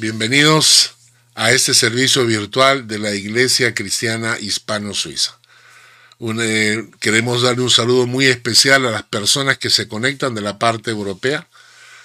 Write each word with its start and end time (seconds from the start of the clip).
Bienvenidos 0.00 0.94
a 1.34 1.52
este 1.52 1.74
servicio 1.74 2.24
virtual 2.24 2.88
de 2.88 2.98
la 2.98 3.14
Iglesia 3.14 3.74
Cristiana 3.74 4.38
Hispano-Suiza. 4.40 5.38
Eh, 6.20 6.88
queremos 7.00 7.42
darle 7.42 7.64
un 7.64 7.70
saludo 7.70 8.06
muy 8.06 8.24
especial 8.24 8.86
a 8.86 8.92
las 8.92 9.02
personas 9.02 9.58
que 9.58 9.68
se 9.68 9.88
conectan 9.88 10.34
de 10.34 10.40
la 10.40 10.58
parte 10.58 10.90
europea 10.90 11.46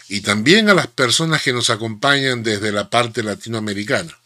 y 0.10 0.20
también 0.20 0.68
a 0.68 0.74
las 0.74 0.88
personas 0.88 1.42
que 1.42 1.54
nos 1.54 1.70
acompañan 1.70 2.44
desde 2.44 2.74
la 2.74 2.90
parte 2.90 3.24
latinoamericana. 3.24 4.20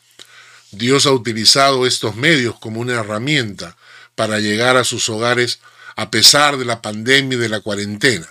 Dios 0.71 1.05
ha 1.05 1.11
utilizado 1.11 1.85
estos 1.85 2.15
medios 2.15 2.57
como 2.57 2.81
una 2.81 2.93
herramienta 2.93 3.77
para 4.15 4.39
llegar 4.39 4.77
a 4.77 4.83
sus 4.83 5.07
hogares 5.09 5.59
a 5.95 6.09
pesar 6.09 6.57
de 6.57 6.65
la 6.65 6.81
pandemia 6.81 7.37
y 7.37 7.41
de 7.41 7.49
la 7.49 7.59
cuarentena. 7.59 8.27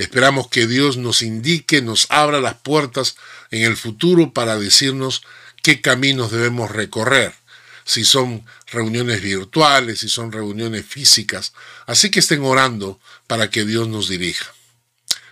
Esperamos 0.00 0.48
que 0.48 0.66
Dios 0.66 0.96
nos 0.96 1.20
indique, 1.20 1.82
nos 1.82 2.06
abra 2.08 2.40
las 2.40 2.54
puertas 2.54 3.16
en 3.50 3.64
el 3.64 3.76
futuro 3.76 4.32
para 4.32 4.58
decirnos 4.58 5.20
qué 5.62 5.82
caminos 5.82 6.30
debemos 6.30 6.70
recorrer, 6.70 7.34
si 7.84 8.06
son 8.06 8.46
reuniones 8.72 9.20
virtuales, 9.20 9.98
si 9.98 10.08
son 10.08 10.32
reuniones 10.32 10.86
físicas. 10.86 11.52
Así 11.84 12.10
que 12.10 12.20
estén 12.20 12.40
orando 12.40 12.98
para 13.26 13.50
que 13.50 13.66
Dios 13.66 13.88
nos 13.88 14.08
dirija. 14.08 14.46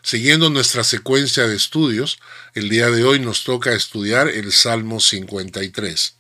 Siguiendo 0.03 0.51
nuestra 0.51 0.85
secuencia 0.85 1.47
de 1.47 1.57
estudios, 1.57 2.19
el 2.53 2.69
día 2.69 2.91
de 2.91 3.05
hoy 3.05 3.21
nos 3.21 3.45
toca 3.45 3.73
estudiar 3.73 4.29
el 4.29 4.53
Salmo 4.53 5.01
53. 5.01 6.15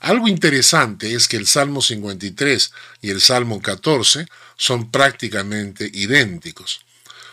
Algo 0.00 0.26
interesante 0.26 1.12
es 1.12 1.28
que 1.28 1.36
el 1.36 1.46
Salmo 1.46 1.82
53 1.82 2.72
y 3.02 3.10
el 3.10 3.20
Salmo 3.20 3.60
14 3.60 4.26
son 4.56 4.90
prácticamente 4.90 5.90
idénticos. 5.92 6.87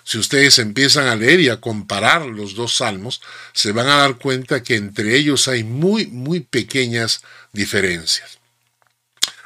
Si 0.06 0.20
ustedes 0.20 0.60
empiezan 0.60 1.08
a 1.08 1.16
leer 1.16 1.40
y 1.40 1.50
a 1.50 1.60
comparar 1.60 2.28
los 2.28 2.54
dos 2.54 2.76
salmos, 2.76 3.22
se 3.54 3.72
van 3.72 3.88
a 3.88 3.98
dar 3.98 4.18
cuenta 4.18 4.62
que 4.62 4.76
entre 4.76 5.18
ellos 5.18 5.48
hay 5.48 5.64
muy, 5.64 6.06
muy 6.06 6.42
pequeñas 6.42 7.22
diferencias. 7.54 8.38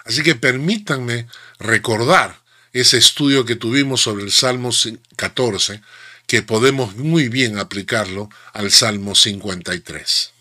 Así 0.03 0.21
que 0.21 0.35
permítanme 0.35 1.27
recordar 1.59 2.41
ese 2.73 2.97
estudio 2.97 3.45
que 3.45 3.55
tuvimos 3.55 4.01
sobre 4.01 4.25
el 4.25 4.33
Salmo 4.33 4.71
14, 5.15 5.81
que 6.27 6.41
podemos 6.41 6.97
muy 6.97 7.29
bien 7.29 7.57
aplicarlo 7.57 8.29
al 8.51 8.69
Salmo 8.69 9.15
53. 9.15 10.31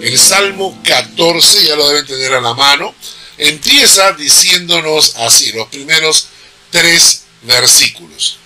El 0.00 0.16
Salmo 0.16 0.80
14, 0.84 1.66
ya 1.66 1.74
lo 1.74 1.88
deben 1.88 2.06
tener 2.06 2.34
a 2.34 2.40
la 2.40 2.54
mano, 2.54 2.94
empieza 3.36 4.12
diciéndonos 4.12 5.16
así, 5.16 5.50
los 5.52 5.66
primeros 5.66 6.28
tres 6.70 7.24
versículos. 7.42 8.38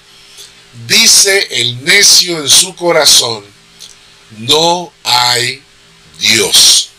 Dice 0.73 1.49
el 1.51 1.85
necio 1.85 2.39
en 2.39 2.49
su 2.49 2.77
corazón, 2.77 3.45
no 4.39 4.93
hay 5.03 5.63
Dios. 6.21 6.91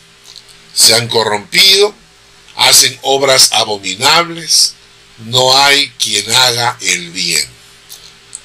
Se 0.74 0.94
han 0.94 1.08
corrompido, 1.08 1.96
hacen 2.58 2.98
obras 3.02 3.54
abominables, 3.54 4.74
no 5.20 5.58
hay 5.58 5.90
quien 5.92 6.30
haga 6.34 6.78
el 6.82 7.12
bien. 7.12 7.48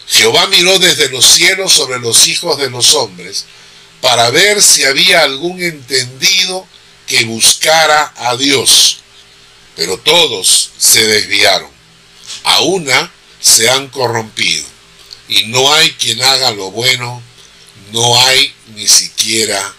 Jehová 0.07 0.47
miró 0.47 0.79
desde 0.79 1.09
los 1.09 1.25
cielos 1.25 1.73
sobre 1.73 1.99
los 1.99 2.29
hijos 2.29 2.57
de 2.59 2.71
los 2.71 2.95
hombres 2.95 3.47
para 4.01 4.31
ver 4.31 4.63
si 4.63 4.85
había 4.85 5.23
algún 5.23 5.61
entendido 5.61 6.65
que 7.09 7.25
buscara 7.25 8.13
a 8.17 8.37
Dios. 8.37 8.99
Pero 9.75 9.99
todos 9.99 10.71
se 10.79 11.05
desviaron. 11.05 11.71
A 12.45 12.61
una 12.61 13.11
se 13.41 13.69
han 13.69 13.89
corrompido 13.89 14.76
y 15.29 15.45
no 15.45 15.73
hay 15.73 15.93
quien 15.93 16.21
haga 16.23 16.51
lo 16.53 16.71
bueno, 16.71 17.23
no 17.93 18.21
hay 18.23 18.53
ni 18.75 18.87
siquiera 18.87 19.75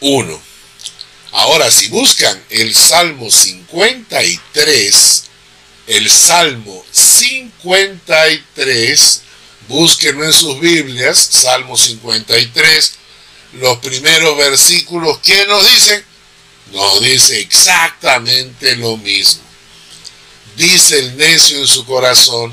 uno. 0.00 0.40
Ahora, 1.32 1.70
si 1.70 1.88
buscan 1.88 2.42
el 2.50 2.74
Salmo 2.74 3.30
53, 3.30 5.24
el 5.86 6.10
Salmo 6.10 6.84
53, 6.90 9.22
búsquenlo 9.68 10.24
en 10.24 10.32
sus 10.32 10.58
Biblias, 10.58 11.28
Salmo 11.30 11.76
53, 11.76 12.94
los 13.54 13.78
primeros 13.78 14.36
versículos, 14.36 15.20
¿qué 15.20 15.46
nos 15.46 15.64
dicen? 15.70 16.04
Nos 16.72 17.00
dice 17.00 17.38
exactamente 17.40 18.74
lo 18.76 18.96
mismo. 18.96 19.42
Dice 20.56 20.98
el 20.98 21.16
necio 21.16 21.58
en 21.58 21.68
su 21.68 21.84
corazón, 21.84 22.52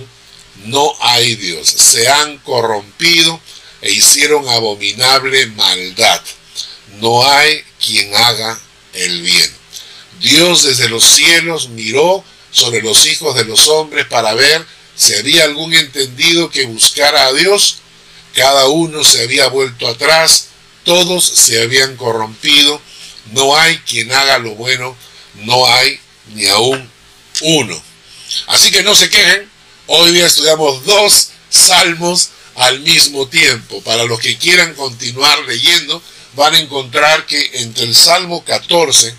no 0.66 0.94
hay 1.02 1.36
Dios. 1.36 1.68
Se 1.70 2.08
han 2.08 2.38
corrompido 2.40 3.40
e 3.82 3.92
hicieron 3.92 4.48
abominable 4.50 5.46
maldad. 5.48 6.22
No 7.00 7.30
hay 7.30 7.64
quien 7.84 8.14
haga 8.16 8.60
el 8.94 9.22
bien. 9.22 9.52
Dios 10.20 10.64
desde 10.64 10.90
los 10.90 11.04
cielos 11.04 11.70
miró 11.70 12.24
sobre 12.52 12.82
los 12.82 13.06
hijos 13.06 13.36
de 13.36 13.46
los 13.46 13.68
hombres 13.68 14.08
para 14.08 14.34
ver 14.34 14.66
si 14.96 15.14
había 15.14 15.44
algún 15.44 15.74
entendido 15.74 16.50
que 16.50 16.66
buscara 16.66 17.28
a 17.28 17.34
Dios. 17.34 17.78
Cada 18.34 18.68
uno 18.68 19.04
se 19.04 19.22
había 19.22 19.48
vuelto 19.48 19.88
atrás, 19.88 20.48
todos 20.84 21.24
se 21.24 21.62
habían 21.62 21.96
corrompido. 21.98 22.82
No 23.32 23.56
hay 23.56 23.78
quien 23.80 24.12
haga 24.12 24.40
lo 24.40 24.56
bueno, 24.56 24.96
no 25.36 25.68
hay 25.68 26.00
ni 26.34 26.48
aún 26.48 26.90
uno. 27.42 27.82
Así 28.48 28.72
que 28.72 28.84
no 28.84 28.96
se 28.96 29.10
quejen, 29.10 29.50
Hoy 29.90 30.12
día 30.12 30.26
estudiamos 30.26 30.84
dos 30.84 31.30
salmos 31.50 32.32
al 32.56 32.82
mismo 32.82 33.26
tiempo. 33.30 33.82
Para 33.84 34.04
los 34.04 34.20
que 34.20 34.38
quieran 34.38 34.74
continuar 34.74 35.40
leyendo, 35.48 36.02
van 36.36 36.56
a 36.56 36.60
encontrar 36.60 37.26
que 37.26 37.52
entre 37.54 37.86
el 37.86 37.96
Salmo 37.96 38.44
14 38.44 39.16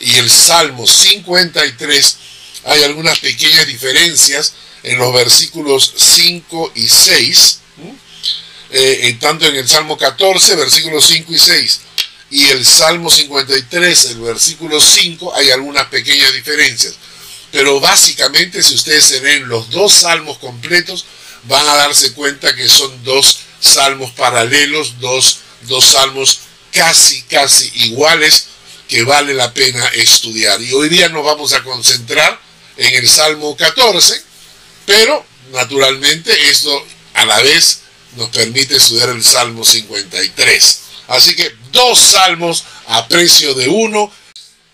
y 0.00 0.14
el 0.16 0.28
Salmo 0.28 0.86
53 0.86 2.16
hay 2.64 2.82
algunas 2.82 3.18
pequeñas 3.20 3.66
diferencias 3.66 4.52
en 4.82 4.98
los 4.98 5.10
versículos 5.14 5.94
5 5.96 6.72
y 6.74 6.86
6. 6.86 7.58
Eh, 8.72 9.16
tanto 9.18 9.46
en 9.46 9.56
el 9.56 9.66
Salmo 9.66 9.96
14, 9.96 10.56
versículos 10.56 11.06
5 11.06 11.32
y 11.32 11.38
6, 11.38 11.80
y 12.30 12.48
el 12.48 12.66
Salmo 12.66 13.08
53, 13.08 14.04
el 14.06 14.20
versículo 14.20 14.78
5, 14.80 15.34
hay 15.34 15.50
algunas 15.50 15.86
pequeñas 15.86 16.34
diferencias. 16.34 16.94
Pero 17.54 17.78
básicamente 17.78 18.64
si 18.64 18.74
ustedes 18.74 19.04
se 19.04 19.20
ven 19.20 19.48
los 19.48 19.70
dos 19.70 19.92
salmos 19.92 20.38
completos, 20.38 21.04
van 21.44 21.64
a 21.68 21.76
darse 21.76 22.12
cuenta 22.12 22.52
que 22.56 22.68
son 22.68 23.04
dos 23.04 23.38
salmos 23.60 24.10
paralelos, 24.10 24.98
dos, 24.98 25.38
dos 25.60 25.84
salmos 25.84 26.40
casi, 26.72 27.22
casi 27.22 27.70
iguales 27.84 28.46
que 28.88 29.04
vale 29.04 29.34
la 29.34 29.54
pena 29.54 29.86
estudiar. 29.90 30.60
Y 30.60 30.72
hoy 30.72 30.88
día 30.88 31.08
nos 31.10 31.24
vamos 31.24 31.52
a 31.52 31.62
concentrar 31.62 32.40
en 32.76 32.92
el 32.92 33.08
Salmo 33.08 33.56
14, 33.56 34.20
pero 34.84 35.24
naturalmente 35.52 36.32
esto 36.50 36.84
a 37.12 37.24
la 37.24 37.40
vez 37.40 37.82
nos 38.16 38.30
permite 38.30 38.74
estudiar 38.78 39.10
el 39.10 39.22
Salmo 39.22 39.64
53. 39.64 40.80
Así 41.06 41.36
que 41.36 41.54
dos 41.70 42.00
salmos 42.00 42.64
a 42.88 43.06
precio 43.06 43.54
de 43.54 43.68
uno. 43.68 44.10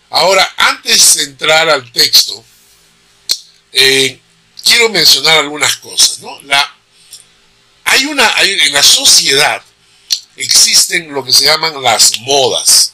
Ahora, 0.09 0.51
antes 0.57 1.17
de 1.17 1.23
entrar 1.25 1.69
al 1.69 1.91
texto, 1.91 2.43
eh, 3.73 4.19
quiero 4.63 4.89
mencionar 4.89 5.39
algunas 5.39 5.77
cosas. 5.77 6.19
¿no? 6.19 6.41
La, 6.43 6.75
hay 7.85 8.05
una, 8.05 8.31
en 8.41 8.73
la 8.73 8.83
sociedad 8.83 9.61
existen 10.37 11.13
lo 11.13 11.23
que 11.23 11.33
se 11.33 11.45
llaman 11.45 11.81
las 11.81 12.19
modas. 12.21 12.93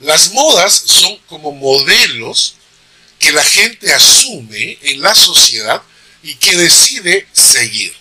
Las 0.00 0.32
modas 0.32 0.72
son 0.72 1.16
como 1.28 1.52
modelos 1.52 2.54
que 3.18 3.32
la 3.32 3.44
gente 3.44 3.92
asume 3.92 4.78
en 4.82 5.00
la 5.02 5.14
sociedad 5.14 5.82
y 6.22 6.34
que 6.36 6.56
decide 6.56 7.28
seguir. 7.32 7.94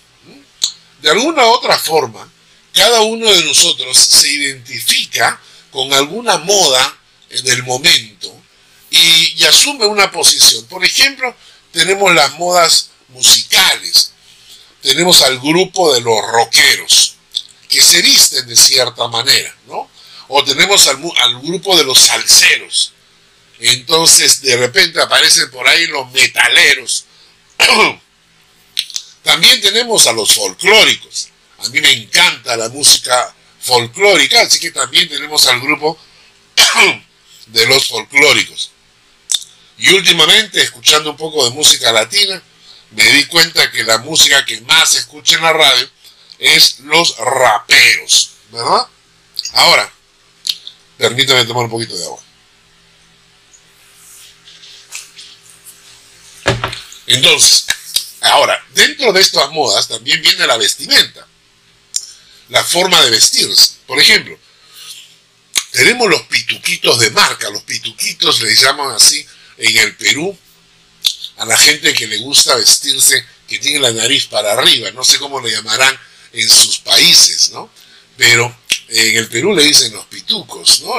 De 1.02 1.09
alguna 1.09 1.46
u 1.46 1.50
otra 1.50 1.78
forma, 1.78 2.31
cada 2.74 3.02
uno 3.02 3.30
de 3.31 3.44
nosotros 3.44 3.97
se 3.97 4.31
identifica 4.31 5.41
con 5.72 5.94
alguna 5.94 6.38
moda 6.38 6.97
en 7.29 7.47
el 7.50 7.64
momento 7.64 8.34
y, 8.90 9.34
y 9.35 9.44
asume 9.46 9.85
una 9.85 10.11
posición. 10.11 10.66
Por 10.67 10.84
ejemplo, 10.85 11.35
tenemos 11.72 12.14
las 12.14 12.34
modas 12.38 12.90
musicales, 13.10 14.12
tenemos 14.82 15.22
al 15.22 15.40
grupo 15.40 15.94
de 15.94 16.02
los 16.02 16.22
rockeros, 16.32 17.16
que 17.68 17.82
se 17.82 18.02
visten 18.02 18.48
de 18.48 18.56
cierta 18.56 19.08
manera, 19.08 19.56
¿no? 19.68 19.90
O 20.30 20.44
tenemos 20.44 20.88
al, 20.88 20.98
grupo 21.42 21.76
de 21.76 21.84
los 21.84 22.00
salseros. 22.00 22.94
Entonces, 23.60 24.42
de 24.42 24.56
repente 24.58 25.02
aparecen 25.02 25.50
por 25.52 25.68
ahí 25.68 25.88
los 25.88 26.10
metaleros. 26.12 27.06
También 29.24 29.60
tenemos 29.60 30.08
a 30.08 30.14
los 30.14 30.34
folclóricos. 30.34 31.30
A 31.60 31.70
mí 31.70 31.82
me 31.82 31.92
encanta 31.92 32.56
la 32.56 32.70
música 32.70 33.34
folclórica, 33.60 34.42
así 34.42 34.60
que 34.60 34.72
también 34.72 35.10
tenemos 35.10 35.46
al 35.48 35.60
grupo 35.60 36.00
de 37.48 37.66
los 37.68 37.88
folclóricos. 37.88 38.72
Y 39.79 39.93
últimamente, 39.93 40.61
escuchando 40.61 41.11
un 41.11 41.17
poco 41.17 41.46
de 41.46 41.52
música 41.52 41.91
latina, 41.91 42.41
me 42.91 43.03
di 43.03 43.26
cuenta 43.26 43.72
que 43.72 43.84
la 43.84 43.99
música 43.99 44.46
que 44.46 44.61
más 44.61 44.90
se 44.90 44.99
escucha 44.99 45.35
en 45.35 45.43
la 45.43 45.53
radio 45.53 45.90
es 46.37 46.79
los 46.81 47.17
raperos, 47.17 48.31
¿verdad? 48.52 48.87
Ahora, 49.53 49.91
Permítame 50.99 51.46
tomar 51.46 51.64
un 51.64 51.72
poquito 51.72 51.97
de 51.97 52.03
agua. 52.03 52.22
Entonces, 57.08 57.66
ahora, 58.20 58.61
dentro 58.73 59.14
de 59.14 59.22
estas 59.22 59.49
modas 59.52 59.87
también 59.87 60.22
viene 60.22 60.46
la 60.46 60.58
vestimenta, 60.58 61.25
la 62.49 62.66
forma 62.66 63.02
de 63.02 63.11
vestirse. 63.11 63.78
Por 63.87 63.97
ejemplo, 63.97 64.37
tenemos 65.72 66.09
los 66.09 66.23
pituquitos 66.23 66.99
de 66.99 67.11
marca, 67.11 67.49
los 67.49 67.64
pituquitos 67.64 68.41
le 68.41 68.53
llaman 68.53 68.91
así 68.91 69.25
en 69.59 69.78
el 69.78 69.96
Perú 69.96 70.38
a 71.38 71.46
la 71.46 71.58
gente 71.58 71.94
que 71.94 72.08
le 72.08 72.17
gusta 72.17 72.56
vestirse, 72.56 73.23
que 73.47 73.59
tiene 73.59 73.79
la 73.79 73.91
nariz 73.91 74.26
para 74.26 74.53
arriba, 74.53 74.91
no 74.91 75.03
sé 75.03 75.17
cómo 75.20 75.40
le 75.40 75.52
llamarán 75.52 75.97
en 76.34 76.50
sus 76.50 76.79
países, 76.79 77.52
¿no? 77.52 77.70
Pero 78.17 78.53
en 78.90 79.17
el 79.17 79.28
Perú 79.29 79.53
le 79.53 79.64
dicen 79.64 79.94
los 79.94 80.06
pitucos, 80.06 80.82
¿no? 80.82 80.94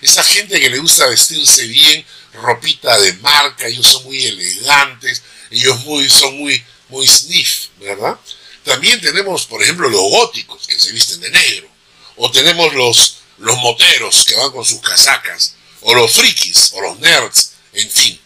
esa 0.00 0.24
gente 0.24 0.60
que 0.60 0.70
le 0.70 0.78
gusta 0.78 1.06
vestirse 1.06 1.66
bien, 1.66 2.04
ropita 2.32 2.98
de 3.00 3.12
marca, 3.14 3.66
ellos 3.66 3.86
son 3.86 4.04
muy 4.04 4.24
elegantes, 4.24 5.22
ellos 5.50 5.80
muy, 5.80 6.08
son 6.08 6.38
muy, 6.38 6.64
muy 6.88 7.06
sniff, 7.06 7.66
¿verdad? 7.80 8.18
También 8.64 9.00
tenemos, 9.00 9.46
por 9.46 9.62
ejemplo, 9.62 9.88
los 9.88 10.00
góticos 10.00 10.66
que 10.66 10.78
se 10.78 10.92
visten 10.92 11.20
de 11.20 11.30
negro, 11.30 11.68
o 12.16 12.30
tenemos 12.30 12.72
los, 12.74 13.16
los 13.38 13.56
moteros 13.58 14.24
que 14.24 14.36
van 14.36 14.52
con 14.52 14.64
sus 14.64 14.80
casacas, 14.80 15.56
o 15.82 15.94
los 15.94 16.12
frikis, 16.12 16.70
o 16.74 16.80
los 16.80 16.98
nerds, 17.00 17.49
en 17.72 17.90
fin. 17.90 18.20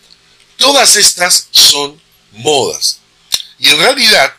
Todas 0.56 0.96
estas 0.96 1.49
son 1.50 2.00
modas. 2.32 2.99
Y 3.58 3.69
en 3.69 3.79
realidad 3.79 4.35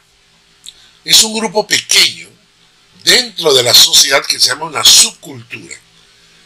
es 1.03 1.23
un 1.23 1.37
grupo 1.37 1.67
pequeño 1.67 2.29
dentro 3.03 3.53
de 3.53 3.63
la 3.63 3.73
sociedad 3.73 4.25
que 4.25 4.39
se 4.39 4.47
llama 4.47 4.65
una 4.65 4.83
subcultura, 4.83 5.75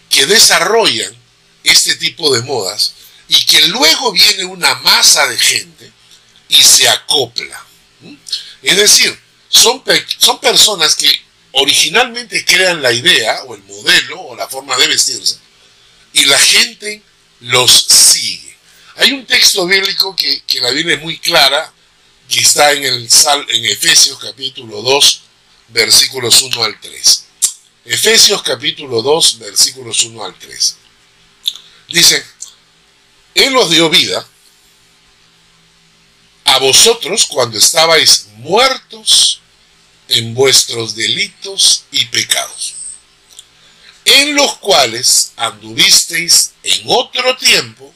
que 0.09 0.25
desarrollan 0.25 1.15
este 1.63 1.95
tipo 1.95 2.33
de 2.33 2.41
modas 2.41 2.93
y 3.27 3.45
que 3.45 3.67
luego 3.67 4.11
viene 4.11 4.43
una 4.45 4.75
masa 4.75 5.27
de 5.27 5.37
gente 5.37 5.91
y 6.49 6.61
se 6.61 6.89
acopla. 6.89 7.65
Es 8.61 8.75
decir, 8.75 9.17
son, 9.47 9.83
son 10.17 10.39
personas 10.39 10.95
que 10.95 11.09
originalmente 11.53 12.43
crean 12.45 12.81
la 12.81 12.91
idea 12.91 13.43
o 13.43 13.55
el 13.55 13.63
modelo 13.63 14.21
o 14.21 14.35
la 14.35 14.47
forma 14.47 14.75
de 14.77 14.87
vestirse 14.87 15.37
y 16.13 16.25
la 16.25 16.39
gente 16.39 17.01
los 17.39 17.71
sigue. 17.71 18.48
Hay 18.99 19.13
un 19.13 19.25
texto 19.25 19.65
bíblico 19.65 20.13
que, 20.13 20.43
la 20.59 20.71
Biblia 20.71 20.97
es 20.97 21.01
muy 21.01 21.17
clara, 21.19 21.71
que 22.27 22.41
está 22.41 22.73
en, 22.73 22.83
el, 22.83 23.07
en 23.47 23.65
Efesios 23.65 24.19
capítulo 24.19 24.81
2, 24.81 25.21
versículos 25.69 26.41
1 26.41 26.63
al 26.65 26.77
3. 26.81 27.25
Efesios 27.85 28.43
capítulo 28.43 29.01
2, 29.01 29.39
versículos 29.39 30.03
1 30.03 30.21
al 30.21 30.35
3. 30.37 30.75
Dice, 31.87 32.25
Él 33.35 33.55
os 33.55 33.69
dio 33.69 33.89
vida 33.89 34.27
a 36.43 36.57
vosotros 36.59 37.25
cuando 37.27 37.57
estabais 37.57 38.27
muertos 38.33 39.39
en 40.09 40.33
vuestros 40.33 40.93
delitos 40.93 41.85
y 41.93 42.03
pecados, 42.07 42.75
en 44.03 44.35
los 44.35 44.57
cuales 44.57 45.31
anduvisteis 45.37 46.51
en 46.63 46.81
otro 46.85 47.37
tiempo, 47.37 47.95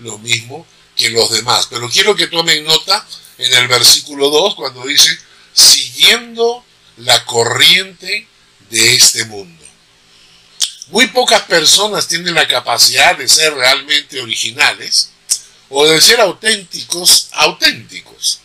lo 0.00 0.18
mismo 0.18 0.66
que 0.96 1.10
los 1.10 1.30
demás. 1.30 1.66
Pero 1.70 1.88
quiero 1.88 2.14
que 2.14 2.26
tomen 2.26 2.64
nota 2.64 3.06
en 3.38 3.54
el 3.54 3.68
versículo 3.68 4.30
2 4.30 4.54
cuando 4.54 4.84
dice, 4.84 5.18
siguiendo 5.52 6.64
la 6.98 7.24
corriente 7.24 8.26
de 8.68 8.94
este 8.94 9.24
mundo. 9.24 9.64
Muy 10.88 11.06
pocas 11.08 11.42
personas 11.42 12.08
tienen 12.08 12.34
la 12.34 12.48
capacidad 12.48 13.16
de 13.16 13.28
ser 13.28 13.54
realmente 13.54 14.20
originales, 14.20 15.10
o 15.70 15.86
de 15.86 16.00
ser 16.00 16.20
auténticos, 16.20 17.28
auténticos. 17.32 18.40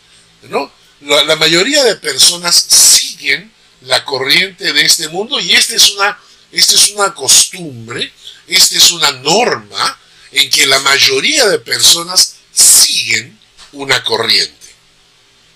¿no? 0.48 0.70
La, 1.00 1.36
mayoría 1.36 1.84
de 1.84 1.96
personas 1.96 2.54
siguen 2.54 3.52
la 3.82 4.04
corriente 4.04 4.72
de 4.72 4.82
este 4.82 5.08
mundo 5.08 5.38
y 5.38 5.52
esta 5.52 5.74
es 5.74 5.90
una, 5.90 6.18
esta 6.52 6.74
es 6.74 6.90
una 6.90 7.14
costumbre, 7.14 8.12
esta 8.46 8.76
es 8.76 8.92
una 8.92 9.10
norma 9.12 9.98
en 10.32 10.50
que 10.50 10.66
la 10.66 10.78
mayoría 10.80 11.46
de 11.46 11.58
personas 11.58 12.36
siguen 12.52 13.38
una 13.72 14.02
corriente. 14.04 14.54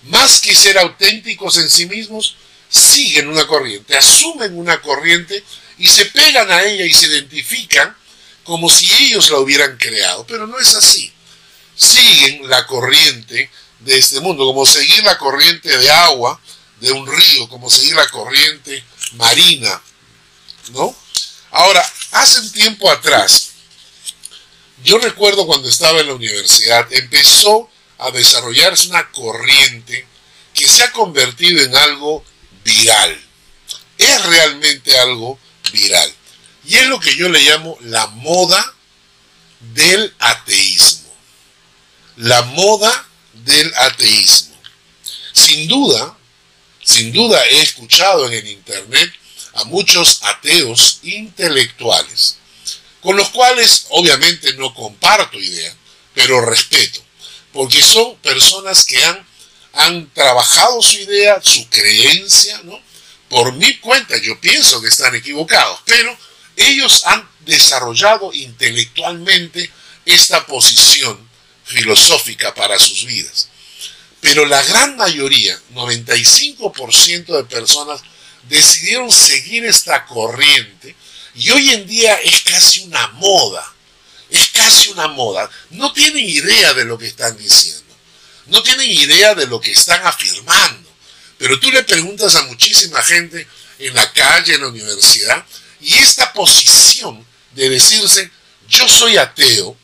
Más 0.03 0.41
que 0.41 0.55
ser 0.55 0.77
auténticos 0.77 1.57
en 1.57 1.69
sí 1.69 1.85
mismos, 1.85 2.35
siguen 2.69 3.27
una 3.27 3.45
corriente, 3.45 3.97
asumen 3.97 4.57
una 4.57 4.81
corriente 4.81 5.43
y 5.77 5.87
se 5.87 6.05
pegan 6.05 6.49
a 6.51 6.63
ella 6.63 6.85
y 6.85 6.93
se 6.93 7.07
identifican 7.07 7.95
como 8.43 8.69
si 8.69 8.89
ellos 9.03 9.29
la 9.29 9.39
hubieran 9.39 9.77
creado. 9.77 10.25
Pero 10.25 10.47
no 10.47 10.57
es 10.59 10.75
así 10.75 11.13
siguen 11.81 12.47
la 12.47 12.65
corriente 12.67 13.49
de 13.79 13.97
este 13.97 14.19
mundo, 14.19 14.45
como 14.45 14.65
seguir 14.65 15.03
la 15.03 15.17
corriente 15.17 15.75
de 15.75 15.89
agua 15.89 16.39
de 16.79 16.91
un 16.91 17.07
río, 17.07 17.49
como 17.49 17.69
seguir 17.69 17.95
la 17.95 18.07
corriente 18.09 18.83
marina, 19.13 19.81
¿no? 20.71 20.95
Ahora, 21.51 21.83
hace 22.11 22.39
un 22.39 22.51
tiempo 22.51 22.89
atrás, 22.89 23.50
yo 24.83 24.97
recuerdo 24.99 25.45
cuando 25.45 25.69
estaba 25.69 25.99
en 25.99 26.07
la 26.07 26.13
universidad, 26.13 26.91
empezó 26.91 27.69
a 27.97 28.11
desarrollarse 28.11 28.89
una 28.89 29.09
corriente 29.11 30.07
que 30.53 30.67
se 30.67 30.83
ha 30.83 30.91
convertido 30.91 31.61
en 31.61 31.75
algo 31.75 32.23
viral. 32.63 33.21
Es 33.97 34.25
realmente 34.25 34.97
algo 34.99 35.39
viral. 35.71 36.11
Y 36.65 36.75
es 36.75 36.87
lo 36.87 36.99
que 36.99 37.15
yo 37.15 37.29
le 37.29 37.41
llamo 37.41 37.77
la 37.81 38.07
moda 38.07 38.73
del 39.73 40.13
ateísmo 40.19 41.01
la 42.21 42.41
moda 42.43 43.07
del 43.33 43.73
ateísmo. 43.77 44.55
Sin 45.33 45.67
duda, 45.67 46.17
sin 46.83 47.11
duda 47.11 47.43
he 47.45 47.61
escuchado 47.61 48.27
en 48.27 48.33
el 48.33 48.47
Internet 48.47 49.11
a 49.55 49.63
muchos 49.65 50.19
ateos 50.23 50.99
intelectuales, 51.03 52.37
con 53.01 53.17
los 53.17 53.29
cuales 53.29 53.87
obviamente 53.89 54.53
no 54.53 54.73
comparto 54.73 55.39
idea, 55.39 55.75
pero 56.13 56.41
respeto, 56.41 57.01
porque 57.51 57.81
son 57.81 58.15
personas 58.17 58.85
que 58.85 59.03
han, 59.03 59.25
han 59.73 60.13
trabajado 60.13 60.81
su 60.81 60.97
idea, 60.97 61.41
su 61.41 61.67
creencia, 61.69 62.61
¿no? 62.63 62.79
Por 63.29 63.53
mi 63.53 63.77
cuenta, 63.77 64.17
yo 64.17 64.39
pienso 64.39 64.81
que 64.81 64.89
están 64.89 65.15
equivocados, 65.15 65.79
pero 65.85 66.15
ellos 66.57 67.03
han 67.05 67.27
desarrollado 67.45 68.33
intelectualmente 68.33 69.71
esta 70.05 70.45
posición 70.45 71.17
filosófica 71.63 72.53
para 72.53 72.77
sus 72.77 73.05
vidas. 73.05 73.47
Pero 74.19 74.45
la 74.45 74.61
gran 74.63 74.97
mayoría, 74.97 75.57
95% 75.73 77.37
de 77.37 77.43
personas, 77.45 78.01
decidieron 78.49 79.09
seguir 79.11 79.65
esta 79.65 80.05
corriente 80.05 80.95
y 81.35 81.49
hoy 81.51 81.71
en 81.71 81.87
día 81.87 82.15
es 82.15 82.41
casi 82.41 82.81
una 82.81 83.07
moda. 83.09 83.73
Es 84.29 84.49
casi 84.49 84.89
una 84.89 85.07
moda. 85.09 85.49
No 85.71 85.91
tienen 85.91 86.25
idea 86.25 86.73
de 86.73 86.85
lo 86.85 86.97
que 86.97 87.07
están 87.07 87.37
diciendo. 87.37 87.81
No 88.47 88.63
tienen 88.63 88.89
idea 88.89 89.35
de 89.35 89.47
lo 89.47 89.59
que 89.59 89.71
están 89.71 90.05
afirmando. 90.05 90.89
Pero 91.37 91.59
tú 91.59 91.71
le 91.71 91.83
preguntas 91.83 92.35
a 92.35 92.43
muchísima 92.43 93.01
gente 93.01 93.47
en 93.79 93.93
la 93.95 94.11
calle, 94.13 94.55
en 94.55 94.61
la 94.61 94.67
universidad, 94.67 95.45
y 95.79 95.93
esta 95.95 96.31
posición 96.33 97.25
de 97.53 97.69
decirse, 97.69 98.29
yo 98.69 98.87
soy 98.87 99.17
ateo, 99.17 99.75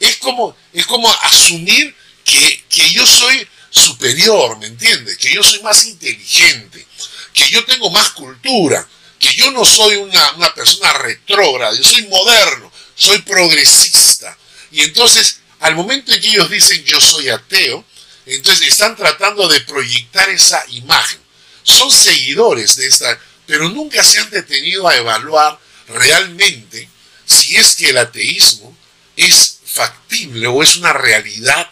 es 0.00 0.16
como, 0.16 0.56
es 0.72 0.86
como 0.86 1.10
asumir 1.22 1.94
que, 2.24 2.64
yo 2.92 3.06
soy 3.06 3.46
superior, 3.70 4.58
¿me 4.58 4.66
entiendes? 4.66 5.16
Que 5.16 5.32
yo 5.32 5.42
soy 5.42 5.60
más 5.62 5.86
inteligente, 5.86 6.84
que 7.32 7.48
yo 7.48 7.64
tengo 7.64 7.90
más 7.90 8.10
cultura, 8.10 8.86
que 9.20 9.34
yo 9.34 9.50
no 9.52 9.64
soy 9.64 9.96
una, 9.96 10.32
una 10.32 10.52
persona 10.54 10.92
retrógrada, 10.94 11.76
yo 11.76 11.84
soy 11.84 12.06
moderno, 12.08 12.72
soy 12.96 13.18
progresista. 13.20 14.36
Y 14.72 14.80
entonces, 14.80 15.40
al 15.60 15.76
momento 15.76 16.12
en 16.12 16.20
que 16.20 16.28
ellos 16.28 16.50
dicen 16.50 16.82
yo 16.84 16.98
soy 17.00 17.28
ateo, 17.28 17.84
entonces 18.24 18.68
están 18.68 18.96
tratando 18.96 19.46
de 19.46 19.60
proyectar 19.60 20.28
esa 20.30 20.64
imagen. 20.68 21.20
Son 21.62 21.90
seguidores 21.90 22.76
de 22.76 22.86
esta, 22.86 23.20
pero 23.46 23.68
nunca 23.68 24.02
se 24.02 24.20
han 24.20 24.30
detenido 24.30 24.88
a 24.88 24.96
evaluar 24.96 25.58
realmente 25.88 26.88
si 27.26 27.56
es 27.56 27.76
que 27.76 27.90
el 27.90 27.98
ateísmo 27.98 28.76
es 29.16 29.58
factible 29.64 30.46
o 30.46 30.62
es 30.62 30.76
una 30.76 30.92
realidad 30.92 31.68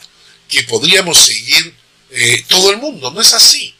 que 0.48 0.64
podríamos 0.64 1.18
seguir 1.18 1.74
eh, 2.10 2.44
todo 2.46 2.70
el 2.70 2.76
mundo. 2.76 3.10
No 3.10 3.20
es 3.20 3.32
así. 3.32 3.74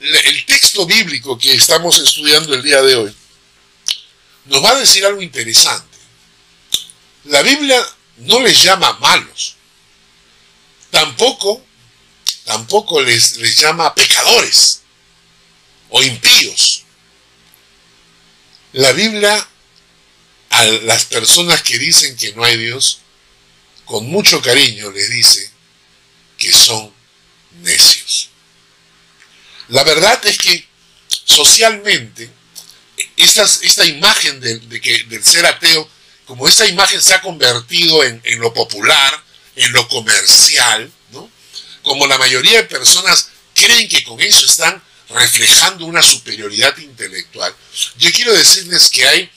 El 0.00 0.44
texto 0.44 0.86
bíblico 0.86 1.38
que 1.38 1.52
estamos 1.52 1.98
estudiando 1.98 2.54
el 2.54 2.62
día 2.62 2.82
de 2.82 2.96
hoy 2.96 3.16
nos 4.46 4.62
va 4.62 4.70
a 4.70 4.80
decir 4.80 5.04
algo 5.04 5.22
interesante. 5.22 5.96
La 7.24 7.42
Biblia 7.42 7.84
no 8.18 8.40
les 8.40 8.62
llama 8.62 8.92
malos. 9.00 9.56
Tampoco, 10.90 11.64
tampoco 12.44 13.00
les, 13.00 13.38
les 13.38 13.56
llama 13.58 13.94
pecadores 13.94 14.82
o 15.90 16.02
impíos. 16.02 16.84
La 18.72 18.92
Biblia 18.92 19.48
a 20.50 20.64
las 20.64 21.04
personas 21.06 21.62
que 21.62 21.78
dicen 21.78 22.16
que 22.16 22.32
no 22.32 22.44
hay 22.44 22.56
Dios, 22.56 23.00
con 23.84 24.06
mucho 24.06 24.40
cariño 24.40 24.90
les 24.90 25.10
dice 25.10 25.50
que 26.38 26.52
son 26.52 26.92
necios. 27.62 28.05
La 29.68 29.82
verdad 29.84 30.20
es 30.24 30.38
que 30.38 30.66
socialmente 31.24 32.30
esta, 33.16 33.84
imagen 33.84 34.40
de, 34.40 34.80
que, 34.80 35.04
del 35.04 35.24
ser 35.24 35.46
ateo, 35.46 35.88
como 36.24 36.48
esta 36.48 36.66
imagen 36.66 37.02
se 37.02 37.14
ha 37.14 37.20
convertido 37.20 38.02
en, 38.04 38.22
lo 38.38 38.52
popular, 38.52 39.22
en 39.56 39.72
lo 39.72 39.88
comercial, 39.88 40.90
¿no? 41.12 41.30
como 41.82 42.06
la 42.06 42.18
mayoría 42.18 42.58
de 42.58 42.64
personas 42.64 43.28
creen 43.54 43.88
que 43.88 44.04
con 44.04 44.20
eso 44.20 44.44
están 44.44 44.82
reflejando 45.08 45.86
una 45.86 46.02
superioridad 46.02 46.76
intelectual, 46.78 47.54
yo 47.96 48.12
quiero 48.12 48.32
decirles 48.32 48.90
que 48.90 49.06
hay 49.06 49.30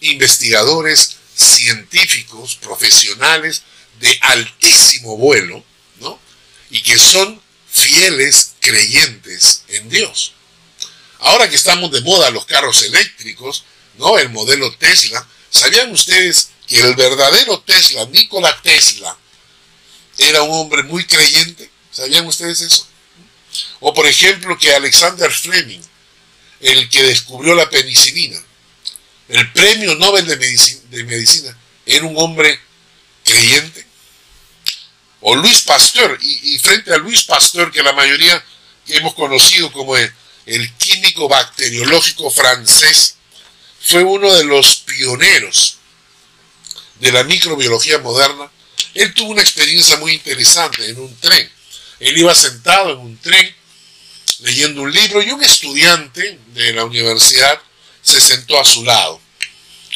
investigadores 0.00 1.16
científicos, 1.34 2.56
profesionales 2.56 3.62
de 4.00 4.18
altísimo 4.20 5.16
vuelo, 5.16 5.64
¿no? 6.00 6.18
Y 6.70 6.82
que 6.82 6.98
son 6.98 7.40
fieles 7.74 8.52
creyentes 8.60 9.64
en 9.68 9.88
Dios. 9.88 10.32
Ahora 11.18 11.48
que 11.50 11.56
estamos 11.56 11.90
de 11.90 12.00
moda 12.02 12.30
los 12.30 12.46
carros 12.46 12.82
eléctricos, 12.82 13.64
¿no? 13.98 14.18
El 14.18 14.30
modelo 14.30 14.74
Tesla, 14.76 15.26
¿sabían 15.50 15.90
ustedes 15.90 16.50
que 16.66 16.80
el 16.80 16.94
verdadero 16.94 17.60
Tesla, 17.60 18.06
Nikola 18.06 18.60
Tesla, 18.62 19.16
era 20.18 20.42
un 20.42 20.52
hombre 20.52 20.84
muy 20.84 21.04
creyente? 21.04 21.68
¿Sabían 21.90 22.26
ustedes 22.26 22.60
eso? 22.60 22.86
O 23.80 23.92
por 23.92 24.06
ejemplo 24.06 24.56
que 24.58 24.74
Alexander 24.74 25.30
Fleming, 25.30 25.82
el 26.60 26.88
que 26.88 27.02
descubrió 27.02 27.54
la 27.54 27.68
penicilina, 27.68 28.40
el 29.28 29.52
premio 29.52 29.94
Nobel 29.96 30.26
de 30.26 31.04
Medicina, 31.04 31.56
era 31.86 32.04
un 32.04 32.16
hombre 32.18 32.60
creyente. 33.24 33.83
O 35.26 35.34
Luis 35.36 35.62
Pasteur, 35.62 36.18
y, 36.20 36.58
frente 36.58 36.92
a 36.92 36.98
Luis 36.98 37.22
Pasteur, 37.22 37.72
que 37.72 37.82
la 37.82 37.94
mayoría 37.94 38.44
hemos 38.88 39.14
conocido 39.14 39.72
como 39.72 39.96
el, 39.96 40.12
el 40.44 40.70
químico 40.74 41.28
bacteriológico 41.30 42.30
francés, 42.30 43.16
fue 43.80 44.02
uno 44.02 44.30
de 44.34 44.44
los 44.44 44.76
pioneros 44.76 45.78
de 47.00 47.10
la 47.10 47.24
microbiología 47.24 48.00
moderna. 48.00 48.50
Él 48.92 49.14
tuvo 49.14 49.30
una 49.30 49.40
experiencia 49.40 49.96
muy 49.96 50.12
interesante 50.12 50.86
en 50.90 50.98
un 50.98 51.16
tren. 51.16 51.50
Él 52.00 52.18
iba 52.18 52.34
sentado 52.34 52.92
en 52.92 52.98
un 52.98 53.16
tren 53.16 53.56
leyendo 54.40 54.82
un 54.82 54.92
libro 54.92 55.22
y 55.22 55.30
un 55.30 55.42
estudiante 55.42 56.38
de 56.48 56.72
la 56.74 56.84
universidad 56.84 57.58
se 58.02 58.20
sentó 58.20 58.60
a 58.60 58.64
su 58.64 58.84
lado. 58.84 59.18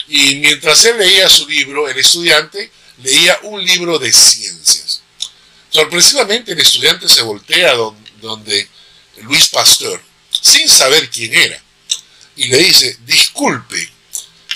Y 0.09 0.37
mientras 0.37 0.83
él 0.87 0.97
leía 0.97 1.29
su 1.29 1.47
libro, 1.47 1.87
el 1.87 1.99
estudiante 1.99 2.73
leía 3.03 3.39
un 3.43 3.63
libro 3.63 3.99
de 3.99 4.11
ciencias. 4.11 4.88
Sorpresivamente 5.71 6.53
el 6.53 6.61
estudiante 6.61 7.09
se 7.09 7.23
voltea 7.23 7.75
donde 8.21 8.69
Luis 9.23 9.49
Pasteur 9.49 10.01
sin 10.31 10.69
saber 10.69 11.11
quién 11.11 11.35
era. 11.35 11.63
Y 12.37 12.49
le 12.49 12.59
dice, 12.59 12.97
disculpe, 13.05 13.91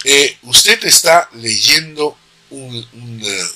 eh, 0.05 0.39
usted 0.43 0.85
está 0.85 1.29
leyendo 1.35 2.17
un, 2.51 3.21
eh, 3.25 3.49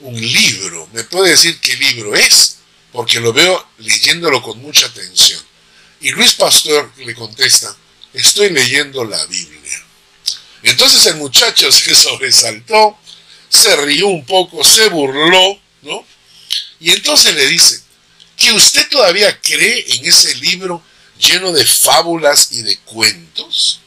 un, 0.00 0.20
libro. 0.20 0.88
¿Me 0.92 1.04
puede 1.04 1.30
decir 1.30 1.60
qué 1.60 1.76
libro 1.76 2.14
es? 2.16 2.58
Porque 2.92 3.20
lo 3.20 3.32
veo 3.32 3.68
leyéndolo 3.78 4.42
con 4.42 4.60
mucha 4.60 4.86
atención. 4.86 5.40
Y 6.00 6.10
Luis 6.10 6.34
Pastor 6.34 6.92
le 6.98 7.14
contesta, 7.14 7.74
estoy 8.12 8.50
leyendo 8.50 9.04
la 9.04 9.24
Biblia. 9.26 9.84
Entonces 10.62 11.06
el 11.06 11.16
muchacho 11.16 11.70
se 11.72 11.94
sobresaltó, 11.94 12.98
se 13.48 13.76
rió 13.76 14.08
un 14.08 14.24
poco, 14.24 14.64
se 14.64 14.88
burló. 14.88 15.60
Y 16.80 16.90
entonces 16.92 17.34
le 17.34 17.46
dice, 17.46 17.80
que 18.36 18.52
usted 18.52 18.88
todavía 18.88 19.38
cree 19.40 19.84
en 19.94 20.06
ese 20.06 20.34
libro 20.36 20.82
lleno 21.18 21.52
de 21.52 21.64
fábulas 21.64 22.52
y 22.52 22.62
de 22.62 22.78
cuentos? 22.78 23.80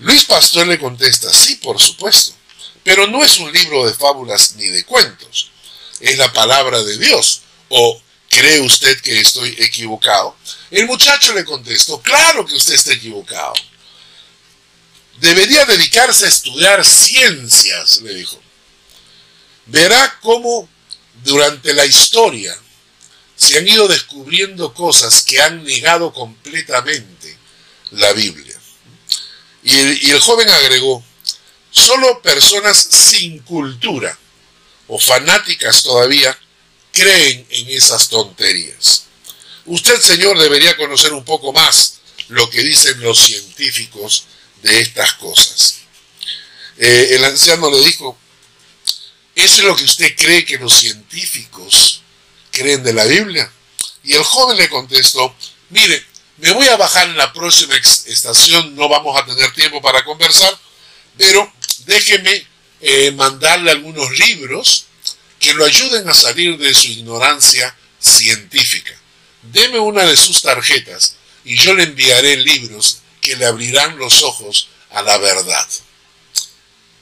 Luis 0.00 0.24
Pastor 0.24 0.66
le 0.66 0.78
contesta, 0.78 1.32
sí, 1.32 1.54
por 1.56 1.80
supuesto, 1.80 2.34
pero 2.82 3.06
no 3.06 3.22
es 3.22 3.38
un 3.38 3.52
libro 3.52 3.86
de 3.86 3.94
fábulas 3.94 4.56
ni 4.56 4.66
de 4.66 4.84
cuentos, 4.84 5.52
es 6.00 6.18
la 6.18 6.32
palabra 6.32 6.82
de 6.82 6.98
Dios. 6.98 7.42
¿O 7.68 8.02
cree 8.28 8.60
usted 8.60 9.00
que 9.00 9.20
estoy 9.20 9.54
equivocado? 9.58 10.36
El 10.70 10.86
muchacho 10.86 11.32
le 11.32 11.44
contestó, 11.44 12.02
claro 12.02 12.44
que 12.44 12.56
usted 12.56 12.74
está 12.74 12.92
equivocado. 12.92 13.54
Debería 15.20 15.64
dedicarse 15.64 16.24
a 16.24 16.28
estudiar 16.28 16.84
ciencias, 16.84 18.00
le 18.00 18.14
dijo. 18.14 18.40
Verá 19.66 20.18
cómo 20.20 20.68
durante 21.24 21.72
la 21.74 21.84
historia 21.84 22.56
se 23.36 23.58
han 23.58 23.66
ido 23.66 23.88
descubriendo 23.88 24.72
cosas 24.72 25.22
que 25.22 25.40
han 25.40 25.64
negado 25.64 26.12
completamente 26.12 27.36
la 27.90 28.12
Biblia. 28.12 28.56
Y 29.64 30.10
el, 30.10 30.20
joven 30.20 30.48
agregó, 30.48 31.04
solo 31.70 32.20
personas 32.22 32.76
sin 32.76 33.38
cultura 33.40 34.16
o 34.88 34.98
fanáticas 34.98 35.82
todavía 35.82 36.36
creen 36.92 37.46
en 37.50 37.68
esas 37.70 38.08
tonterías. 38.08 39.04
Usted, 39.66 40.00
señor, 40.00 40.38
debería 40.38 40.76
conocer 40.76 41.12
un 41.12 41.24
poco 41.24 41.52
más 41.52 42.00
lo 42.28 42.50
que 42.50 42.62
dicen 42.62 43.00
los 43.00 43.18
científicos 43.18 44.24
de 44.62 44.80
estas 44.80 45.14
cosas. 45.14 45.78
Eh, 46.78 47.08
el 47.12 47.24
anciano 47.24 47.70
le 47.70 47.80
dijo, 47.80 48.18
¿eso 49.34 49.56
es 49.56 49.64
lo 49.64 49.76
que 49.76 49.84
usted 49.84 50.14
cree 50.16 50.44
que 50.44 50.58
los 50.58 50.72
científicos 50.72 52.02
creen 52.50 52.82
de 52.82 52.92
la 52.92 53.04
Biblia? 53.04 53.50
Y 54.04 54.14
el 54.14 54.22
joven 54.22 54.56
le 54.56 54.68
contestó, 54.68 55.34
mire, 55.70 56.04
me 56.38 56.52
voy 56.52 56.66
a 56.68 56.76
bajar 56.76 57.08
en 57.08 57.16
la 57.16 57.32
próxima 57.32 57.76
estación, 57.76 58.74
no 58.74 58.88
vamos 58.88 59.20
a 59.20 59.24
tener 59.24 59.52
tiempo 59.52 59.80
para 59.80 60.04
conversar, 60.04 60.58
pero 61.16 61.52
déjeme 61.86 62.46
eh, 62.80 63.12
mandarle 63.12 63.70
algunos 63.70 64.10
libros 64.18 64.86
que 65.38 65.54
lo 65.54 65.64
ayuden 65.64 66.08
a 66.08 66.14
salir 66.14 66.58
de 66.58 66.74
su 66.74 66.88
ignorancia 66.88 67.76
científica. 68.00 68.92
Deme 69.42 69.78
una 69.78 70.04
de 70.04 70.16
sus 70.16 70.42
tarjetas 70.42 71.16
y 71.44 71.56
yo 71.56 71.74
le 71.74 71.84
enviaré 71.84 72.36
libros 72.36 72.98
que 73.20 73.36
le 73.36 73.46
abrirán 73.46 73.98
los 73.98 74.22
ojos 74.22 74.68
a 74.90 75.02
la 75.02 75.18
verdad. 75.18 75.66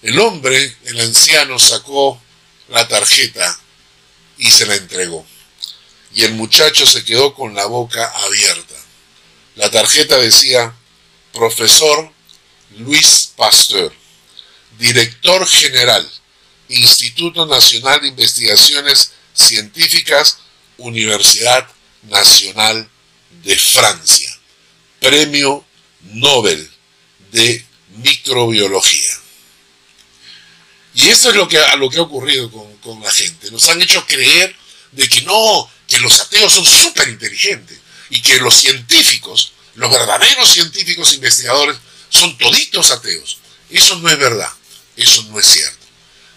El 0.02 0.18
hombre, 0.18 0.76
el 0.84 1.00
anciano, 1.00 1.58
sacó 1.58 2.20
la 2.68 2.86
tarjeta 2.88 3.58
y 4.38 4.50
se 4.50 4.66
la 4.66 4.76
entregó 4.76 5.26
y 6.14 6.24
el 6.24 6.34
muchacho 6.34 6.86
se 6.86 7.04
quedó 7.04 7.34
con 7.34 7.54
la 7.54 7.66
boca 7.66 8.06
abierta. 8.24 8.74
La 9.56 9.70
tarjeta 9.70 10.16
decía, 10.18 10.74
profesor 11.32 12.10
Luis 12.78 13.32
Pasteur, 13.36 13.92
director 14.78 15.46
general, 15.46 16.08
Instituto 16.68 17.46
Nacional 17.46 18.00
de 18.00 18.08
Investigaciones 18.08 19.12
Científicas, 19.34 20.38
Universidad 20.78 21.68
Nacional 22.02 22.88
de 23.42 23.56
Francia, 23.56 24.36
Premio 25.00 25.64
Nobel 26.12 26.70
de 27.32 27.64
Microbiología. 27.96 29.16
Y 31.02 31.08
esto 31.08 31.30
es 31.30 31.36
lo 31.36 31.48
que, 31.48 31.58
lo 31.78 31.88
que 31.88 31.98
ha 31.98 32.02
ocurrido 32.02 32.50
con, 32.50 32.76
con 32.78 33.02
la 33.02 33.10
gente. 33.10 33.50
Nos 33.50 33.68
han 33.68 33.80
hecho 33.80 34.04
creer 34.06 34.54
de 34.92 35.08
que 35.08 35.22
no, 35.22 35.70
que 35.86 35.98
los 35.98 36.20
ateos 36.20 36.52
son 36.52 36.64
súper 36.64 37.08
inteligentes 37.08 37.78
y 38.10 38.20
que 38.20 38.38
los 38.38 38.54
científicos, 38.54 39.52
los 39.76 39.90
verdaderos 39.90 40.52
científicos 40.52 41.14
investigadores, 41.14 41.78
son 42.10 42.36
toditos 42.36 42.90
ateos. 42.90 43.38
Eso 43.70 43.96
no 43.96 44.10
es 44.10 44.18
verdad, 44.18 44.50
eso 44.96 45.22
no 45.30 45.38
es 45.38 45.46
cierto. 45.46 45.86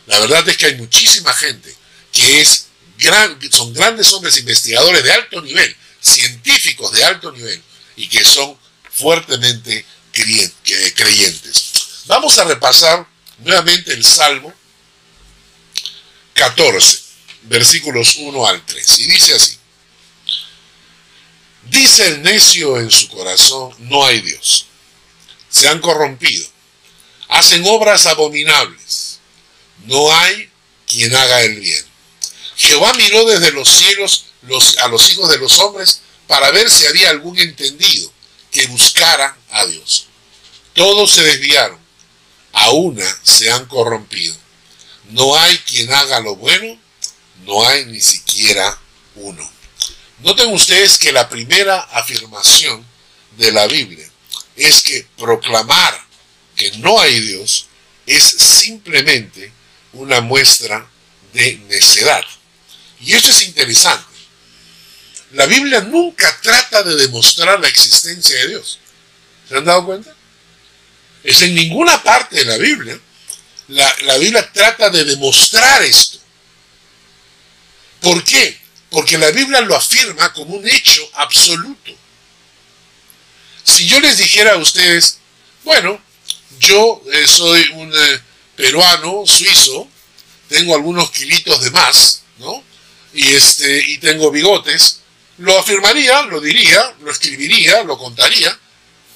La 0.05 0.19
verdad 0.19 0.47
es 0.47 0.57
que 0.57 0.67
hay 0.67 0.75
muchísima 0.75 1.33
gente 1.33 1.75
que 2.11 2.41
es 2.41 2.67
gran, 2.97 3.39
son 3.51 3.73
grandes 3.73 4.13
hombres 4.13 4.37
investigadores 4.37 5.03
de 5.03 5.11
alto 5.11 5.41
nivel, 5.41 5.75
científicos 5.99 6.91
de 6.91 7.03
alto 7.03 7.31
nivel, 7.31 7.61
y 7.95 8.07
que 8.07 8.23
son 8.23 8.57
fuertemente 8.91 9.85
creyentes. 10.11 11.71
Vamos 12.05 12.37
a 12.37 12.43
repasar 12.43 13.07
nuevamente 13.43 13.93
el 13.93 14.03
Salmo 14.03 14.53
14, 16.33 16.99
versículos 17.43 18.15
1 18.17 18.47
al 18.47 18.65
3. 18.65 18.99
Y 18.99 19.07
dice 19.07 19.35
así, 19.35 19.57
dice 21.69 22.07
el 22.07 22.21
necio 22.21 22.79
en 22.79 22.89
su 22.89 23.07
corazón, 23.09 23.73
no 23.79 24.05
hay 24.05 24.21
Dios. 24.21 24.67
Se 25.49 25.67
han 25.67 25.79
corrompido, 25.79 26.47
hacen 27.29 27.63
obras 27.67 28.05
abominables. 28.07 29.19
No 29.85 30.11
hay 30.13 30.49
quien 30.87 31.15
haga 31.15 31.41
el 31.41 31.59
bien. 31.59 31.85
Jehová 32.55 32.93
miró 32.93 33.25
desde 33.25 33.51
los 33.51 33.67
cielos 33.67 34.25
a 34.79 34.87
los 34.87 35.11
hijos 35.11 35.29
de 35.29 35.37
los 35.37 35.59
hombres 35.59 36.01
para 36.27 36.51
ver 36.51 36.69
si 36.69 36.85
había 36.85 37.09
algún 37.09 37.37
entendido 37.39 38.11
que 38.51 38.67
buscara 38.67 39.35
a 39.51 39.65
Dios. 39.65 40.07
Todos 40.73 41.11
se 41.11 41.23
desviaron, 41.23 41.79
a 42.53 42.71
una 42.71 43.05
se 43.23 43.51
han 43.51 43.65
corrompido. 43.65 44.35
No 45.09 45.35
hay 45.37 45.57
quien 45.59 45.91
haga 45.93 46.19
lo 46.21 46.35
bueno, 46.35 46.79
no 47.45 47.67
hay 47.67 47.85
ni 47.85 47.99
siquiera 47.99 48.79
uno. 49.15 49.51
Noten 50.19 50.53
ustedes 50.53 50.97
que 50.97 51.11
la 51.11 51.27
primera 51.27 51.79
afirmación 51.79 52.85
de 53.37 53.51
la 53.51 53.67
Biblia 53.67 54.09
es 54.55 54.81
que 54.81 55.05
proclamar 55.17 55.99
que 56.55 56.71
no 56.77 56.99
hay 56.99 57.19
Dios 57.19 57.67
es 58.05 58.23
simplemente 58.23 59.51
una 59.93 60.21
muestra 60.21 60.87
de 61.33 61.57
necedad. 61.67 62.23
Y 62.99 63.13
esto 63.13 63.29
es 63.31 63.43
interesante. 63.43 64.05
La 65.33 65.45
Biblia 65.47 65.81
nunca 65.81 66.39
trata 66.41 66.83
de 66.83 66.95
demostrar 66.95 67.59
la 67.59 67.67
existencia 67.67 68.39
de 68.41 68.49
Dios. 68.49 68.79
¿Se 69.49 69.57
han 69.57 69.65
dado 69.65 69.85
cuenta? 69.85 70.15
Es 71.23 71.41
en 71.41 71.55
ninguna 71.55 72.01
parte 72.03 72.37
de 72.37 72.45
la 72.45 72.57
Biblia. 72.57 72.99
La, 73.69 73.95
la 74.01 74.17
Biblia 74.17 74.51
trata 74.51 74.89
de 74.89 75.05
demostrar 75.05 75.81
esto. 75.83 76.19
¿Por 78.01 78.23
qué? 78.23 78.59
Porque 78.89 79.17
la 79.17 79.31
Biblia 79.31 79.61
lo 79.61 79.75
afirma 79.75 80.33
como 80.33 80.55
un 80.55 80.67
hecho 80.67 81.01
absoluto. 81.13 81.91
Si 83.63 83.87
yo 83.87 83.99
les 84.01 84.17
dijera 84.17 84.53
a 84.53 84.57
ustedes, 84.57 85.19
bueno, 85.63 85.99
yo 86.59 87.01
eh, 87.11 87.25
soy 87.25 87.65
un 87.75 87.91
eh, 87.91 88.21
peruano, 88.55 89.23
suizo, 89.25 89.87
tengo 90.49 90.75
algunos 90.75 91.11
kilitos 91.11 91.61
de 91.61 91.71
más, 91.71 92.23
¿no? 92.39 92.63
Y, 93.13 93.33
este, 93.33 93.83
y 93.89 93.97
tengo 93.99 94.31
bigotes, 94.31 94.99
lo 95.37 95.57
afirmaría, 95.57 96.23
lo 96.23 96.41
diría, 96.41 96.95
lo 97.01 97.11
escribiría, 97.11 97.83
lo 97.83 97.97
contaría. 97.97 98.57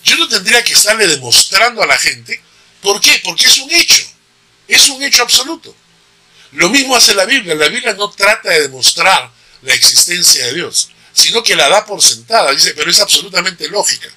Yo 0.07 0.15
no 0.15 0.29
tendría 0.29 0.63
que 0.63 0.71
estarle 0.71 1.05
demostrando 1.05 1.83
a 1.83 1.85
la 1.85 1.97
gente. 1.97 2.41
¿Por 2.81 3.01
qué? 3.01 3.19
Porque 3.25 3.45
es 3.45 3.57
un 3.57 3.69
hecho. 3.69 4.03
Es 4.65 4.87
un 4.87 5.03
hecho 5.03 5.23
absoluto. 5.23 5.75
Lo 6.53 6.69
mismo 6.69 6.95
hace 6.95 7.13
la 7.13 7.25
Biblia. 7.25 7.55
La 7.55 7.67
Biblia 7.67 7.93
no 7.93 8.09
trata 8.09 8.49
de 8.49 8.61
demostrar 8.61 9.29
la 9.63 9.73
existencia 9.73 10.45
de 10.45 10.53
Dios, 10.53 10.91
sino 11.11 11.43
que 11.43 11.57
la 11.57 11.67
da 11.67 11.85
por 11.85 12.01
sentada. 12.01 12.51
Dice, 12.51 12.73
pero 12.73 12.89
es 12.89 13.01
absolutamente 13.01 13.67
lógica. 13.67 14.07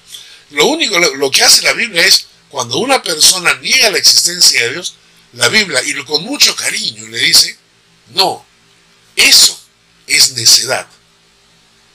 Lo 0.51 0.67
único, 0.67 0.97
lo 0.97 1.29
que 1.29 1.43
hace 1.43 1.61
la 1.63 1.73
Biblia 1.73 2.05
es, 2.05 2.27
cuando 2.47 2.77
una 2.77 3.03
persona 3.03 3.53
niega 3.55 3.89
la 3.89 3.97
existencia 3.97 4.63
de 4.63 4.71
Dios, 4.71 4.95
la 5.33 5.49
Biblia, 5.49 5.81
y 5.85 5.93
con 6.05 6.23
mucho 6.23 6.55
cariño 6.55 7.05
le 7.07 7.19
dice, 7.19 7.57
no, 8.13 8.45
eso 9.17 9.61
es 10.07 10.31
necedad. 10.31 10.87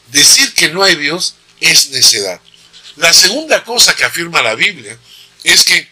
Decir 0.08 0.52
que 0.52 0.68
no 0.68 0.82
hay 0.82 0.96
Dios 0.96 1.36
es 1.60 1.88
necedad. 1.88 2.42
La 2.96 3.12
segunda 3.12 3.62
cosa 3.64 3.94
que 3.94 4.04
afirma 4.04 4.42
la 4.42 4.54
Biblia 4.54 4.98
es 5.44 5.64
que 5.64 5.88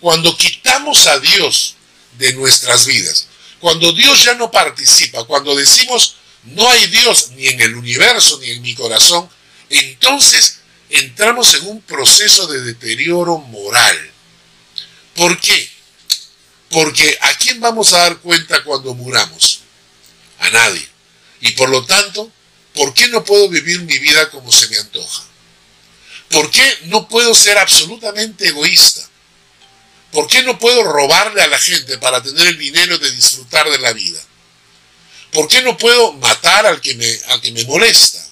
cuando 0.00 0.36
quitamos 0.36 1.06
a 1.06 1.18
Dios 1.18 1.76
de 2.18 2.32
nuestras 2.32 2.86
vidas, 2.86 3.28
cuando 3.60 3.92
Dios 3.92 4.24
ya 4.24 4.34
no 4.34 4.50
participa, 4.50 5.24
cuando 5.24 5.54
decimos 5.54 6.16
no 6.44 6.68
hay 6.68 6.86
Dios 6.86 7.30
ni 7.32 7.48
en 7.48 7.60
el 7.60 7.74
universo 7.74 8.38
ni 8.40 8.50
en 8.50 8.62
mi 8.62 8.74
corazón, 8.74 9.28
entonces 9.68 10.60
entramos 10.88 11.54
en 11.54 11.66
un 11.66 11.82
proceso 11.82 12.46
de 12.46 12.62
deterioro 12.62 13.38
moral. 13.38 14.10
¿Por 15.14 15.38
qué? 15.40 15.70
Porque 16.70 17.18
¿a 17.20 17.34
quién 17.36 17.60
vamos 17.60 17.92
a 17.92 17.98
dar 17.98 18.18
cuenta 18.18 18.62
cuando 18.64 18.94
muramos? 18.94 19.60
A 20.38 20.50
nadie. 20.50 20.86
Y 21.40 21.52
por 21.52 21.68
lo 21.68 21.84
tanto, 21.84 22.30
¿por 22.74 22.94
qué 22.94 23.08
no 23.08 23.24
puedo 23.24 23.48
vivir 23.48 23.80
mi 23.80 23.98
vida 23.98 24.30
como 24.30 24.52
se 24.52 24.68
me 24.68 24.78
antoja? 24.78 25.24
¿Por 26.30 26.50
qué 26.50 26.78
no 26.84 27.08
puedo 27.08 27.34
ser 27.34 27.58
absolutamente 27.58 28.48
egoísta? 28.48 29.08
¿Por 30.12 30.26
qué 30.28 30.42
no 30.42 30.58
puedo 30.58 30.82
robarle 30.82 31.42
a 31.42 31.46
la 31.46 31.58
gente 31.58 31.98
para 31.98 32.22
tener 32.22 32.46
el 32.46 32.58
dinero 32.58 32.98
de 32.98 33.10
disfrutar 33.10 33.68
de 33.70 33.78
la 33.78 33.92
vida? 33.92 34.20
¿Por 35.32 35.48
qué 35.48 35.62
no 35.62 35.76
puedo 35.76 36.12
matar 36.14 36.66
al 36.66 36.80
que 36.80 36.94
me, 36.94 37.20
al 37.28 37.40
que 37.40 37.52
me 37.52 37.64
molesta? 37.64 38.24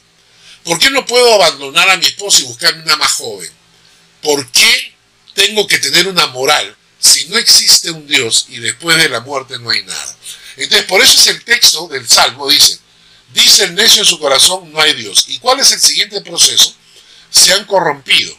¿Por 0.63 0.79
qué 0.79 0.91
no 0.91 1.05
puedo 1.05 1.35
abandonar 1.35 1.91
a 1.91 1.97
mi 1.99 2.07
esposa 2.07 2.41
y 2.41 2.45
buscar 2.45 2.75
una 2.75 2.97
más 2.97 3.13
joven? 3.13 3.51
¿Por 4.23 4.51
qué 4.51 4.95
tengo 5.35 5.67
que 5.67 5.79
tener 5.79 6.09
una 6.09 6.27
moral 6.29 6.75
si 6.99 7.27
no 7.27 7.37
existe 7.37 7.91
un 7.91 8.07
Dios 8.07 8.47
y 8.49 8.59
después 8.59 8.97
de 8.97 9.11
la 9.11 9.21
muerte 9.21 9.59
no 9.59 9.71
hay 9.71 9.83
nada? 9.85 10.17
Entonces, 10.57 10.87
por 10.87 11.03
eso 11.03 11.21
es 11.21 11.27
el 11.27 11.45
texto 11.45 11.89
del 11.89 12.09
Salmo, 12.09 12.49
dice, 12.49 12.79
dice 13.35 13.65
el 13.65 13.75
necio 13.75 14.03
en 14.03 14.09
su 14.09 14.19
corazón, 14.19 14.73
no 14.73 14.81
hay 14.81 14.95
Dios. 14.95 15.27
¿Y 15.29 15.39
cuál 15.39 15.61
es 15.61 15.71
el 15.73 15.81
siguiente 15.81 16.23
proceso? 16.23 16.75
Se 17.35 17.53
han 17.53 17.65
corrompido, 17.65 18.33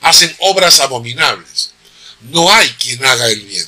hacen 0.00 0.34
obras 0.40 0.80
abominables. 0.80 1.70
No 2.22 2.52
hay 2.52 2.68
quien 2.70 3.04
haga 3.04 3.28
el 3.28 3.40
bien. 3.42 3.66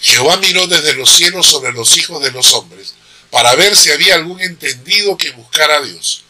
Jehová 0.00 0.36
miró 0.36 0.68
desde 0.68 0.94
los 0.94 1.10
cielos 1.10 1.46
sobre 1.46 1.72
los 1.72 1.96
hijos 1.96 2.22
de 2.22 2.30
los 2.30 2.52
hombres 2.54 2.94
para 3.30 3.56
ver 3.56 3.76
si 3.76 3.90
había 3.90 4.14
algún 4.14 4.40
entendido 4.40 5.16
que 5.16 5.32
buscara 5.32 5.78
a 5.78 5.82
Dios. 5.82 6.22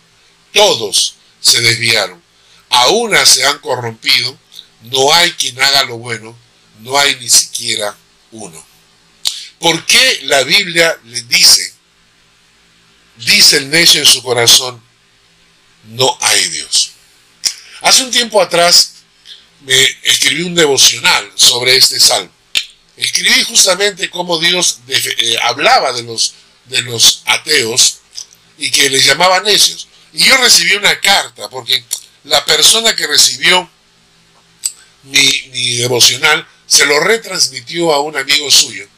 Todos 0.53 1.17
se 1.41 1.61
desviaron. 1.61 2.23
A 2.71 2.89
una 2.89 3.25
se 3.27 3.45
han 3.45 3.59
corrompido. 3.59 4.37
No 4.85 5.13
hay 5.13 5.31
quien 5.33 5.61
haga 5.61 5.85
lo 5.85 5.99
bueno. 5.99 6.35
No 6.81 6.99
hay 6.99 7.17
ni 7.17 7.29
siquiera 7.29 7.95
uno. 8.33 8.65
¿Por 9.59 9.85
qué 9.85 10.21
la 10.23 10.43
Biblia 10.43 10.99
le 11.05 11.21
dice, 11.23 11.75
dice 13.17 13.59
el 13.59 13.69
necio 13.69 14.01
en 14.01 14.07
su 14.07 14.23
corazón, 14.23 14.83
no 15.89 16.17
hay 16.21 16.49
Dios? 16.49 16.93
Hace 17.83 18.05
un 18.05 18.11
tiempo 18.11 18.41
atrás 18.41 18.95
me 19.61 19.75
escribí 20.03 20.43
un 20.43 20.55
devocional 20.55 21.31
sobre 21.35 21.77
este 21.77 22.01
salmo. 22.01 22.31
Escribí 22.97 23.45
justamente 23.45 24.11
cómo 24.11 24.39
Dios 24.39 24.81
eh, 24.89 25.37
hablaba 25.43 25.93
de 25.93 26.03
los, 26.03 26.35
de 26.65 26.83
los 26.83 27.23
ateos 27.27 27.99
y 28.57 28.71
que 28.71 28.91
les 28.91 29.05
llamaba 29.05 29.41
necios. 29.41 29.89
Y 30.13 30.25
yo 30.25 30.37
recibí 30.39 30.75
una 30.75 30.99
carta 31.01 31.49
porque 31.49 31.85
la 32.25 32.45
persona 32.45 32.97
que 32.97 33.07
recibió 33.07 33.71
mi, 35.05 35.51
mi 35.53 35.77
devocional 35.77 36.47
se 36.67 36.87
lo 36.87 36.99
retransmitió 37.01 37.93
a 37.93 38.01
un 38.01 38.17
amigo 38.17 38.51
suyo 38.51 38.89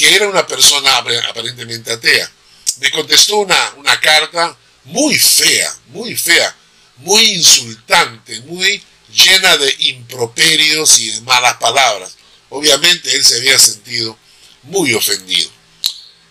que 0.00 0.14
era 0.14 0.28
una 0.28 0.46
persona 0.46 0.96
aparentemente 0.96 1.92
atea. 1.92 2.30
Me 2.78 2.90
contestó 2.90 3.36
una, 3.36 3.74
una 3.76 4.00
carta 4.00 4.56
muy 4.90 5.18
fea, 5.18 5.74
muy 5.88 6.14
fea, 6.14 6.54
muy 6.98 7.22
insultante, 7.32 8.40
muy 8.42 8.82
llena 9.12 9.56
de 9.56 9.74
improperios 9.78 10.98
y 10.98 11.10
de 11.10 11.20
malas 11.22 11.56
palabras. 11.56 12.16
Obviamente 12.50 13.14
él 13.14 13.24
se 13.24 13.36
había 13.36 13.58
sentido 13.58 14.16
muy 14.64 14.94
ofendido. 14.94 15.50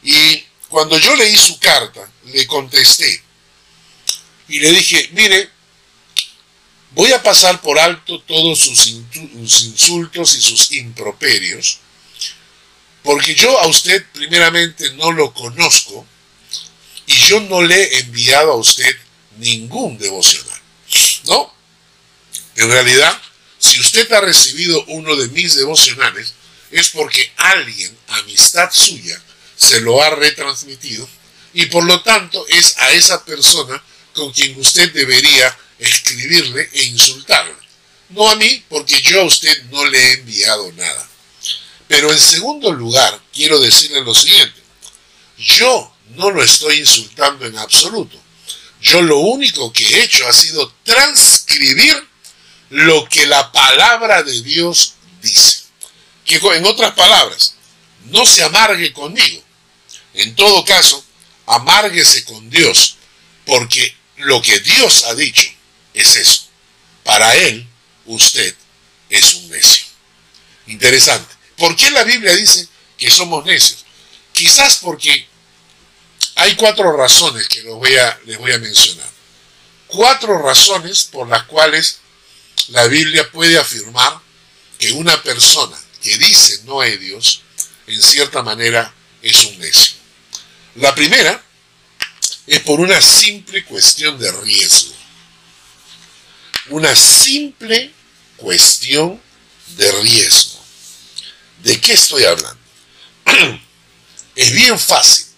Y 0.03 0.43
cuando 0.69 0.97
yo 0.97 1.15
leí 1.15 1.35
su 1.35 1.57
carta, 1.59 2.09
le 2.25 2.45
contesté 2.47 3.23
y 4.47 4.59
le 4.59 4.71
dije, 4.71 5.09
mire, 5.13 5.49
voy 6.91 7.11
a 7.11 7.21
pasar 7.21 7.61
por 7.61 7.79
alto 7.79 8.21
todos 8.21 8.59
sus 8.59 8.87
insultos 8.87 10.35
y 10.35 10.41
sus 10.41 10.71
improperios 10.71 11.79
porque 13.03 13.33
yo 13.33 13.59
a 13.59 13.67
usted 13.67 14.05
primeramente 14.13 14.91
no 14.93 15.11
lo 15.11 15.33
conozco 15.33 16.05
y 17.09 17.13
yo 17.27 17.39
no 17.39 17.63
le 17.63 17.75
he 17.75 17.99
enviado 18.01 18.51
a 18.51 18.55
usted 18.55 18.95
ningún 19.39 19.97
devocional. 19.97 20.61
¿No? 21.25 21.51
En 22.55 22.69
realidad, 22.69 23.19
si 23.57 23.79
usted 23.79 24.11
ha 24.11 24.21
recibido 24.21 24.83
uno 24.85 25.15
de 25.15 25.27
mis 25.29 25.55
devocionales, 25.55 26.35
es 26.69 26.89
porque 26.89 27.31
alguien, 27.35 27.97
amistad 28.09 28.69
suya, 28.71 29.19
se 29.57 29.81
lo 29.81 30.03
ha 30.03 30.11
retransmitido 30.11 31.09
y 31.55 31.65
por 31.65 31.83
lo 31.83 31.99
tanto 32.03 32.45
es 32.47 32.77
a 32.77 32.91
esa 32.91 33.25
persona 33.25 33.81
con 34.13 34.31
quien 34.31 34.59
usted 34.59 34.91
debería 34.93 35.57
escribirle 35.79 36.69
e 36.73 36.83
insultarle. 36.83 37.55
No 38.09 38.29
a 38.29 38.35
mí, 38.35 38.63
porque 38.69 39.01
yo 39.01 39.21
a 39.21 39.25
usted 39.25 39.63
no 39.71 39.83
le 39.85 39.97
he 39.97 40.13
enviado 40.13 40.71
nada. 40.73 41.09
Pero 41.87 42.11
en 42.11 42.19
segundo 42.19 42.71
lugar, 42.71 43.19
quiero 43.33 43.59
decirle 43.59 44.01
lo 44.01 44.13
siguiente. 44.13 44.61
Yo 45.37 45.95
no 46.09 46.29
lo 46.31 46.43
estoy 46.43 46.79
insultando 46.79 47.45
en 47.45 47.57
absoluto. 47.57 48.19
Yo 48.81 49.01
lo 49.01 49.17
único 49.19 49.71
que 49.73 49.85
he 49.85 50.03
hecho 50.03 50.27
ha 50.27 50.33
sido 50.33 50.73
transcribir 50.83 52.07
lo 52.69 53.07
que 53.09 53.25
la 53.25 53.51
palabra 53.51 54.23
de 54.23 54.41
Dios 54.41 54.93
dice. 55.21 55.63
Que 56.25 56.37
en 56.37 56.65
otras 56.65 56.93
palabras, 56.93 57.55
no 58.05 58.25
se 58.25 58.43
amargue 58.43 58.93
conmigo. 58.93 59.43
En 60.13 60.35
todo 60.35 60.63
caso, 60.63 61.03
amárguese 61.45 62.23
con 62.25 62.49
Dios, 62.49 62.97
porque 63.45 63.95
lo 64.17 64.41
que 64.41 64.59
Dios 64.59 65.05
ha 65.05 65.15
dicho 65.15 65.49
es 65.93 66.15
eso. 66.15 66.47
Para 67.03 67.33
Él, 67.35 67.67
usted 68.05 68.55
es 69.09 69.33
un 69.35 69.49
necio. 69.49 69.85
Interesante. 70.67 71.33
¿Por 71.57 71.75
qué 71.75 71.89
la 71.91 72.03
Biblia 72.03 72.35
dice 72.35 72.67
que 72.97 73.09
somos 73.09 73.45
necios? 73.45 73.85
Quizás 74.31 74.77
porque 74.77 75.27
hay 76.39 76.55
cuatro 76.55 76.95
razones 76.95 77.47
que 77.49 77.61
les 77.61 77.73
voy 77.73 77.95
a, 77.97 78.19
les 78.25 78.37
voy 78.37 78.51
a 78.53 78.59
mencionar. 78.59 79.09
Cuatro 79.87 80.41
razones 80.41 81.03
por 81.03 81.27
las 81.27 81.43
cuales 81.43 81.99
la 82.69 82.87
Biblia 82.87 83.29
puede 83.29 83.57
afirmar 83.57 84.19
que 84.77 84.93
una 84.93 85.21
persona 85.21 85.77
que 86.01 86.17
dice 86.17 86.61
no 86.63 86.79
hay 86.79 86.97
Dios, 86.97 87.41
en 87.87 88.01
cierta 88.01 88.41
manera 88.41 88.93
es 89.21 89.35
un 89.45 89.59
necio. 89.59 89.97
La 90.75 90.95
primera 90.95 91.43
es 92.47 92.59
por 92.61 92.79
una 92.79 93.01
simple 93.01 93.65
cuestión 93.65 94.17
de 94.17 94.31
riesgo. 94.31 94.95
Una 96.69 96.95
simple 96.95 97.91
cuestión 98.37 99.21
de 99.75 99.91
riesgo. 100.03 100.63
¿De 101.63 101.81
qué 101.81 101.93
estoy 101.93 102.23
hablando? 102.23 102.61
es 104.35 104.51
bien 104.53 104.79
fácil. 104.79 105.28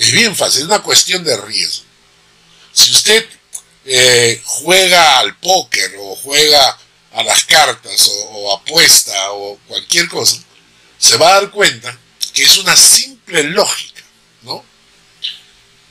Es 0.00 0.12
bien 0.12 0.34
fácil, 0.34 0.60
es 0.62 0.66
una 0.66 0.82
cuestión 0.82 1.22
de 1.22 1.36
riesgo. 1.36 1.84
Si 2.72 2.90
usted 2.90 3.28
eh, 3.84 4.40
juega 4.46 5.18
al 5.18 5.36
póker 5.36 5.94
o 5.98 6.16
juega 6.16 6.78
a 7.12 7.22
las 7.22 7.44
cartas 7.44 8.10
o, 8.30 8.56
apuesta 8.56 9.32
o 9.32 9.58
cualquier 9.68 10.08
cosa, 10.08 10.42
se 10.98 11.18
va 11.18 11.28
a 11.28 11.40
dar 11.42 11.50
cuenta 11.50 11.98
que 12.32 12.44
es 12.44 12.56
una 12.56 12.74
simple 12.76 13.42
lógica, 13.42 14.02
¿no? 14.40 14.64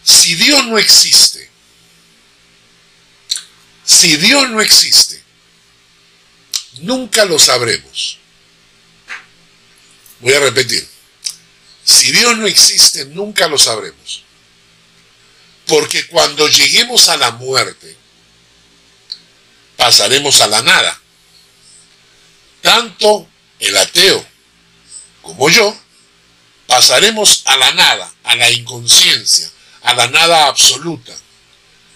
Si 0.04 0.34
Dios 0.34 0.66
no 0.66 0.80
existe, 0.80 1.48
si 3.86 4.18
Dios 4.18 4.50
no 4.50 4.60
existe, 4.60 5.24
nunca 6.80 7.26
lo 7.26 7.38
sabremos. 7.38 8.18
Voy 10.20 10.34
a 10.34 10.40
repetir, 10.40 10.90
si 11.90 12.12
Dios 12.12 12.38
no 12.38 12.46
existe, 12.46 13.06
nunca 13.06 13.48
lo 13.48 13.58
sabremos. 13.58 14.24
Porque 15.66 16.08
cuando 16.08 16.48
lleguemos 16.48 17.10
a 17.10 17.18
la 17.18 17.32
muerte, 17.32 17.98
pasaremos 19.76 20.40
a 20.42 20.48
la 20.48 20.62
nada. 20.62 21.02
Tanto 22.62 23.28
el 23.60 23.76
ateo 23.76 24.26
como 25.22 25.50
yo 25.50 25.76
pasaremos 26.68 27.42
a 27.46 27.58
la 27.58 27.72
nada, 27.72 28.14
a 28.24 28.36
la 28.36 28.52
inconsciencia, 28.52 29.50
a 29.82 29.94
la 29.96 30.08
nada 30.08 30.46
absoluta. 30.46 31.14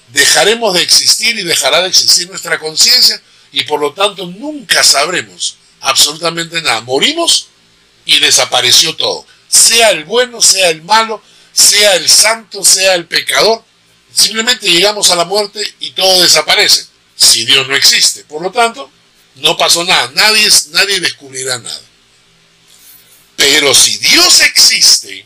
Dejaremos 0.07 0.73
de 0.73 0.81
existir 0.81 1.37
y 1.37 1.43
dejará 1.43 1.81
de 1.81 1.89
existir 1.89 2.27
nuestra 2.29 2.59
conciencia 2.59 3.21
y 3.51 3.63
por 3.65 3.79
lo 3.79 3.93
tanto 3.93 4.25
nunca 4.25 4.83
sabremos 4.83 5.57
absolutamente 5.81 6.61
nada. 6.61 6.81
Morimos 6.81 7.47
y 8.05 8.19
desapareció 8.19 8.95
todo. 8.95 9.25
Sea 9.53 9.91
el 9.91 10.05
bueno, 10.05 10.41
sea 10.41 10.69
el 10.69 10.81
malo, 10.81 11.21
sea 11.51 11.95
el 11.95 12.09
santo, 12.09 12.63
sea 12.63 12.95
el 12.95 13.05
pecador, 13.05 13.63
simplemente 14.11 14.67
llegamos 14.67 15.11
a 15.11 15.15
la 15.15 15.25
muerte 15.25 15.61
y 15.79 15.91
todo 15.91 16.23
desaparece, 16.23 16.87
si 17.15 17.45
Dios 17.45 17.67
no 17.67 17.75
existe. 17.75 18.23
Por 18.23 18.41
lo 18.41 18.51
tanto, 18.51 18.89
no 19.35 19.55
pasó 19.55 19.83
nada, 19.83 20.11
nadie, 20.15 20.49
nadie 20.71 20.99
descubrirá 20.99 21.59
nada. 21.59 21.81
Pero 23.35 23.73
si 23.75 23.97
Dios 23.97 24.41
existe, 24.41 25.25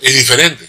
es 0.00 0.14
diferente. 0.14 0.68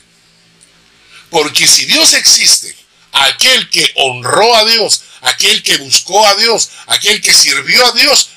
Porque 1.30 1.66
si 1.66 1.86
Dios 1.86 2.14
existe, 2.14 2.76
aquel 3.14 3.70
que 3.70 3.90
honró 3.96 4.54
a 4.56 4.66
Dios, 4.66 5.04
aquel 5.22 5.64
que 5.64 5.78
buscó 5.78 6.26
a 6.28 6.36
Dios, 6.36 6.72
aquel 6.88 7.22
que 7.22 7.34
sirvió 7.34 7.86
a 7.86 7.92
Dios, 7.94 8.32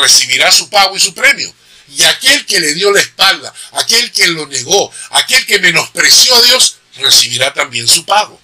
recibirá 0.00 0.50
su 0.50 0.70
pago 0.70 0.96
y 0.96 1.00
su 1.00 1.12
premio. 1.12 1.52
Y 1.96 2.02
aquel 2.04 2.46
que 2.46 2.60
le 2.60 2.74
dio 2.74 2.92
la 2.92 3.00
espalda, 3.00 3.52
aquel 3.72 4.12
que 4.12 4.26
lo 4.28 4.46
negó, 4.46 4.92
aquel 5.10 5.44
que 5.46 5.58
menospreció 5.58 6.34
a 6.34 6.42
Dios, 6.42 6.76
recibirá 6.96 7.52
también 7.52 7.88
su 7.88 8.04
pago. 8.04 8.40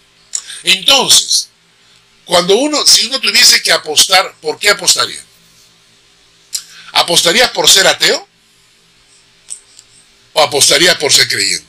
Entonces, 0.64 1.48
cuando 2.24 2.56
uno, 2.56 2.84
si 2.84 3.06
uno 3.06 3.20
tuviese 3.20 3.62
que 3.62 3.70
apostar, 3.70 4.34
¿por 4.40 4.58
qué 4.58 4.70
apostaría? 4.70 5.22
¿Apostaría 6.92 7.52
por 7.52 7.68
ser 7.68 7.86
ateo? 7.86 8.26
¿O 10.32 10.42
apostaría 10.42 10.98
por 10.98 11.12
ser 11.12 11.28
creyente? 11.28 11.66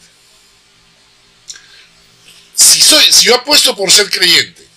Si, 2.55 2.81
soy, 2.81 3.11
si 3.11 3.25
yo 3.25 3.35
apuesto 3.35 3.75
por 3.75 3.91
ser 3.91 4.09
creyente 4.09 4.67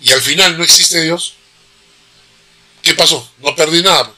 y 0.00 0.12
al 0.12 0.22
final 0.22 0.56
no 0.56 0.62
existe 0.62 1.02
Dios, 1.02 1.34
¿qué 2.82 2.94
pasó? 2.94 3.28
No 3.38 3.56
perdí 3.56 3.82
nada. 3.82 4.15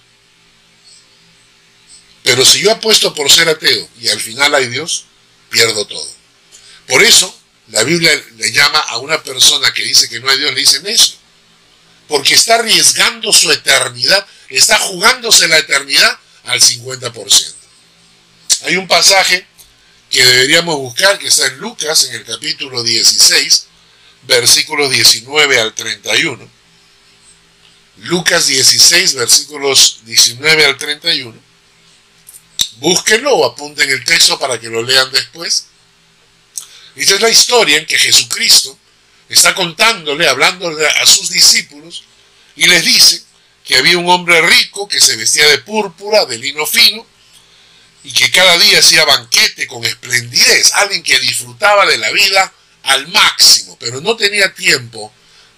Pero 2.28 2.44
si 2.44 2.60
yo 2.60 2.70
apuesto 2.70 3.14
por 3.14 3.32
ser 3.32 3.48
ateo 3.48 3.88
y 4.02 4.08
al 4.10 4.20
final 4.20 4.54
hay 4.54 4.68
Dios, 4.68 5.06
pierdo 5.48 5.86
todo. 5.86 6.06
Por 6.86 7.02
eso 7.02 7.34
la 7.68 7.82
Biblia 7.84 8.12
le 8.36 8.52
llama 8.52 8.78
a 8.80 8.98
una 8.98 9.22
persona 9.22 9.72
que 9.72 9.82
dice 9.82 10.10
que 10.10 10.20
no 10.20 10.28
hay 10.28 10.36
Dios, 10.36 10.52
le 10.52 10.60
dicen 10.60 10.86
eso. 10.86 11.14
Porque 12.06 12.34
está 12.34 12.56
arriesgando 12.56 13.32
su 13.32 13.50
eternidad, 13.50 14.26
está 14.50 14.78
jugándose 14.78 15.48
la 15.48 15.56
eternidad 15.56 16.18
al 16.44 16.60
50%. 16.60 17.54
Hay 18.64 18.76
un 18.76 18.86
pasaje 18.86 19.46
que 20.10 20.22
deberíamos 20.22 20.76
buscar 20.76 21.18
que 21.18 21.28
está 21.28 21.46
en 21.46 21.56
Lucas 21.56 22.10
en 22.10 22.16
el 22.16 22.26
capítulo 22.26 22.82
16, 22.82 23.66
versículos 24.24 24.90
19 24.90 25.60
al 25.62 25.74
31. 25.74 26.46
Lucas 28.02 28.48
16, 28.48 29.14
versículos 29.14 30.00
19 30.04 30.66
al 30.66 30.76
31 30.76 31.47
Búsquenlo 32.78 33.34
o 33.34 33.44
apunten 33.44 33.90
el 33.90 34.04
texto 34.04 34.38
para 34.38 34.58
que 34.60 34.68
lo 34.68 34.82
lean 34.82 35.10
después. 35.12 35.66
Esta 36.94 37.14
es 37.14 37.20
la 37.20 37.30
historia 37.30 37.78
en 37.78 37.86
que 37.86 37.98
Jesucristo 37.98 38.78
está 39.28 39.54
contándole, 39.54 40.28
hablándole 40.28 40.86
a 40.86 41.06
sus 41.06 41.30
discípulos 41.30 42.04
y 42.56 42.66
les 42.66 42.84
dice 42.84 43.22
que 43.64 43.76
había 43.76 43.98
un 43.98 44.08
hombre 44.08 44.40
rico 44.40 44.88
que 44.88 45.00
se 45.00 45.16
vestía 45.16 45.46
de 45.48 45.58
púrpura, 45.58 46.24
de 46.24 46.38
lino 46.38 46.64
fino, 46.66 47.06
y 48.04 48.12
que 48.12 48.30
cada 48.30 48.56
día 48.58 48.78
hacía 48.78 49.04
banquete 49.04 49.66
con 49.66 49.84
esplendidez, 49.84 50.72
alguien 50.74 51.02
que 51.02 51.18
disfrutaba 51.20 51.84
de 51.84 51.98
la 51.98 52.10
vida 52.10 52.52
al 52.84 53.06
máximo, 53.08 53.76
pero 53.78 54.00
no 54.00 54.16
tenía 54.16 54.54
tiempo 54.54 55.12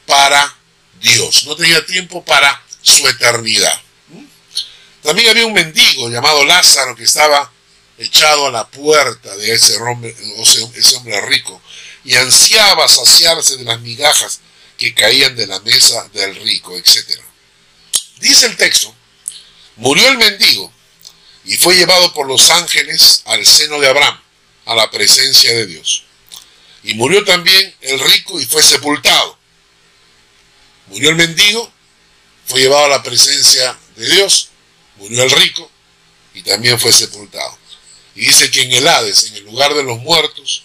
para 0.07 0.57
Dios, 1.01 1.45
no 1.47 1.55
tenía 1.55 1.85
tiempo 1.87 2.25
para 2.25 2.61
su 2.83 3.07
eternidad. 3.07 3.81
También 5.03 5.31
había 5.31 5.47
un 5.47 5.53
mendigo 5.53 6.11
llamado 6.11 6.45
Lázaro 6.45 6.95
que 6.95 7.05
estaba 7.05 7.51
echado 7.99 8.47
a 8.47 8.51
la 8.51 8.67
puerta 8.69 9.35
de 9.37 9.53
ese 9.53 9.77
hombre, 9.79 10.15
ese 10.75 10.97
hombre 10.97 11.21
rico 11.23 11.61
y 12.05 12.15
ansiaba 12.17 12.89
saciarse 12.89 13.57
de 13.57 13.65
las 13.65 13.81
migajas 13.81 14.41
que 14.77 14.95
caían 14.95 15.37
de 15.37 15.47
la 15.47 15.61
mesa 15.61 16.09
del 16.15 16.35
rico, 16.37 16.77
etc. 16.77 17.21
Dice 18.21 18.47
el 18.47 18.57
texto, 18.57 18.95
murió 19.77 20.09
el 20.09 20.19
mendigo 20.19 20.73
y 21.45 21.57
fue 21.57 21.75
llevado 21.75 22.13
por 22.15 22.27
los 22.27 22.51
ángeles 22.51 23.23
al 23.27 23.45
seno 23.45 23.79
de 23.81 23.89
Abraham, 23.89 24.19
a 24.67 24.75
la 24.75 24.91
presencia 24.91 25.53
de 25.53 25.67
Dios. 25.67 26.05
Y 26.83 26.95
murió 26.95 27.25
también 27.25 27.75
el 27.83 28.01
rico 28.01 28.41
y 28.41 28.47
fue 28.47 28.63
sepultado. 28.63 29.39
Murió 30.87 31.11
el 31.11 31.17
mendigo, 31.17 31.71
fue 32.47 32.61
llevado 32.61 32.87
a 32.87 32.89
la 32.89 33.03
presencia 33.03 33.79
de 33.97 34.07
Dios 34.09 34.50
murió 35.01 35.23
el 35.23 35.31
rico 35.31 35.71
y 36.35 36.43
también 36.43 36.79
fue 36.79 36.93
sepultado. 36.93 37.59
Y 38.15 38.27
dice 38.27 38.51
que 38.51 38.63
en 38.63 38.73
el 38.73 38.87
Hades, 38.87 39.25
en 39.25 39.37
el 39.37 39.45
lugar 39.45 39.75
de 39.75 39.83
los 39.83 39.99
muertos, 40.01 40.63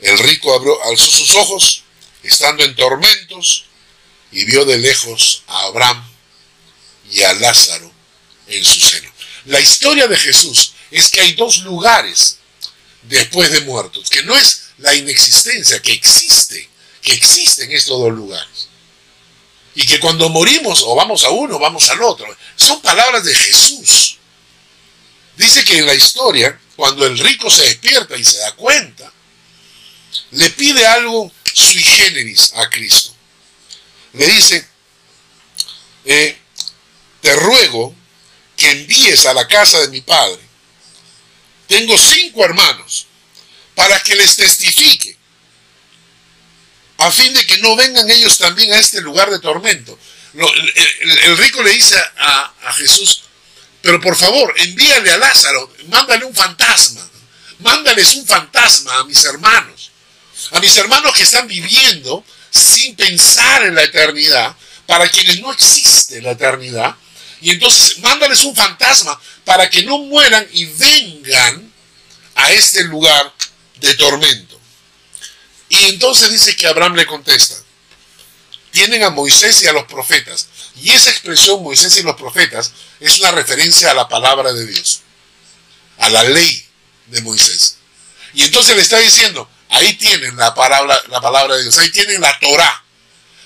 el 0.00 0.18
rico 0.18 0.54
abrió, 0.54 0.82
alzó 0.84 1.10
sus 1.10 1.34
ojos, 1.36 1.82
estando 2.22 2.64
en 2.64 2.76
tormentos, 2.76 3.64
y 4.30 4.44
vio 4.44 4.64
de 4.64 4.78
lejos 4.78 5.42
a 5.46 5.62
Abraham 5.62 6.06
y 7.10 7.22
a 7.22 7.32
Lázaro 7.34 7.90
en 8.48 8.64
su 8.64 8.80
seno. 8.80 9.10
La 9.46 9.60
historia 9.60 10.06
de 10.06 10.16
Jesús 10.16 10.72
es 10.90 11.08
que 11.08 11.20
hay 11.20 11.32
dos 11.34 11.58
lugares 11.58 12.38
después 13.02 13.50
de 13.52 13.60
muertos, 13.62 14.10
que 14.10 14.22
no 14.24 14.36
es 14.36 14.64
la 14.78 14.94
inexistencia, 14.94 15.80
que 15.80 15.92
existe, 15.92 16.68
que 17.00 17.12
existen 17.12 17.72
estos 17.72 17.98
dos 17.98 18.12
lugares 18.12 18.55
y 19.76 19.84
que 19.84 20.00
cuando 20.00 20.30
morimos 20.30 20.82
o 20.84 20.94
vamos 20.94 21.22
a 21.24 21.30
uno, 21.30 21.58
vamos 21.58 21.88
al 21.90 22.02
otro. 22.02 22.26
Son 22.56 22.80
palabras 22.80 23.22
de 23.24 23.34
Jesús. 23.34 24.16
Dice 25.36 25.62
que 25.64 25.78
en 25.78 25.86
la 25.86 25.94
historia, 25.94 26.58
cuando 26.74 27.04
el 27.04 27.18
rico 27.18 27.50
se 27.50 27.62
despierta 27.62 28.16
y 28.16 28.24
se 28.24 28.38
da 28.38 28.52
cuenta, 28.52 29.12
le 30.30 30.48
pide 30.50 30.86
algo 30.86 31.30
sui 31.52 31.82
generis 31.82 32.54
a 32.56 32.70
Cristo. 32.70 33.14
Le 34.14 34.26
dice, 34.26 34.66
eh, 36.06 36.38
te 37.20 37.36
ruego 37.36 37.94
que 38.56 38.70
envíes 38.70 39.26
a 39.26 39.34
la 39.34 39.46
casa 39.46 39.78
de 39.80 39.88
mi 39.88 40.00
padre, 40.00 40.40
tengo 41.66 41.98
cinco 41.98 42.42
hermanos, 42.42 43.06
para 43.74 44.02
que 44.02 44.14
les 44.14 44.36
testifique, 44.36 45.18
a 46.98 47.10
fin 47.10 47.32
de 47.34 47.46
que 47.46 47.58
no 47.58 47.76
vengan 47.76 48.08
ellos 48.10 48.38
también 48.38 48.72
a 48.72 48.78
este 48.78 49.00
lugar 49.00 49.30
de 49.30 49.38
tormento. 49.38 49.98
el, 50.34 51.36
rico 51.38 51.62
le 51.62 51.70
dice 51.70 51.96
a, 52.16 52.52
a 52.64 52.72
Jesús, 52.72 53.22
pero 53.82 54.00
por 54.00 54.16
favor, 54.16 54.52
envíale 54.56 55.10
a 55.12 55.18
Lázaro, 55.18 55.72
mándale 55.88 56.24
un 56.24 56.34
fantasma, 56.34 57.08
mándales 57.60 58.14
un 58.14 58.26
fantasma 58.26 58.98
a 58.98 59.04
mis 59.04 59.24
hermanos, 59.24 59.90
a 60.52 60.60
mis 60.60 60.76
hermanos 60.76 61.12
que 61.14 61.22
están 61.22 61.46
viviendo 61.46 62.24
sin 62.50 62.96
pensar 62.96 63.64
en 63.64 63.74
la 63.74 63.82
eternidad, 63.82 64.56
para 64.86 65.08
quienes 65.08 65.40
no 65.40 65.52
existe 65.52 66.22
la 66.22 66.32
eternidad, 66.32 66.94
y 67.40 67.50
entonces 67.50 67.98
mándales 67.98 68.44
un 68.44 68.54
fantasma 68.54 69.20
para 69.44 69.68
que 69.68 69.82
no 69.82 69.98
mueran 69.98 70.46
y 70.52 70.64
vengan 70.64 71.72
a 72.34 72.52
este 72.52 72.84
lugar 72.84 73.32
de 73.80 73.94
tormento. 73.94 74.45
Y 75.80 75.84
entonces 75.86 76.30
dice 76.30 76.56
que 76.56 76.66
Abraham 76.66 76.94
le 76.94 77.06
contesta, 77.06 77.54
tienen 78.70 79.02
a 79.02 79.10
Moisés 79.10 79.62
y 79.62 79.66
a 79.66 79.72
los 79.72 79.84
profetas. 79.84 80.48
Y 80.82 80.90
esa 80.90 81.10
expresión 81.10 81.62
Moisés 81.62 81.96
y 81.96 82.02
los 82.02 82.16
profetas 82.16 82.72
es 83.00 83.18
una 83.20 83.30
referencia 83.30 83.90
a 83.90 83.94
la 83.94 84.08
palabra 84.08 84.52
de 84.52 84.66
Dios, 84.66 85.00
a 85.98 86.10
la 86.10 86.24
ley 86.24 86.66
de 87.06 87.22
Moisés. 87.22 87.76
Y 88.34 88.42
entonces 88.42 88.76
le 88.76 88.82
está 88.82 88.98
diciendo, 88.98 89.48
ahí 89.70 89.94
tienen 89.94 90.36
la 90.36 90.54
palabra, 90.54 91.00
la 91.08 91.20
palabra 91.20 91.56
de 91.56 91.62
Dios, 91.62 91.78
ahí 91.78 91.90
tienen 91.90 92.20
la 92.20 92.38
Torah. 92.38 92.84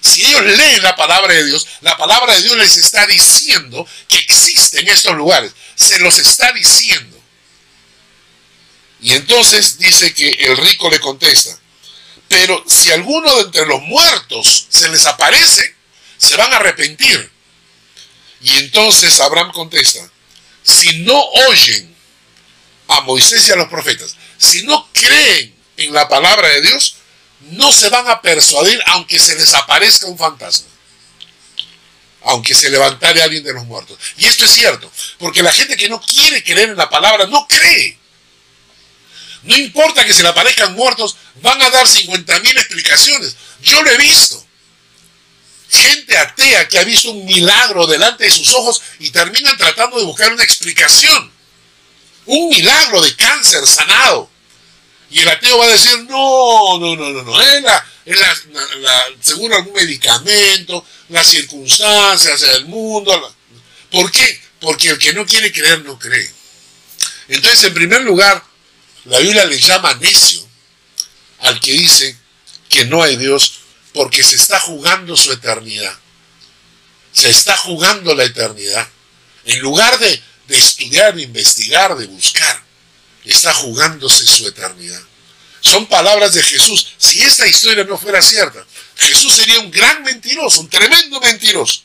Si 0.01 0.25
ellos 0.25 0.43
leen 0.43 0.83
la 0.83 0.97
palabra 0.97 1.33
de 1.33 1.45
Dios, 1.45 1.66
la 1.83 1.97
palabra 1.97 2.35
de 2.35 2.43
Dios 2.43 2.57
les 2.57 2.77
está 2.77 3.07
diciendo 3.07 3.87
que 4.09 4.19
existen 4.19 4.88
estos 4.88 5.14
lugares. 5.14 5.53
Se 5.77 5.99
los 6.01 6.19
está 6.19 6.53
diciendo. 6.53 7.19
Y 9.03 9.12
entonces 9.12 9.79
dice 9.79 10.12
que 10.12 10.31
el 10.31 10.57
rico 10.57 10.90
le 10.90 11.01
contesta, 11.01 11.59
pero 12.31 12.62
si 12.64 12.93
alguno 12.93 13.35
de 13.35 13.43
entre 13.43 13.66
los 13.66 13.83
muertos 13.83 14.69
se 14.69 14.88
les 14.88 15.05
aparece, 15.05 15.75
se 16.16 16.37
van 16.37 16.53
a 16.53 16.59
arrepentir. 16.59 17.29
Y 18.40 18.57
entonces 18.59 19.19
Abraham 19.19 19.51
contesta, 19.51 20.09
si 20.62 21.01
no 21.01 21.21
oyen 21.49 21.93
a 22.87 23.01
Moisés 23.01 23.49
y 23.49 23.51
a 23.51 23.57
los 23.57 23.66
profetas, 23.66 24.14
si 24.38 24.62
no 24.62 24.88
creen 24.93 25.53
en 25.77 25.93
la 25.93 26.09
palabra 26.09 26.47
de 26.51 26.61
Dios, 26.61 26.99
no 27.40 27.73
se 27.73 27.88
van 27.88 28.07
a 28.07 28.23
persuadir 28.23 28.81
aunque 28.87 29.19
se 29.19 29.35
les 29.35 29.53
aparezca 29.53 30.07
un 30.07 30.16
fantasma. 30.16 30.69
Aunque 32.23 32.55
se 32.55 32.71
levantare 32.71 33.23
alguien 33.23 33.43
de 33.43 33.55
los 33.55 33.64
muertos. 33.64 33.99
Y 34.19 34.27
esto 34.27 34.45
es 34.45 34.53
cierto, 34.53 34.88
porque 35.19 35.43
la 35.43 35.53
gente 35.53 35.77
que 35.77 35.88
no 35.88 36.01
quiere 36.01 36.45
creer 36.45 36.69
en 36.69 36.77
la 36.77 36.88
palabra 36.88 37.27
no 37.27 37.49
cree. 37.49 37.99
No 39.42 39.57
importa 39.57 40.05
que 40.05 40.12
se 40.12 40.22
le 40.22 40.29
aparezcan 40.29 40.74
muertos, 40.74 41.16
van 41.42 41.61
a 41.62 41.70
dar 41.70 41.87
50 41.87 42.40
mil 42.40 42.57
explicaciones. 42.59 43.37
Yo 43.62 43.83
lo 43.83 43.90
he 43.90 43.96
visto. 43.96 44.44
Gente 45.70 46.18
atea 46.18 46.68
que 46.68 46.79
ha 46.79 46.85
visto 46.85 47.11
un 47.11 47.24
milagro 47.24 47.87
delante 47.87 48.24
de 48.24 48.31
sus 48.31 48.53
ojos 48.55 48.83
y 48.98 49.11
terminan 49.11 49.57
tratando 49.57 49.98
de 49.98 50.05
buscar 50.05 50.33
una 50.33 50.42
explicación. 50.42 51.31
Un 52.26 52.48
milagro 52.48 53.00
de 53.00 53.14
cáncer 53.14 53.66
sanado. 53.66 54.29
Y 55.11 55.20
el 55.20 55.29
ateo 55.29 55.59
va 55.59 55.64
a 55.64 55.68
decir, 55.68 55.96
no, 56.09 56.79
no, 56.79 56.96
no, 56.96 57.11
no, 57.11 57.22
no, 57.22 57.42
es, 57.42 57.62
la, 57.62 57.85
la, 58.05 59.05
según 59.20 59.53
algún 59.53 59.72
medicamento, 59.72 60.85
las 61.09 61.26
circunstancias 61.26 62.40
del 62.40 62.66
mundo. 62.66 63.35
¿Por 63.90 64.11
qué? 64.12 64.40
Porque 64.61 64.90
el 64.90 64.98
que 64.98 65.12
no 65.12 65.26
quiere 65.26 65.50
creer 65.50 65.85
no 65.85 65.98
cree. 65.98 66.31
Entonces, 67.29 67.64
en 67.64 67.74
primer 67.74 68.03
lugar, 68.03 68.44
la 69.05 69.19
Biblia 69.19 69.45
le 69.45 69.59
llama 69.59 69.95
necio 69.95 70.47
al 71.41 71.61
que 71.61 71.73
dice 71.73 72.17
que 72.69 72.85
no 72.85 73.03
hay 73.03 73.17
Dios 73.17 73.61
porque 73.93 74.23
se 74.23 74.37
está 74.37 74.61
jugando 74.61 75.17
su 75.17 75.33
eternidad. 75.33 75.97
Se 77.13 77.29
está 77.29 77.57
jugando 77.57 78.15
la 78.15 78.25
eternidad. 78.25 78.87
En 79.45 79.59
lugar 79.61 79.99
de, 79.99 80.23
de 80.49 80.57
estudiar, 80.57 81.15
de 81.15 81.23
investigar, 81.23 81.97
de 81.97 82.07
buscar, 82.07 82.63
está 83.25 83.53
jugándose 83.55 84.27
su 84.27 84.47
eternidad. 84.47 85.01
Son 85.61 85.87
palabras 85.87 86.33
de 86.35 86.43
Jesús. 86.43 86.95
Si 86.97 87.21
esta 87.21 87.47
historia 87.47 87.85
no 87.85 87.99
fuera 87.99 88.23
cierta, 88.23 88.65
Jesús 88.97 89.35
sería 89.35 89.61
un 89.61 89.71
gran 89.71 90.03
mentiroso, 90.03 90.61
un 90.61 90.69
tremendo 90.69 91.21
mentiroso. 91.21 91.83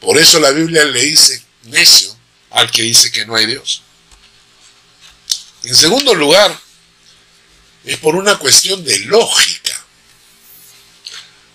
Por 0.00 0.16
eso 0.18 0.40
la 0.40 0.50
Biblia 0.50 0.84
le 0.84 1.02
dice 1.02 1.42
necio 1.64 2.16
al 2.50 2.70
que 2.70 2.82
dice 2.82 3.12
que 3.12 3.26
no 3.26 3.36
hay 3.36 3.46
Dios. 3.46 3.82
En 5.64 5.76
segundo 5.76 6.14
lugar, 6.14 6.58
es 7.84 7.96
por 7.98 8.16
una 8.16 8.38
cuestión 8.38 8.84
de 8.84 8.98
lógica. 9.00 9.78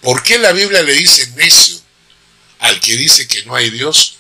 ¿Por 0.02 0.22
qué 0.24 0.38
la 0.38 0.52
Biblia 0.52 0.84
le 0.84 0.94
dice 0.94 1.28
necio 1.36 1.80
al 2.60 2.80
que 2.80 2.96
dice 2.96 3.28
que 3.28 3.44
no 3.46 3.56
hay 3.56 3.70
Dios? 3.70 4.18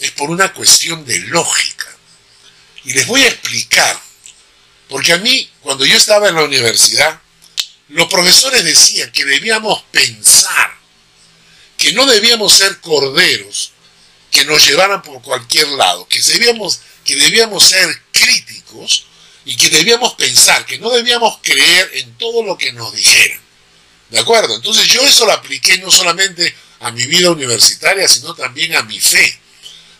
Es 0.00 0.10
por 0.12 0.30
una 0.30 0.52
cuestión 0.52 1.04
de 1.04 1.18
lógica. 1.20 1.86
Y 2.84 2.92
les 2.92 3.06
voy 3.06 3.22
a 3.22 3.28
explicar. 3.28 4.00
Porque 4.88 5.12
a 5.12 5.18
mí, 5.18 5.50
cuando 5.60 5.84
yo 5.84 5.96
estaba 5.96 6.28
en 6.28 6.34
la 6.34 6.44
universidad, 6.44 7.20
los 7.88 8.08
profesores 8.08 8.64
decían 8.64 9.10
que 9.12 9.24
debíamos 9.24 9.82
pensar, 9.90 10.76
que 11.76 11.92
no 11.92 12.06
debíamos 12.06 12.56
ser 12.56 12.80
corderos 12.80 13.72
que 14.30 14.44
nos 14.44 14.66
llevaran 14.66 15.02
por 15.02 15.22
cualquier 15.22 15.68
lado, 15.68 16.06
que 16.06 16.20
debíamos, 16.20 16.80
que 17.04 17.16
debíamos 17.16 17.64
ser 17.68 17.88
críticos 18.18 19.06
y 19.44 19.56
que 19.56 19.70
debíamos 19.70 20.14
pensar, 20.14 20.66
que 20.66 20.78
no 20.78 20.90
debíamos 20.90 21.38
creer 21.42 21.90
en 21.94 22.16
todo 22.18 22.42
lo 22.42 22.58
que 22.58 22.72
nos 22.72 22.92
dijeran. 22.92 23.40
¿De 24.10 24.18
acuerdo? 24.18 24.56
Entonces 24.56 24.86
yo 24.86 25.06
eso 25.06 25.26
lo 25.26 25.32
apliqué 25.32 25.78
no 25.78 25.90
solamente 25.90 26.54
a 26.80 26.90
mi 26.90 27.06
vida 27.06 27.30
universitaria, 27.30 28.08
sino 28.08 28.34
también 28.34 28.74
a 28.76 28.82
mi 28.82 28.98
fe. 29.00 29.38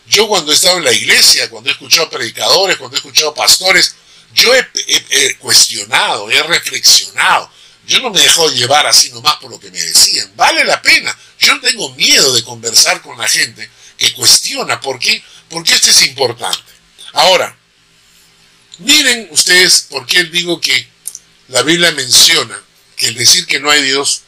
Yo 0.07 0.27
cuando 0.27 0.51
he 0.51 0.55
estado 0.55 0.77
en 0.77 0.83
la 0.83 0.93
iglesia, 0.93 1.49
cuando 1.49 1.69
he 1.69 1.73
escuchado 1.73 2.09
predicadores, 2.09 2.77
cuando 2.77 2.95
he 2.95 2.99
escuchado 2.99 3.33
pastores, 3.33 3.95
yo 4.33 4.51
he, 4.55 5.35
cuestionado, 5.35 6.29
he 6.29 6.41
reflexionado. 6.43 7.51
Yo 7.87 7.99
no 7.99 8.09
me 8.11 8.19
he 8.19 8.23
dejado 8.23 8.51
llevar 8.51 8.85
así 8.85 9.09
nomás 9.11 9.35
por 9.37 9.49
lo 9.49 9.59
que 9.59 9.71
me 9.71 9.81
decían. 9.81 10.31
Vale 10.35 10.63
la 10.63 10.81
pena. 10.81 11.15
Yo 11.39 11.55
no 11.55 11.61
tengo 11.61 11.93
miedo 11.95 12.33
de 12.33 12.43
conversar 12.43 13.01
con 13.01 13.17
la 13.17 13.27
gente 13.27 13.69
que 13.97 14.13
cuestiona. 14.13 14.79
¿Por 14.79 14.99
qué? 14.99 15.23
Porque 15.49 15.73
esto 15.73 15.89
es 15.89 16.03
importante. 16.03 16.71
Ahora, 17.13 17.57
miren 18.79 19.27
ustedes 19.31 19.87
por 19.89 20.05
qué 20.05 20.23
digo 20.25 20.59
que 20.59 20.87
la 21.49 21.61
Biblia 21.63 21.91
menciona 21.91 22.61
que 22.95 23.07
el 23.07 23.15
decir 23.15 23.45
que 23.45 23.59
no 23.59 23.71
hay 23.71 23.81
Dios 23.81 24.21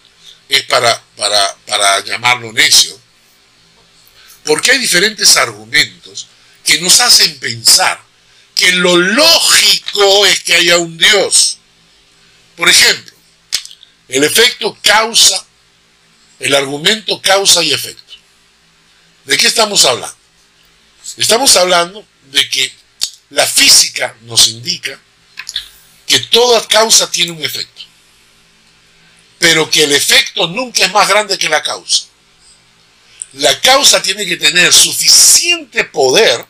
es 0.49 0.63
para, 0.63 1.01
para, 1.15 1.55
para 1.65 2.03
llamarlo 2.03 2.51
necio. 2.51 2.99
Porque 4.43 4.71
hay 4.71 4.79
diferentes 4.79 5.37
argumentos 5.37 6.27
que 6.63 6.81
nos 6.81 6.99
hacen 6.99 7.39
pensar 7.39 8.01
que 8.55 8.71
lo 8.73 8.97
lógico 8.97 10.25
es 10.25 10.43
que 10.43 10.55
haya 10.55 10.77
un 10.77 10.97
Dios. 10.97 11.57
Por 12.55 12.69
ejemplo, 12.69 13.13
el 14.07 14.23
efecto 14.23 14.77
causa, 14.81 15.45
el 16.39 16.53
argumento 16.53 17.21
causa 17.21 17.63
y 17.63 17.73
efecto. 17.73 18.13
¿De 19.25 19.37
qué 19.37 19.47
estamos 19.47 19.85
hablando? 19.85 20.15
Estamos 21.17 21.55
hablando 21.55 22.05
de 22.31 22.49
que 22.49 22.80
la 23.31 23.47
física 23.47 24.15
nos 24.21 24.49
indica 24.49 24.99
que 26.05 26.19
toda 26.19 26.67
causa 26.67 27.09
tiene 27.09 27.31
un 27.31 27.43
efecto, 27.43 27.81
pero 29.39 29.69
que 29.69 29.83
el 29.85 29.93
efecto 29.93 30.47
nunca 30.47 30.85
es 30.85 30.91
más 30.91 31.07
grande 31.07 31.37
que 31.37 31.49
la 31.49 31.63
causa. 31.63 32.05
La 33.33 33.59
causa 33.61 34.01
tiene 34.01 34.25
que 34.25 34.35
tener 34.35 34.73
suficiente 34.73 35.85
poder 35.85 36.45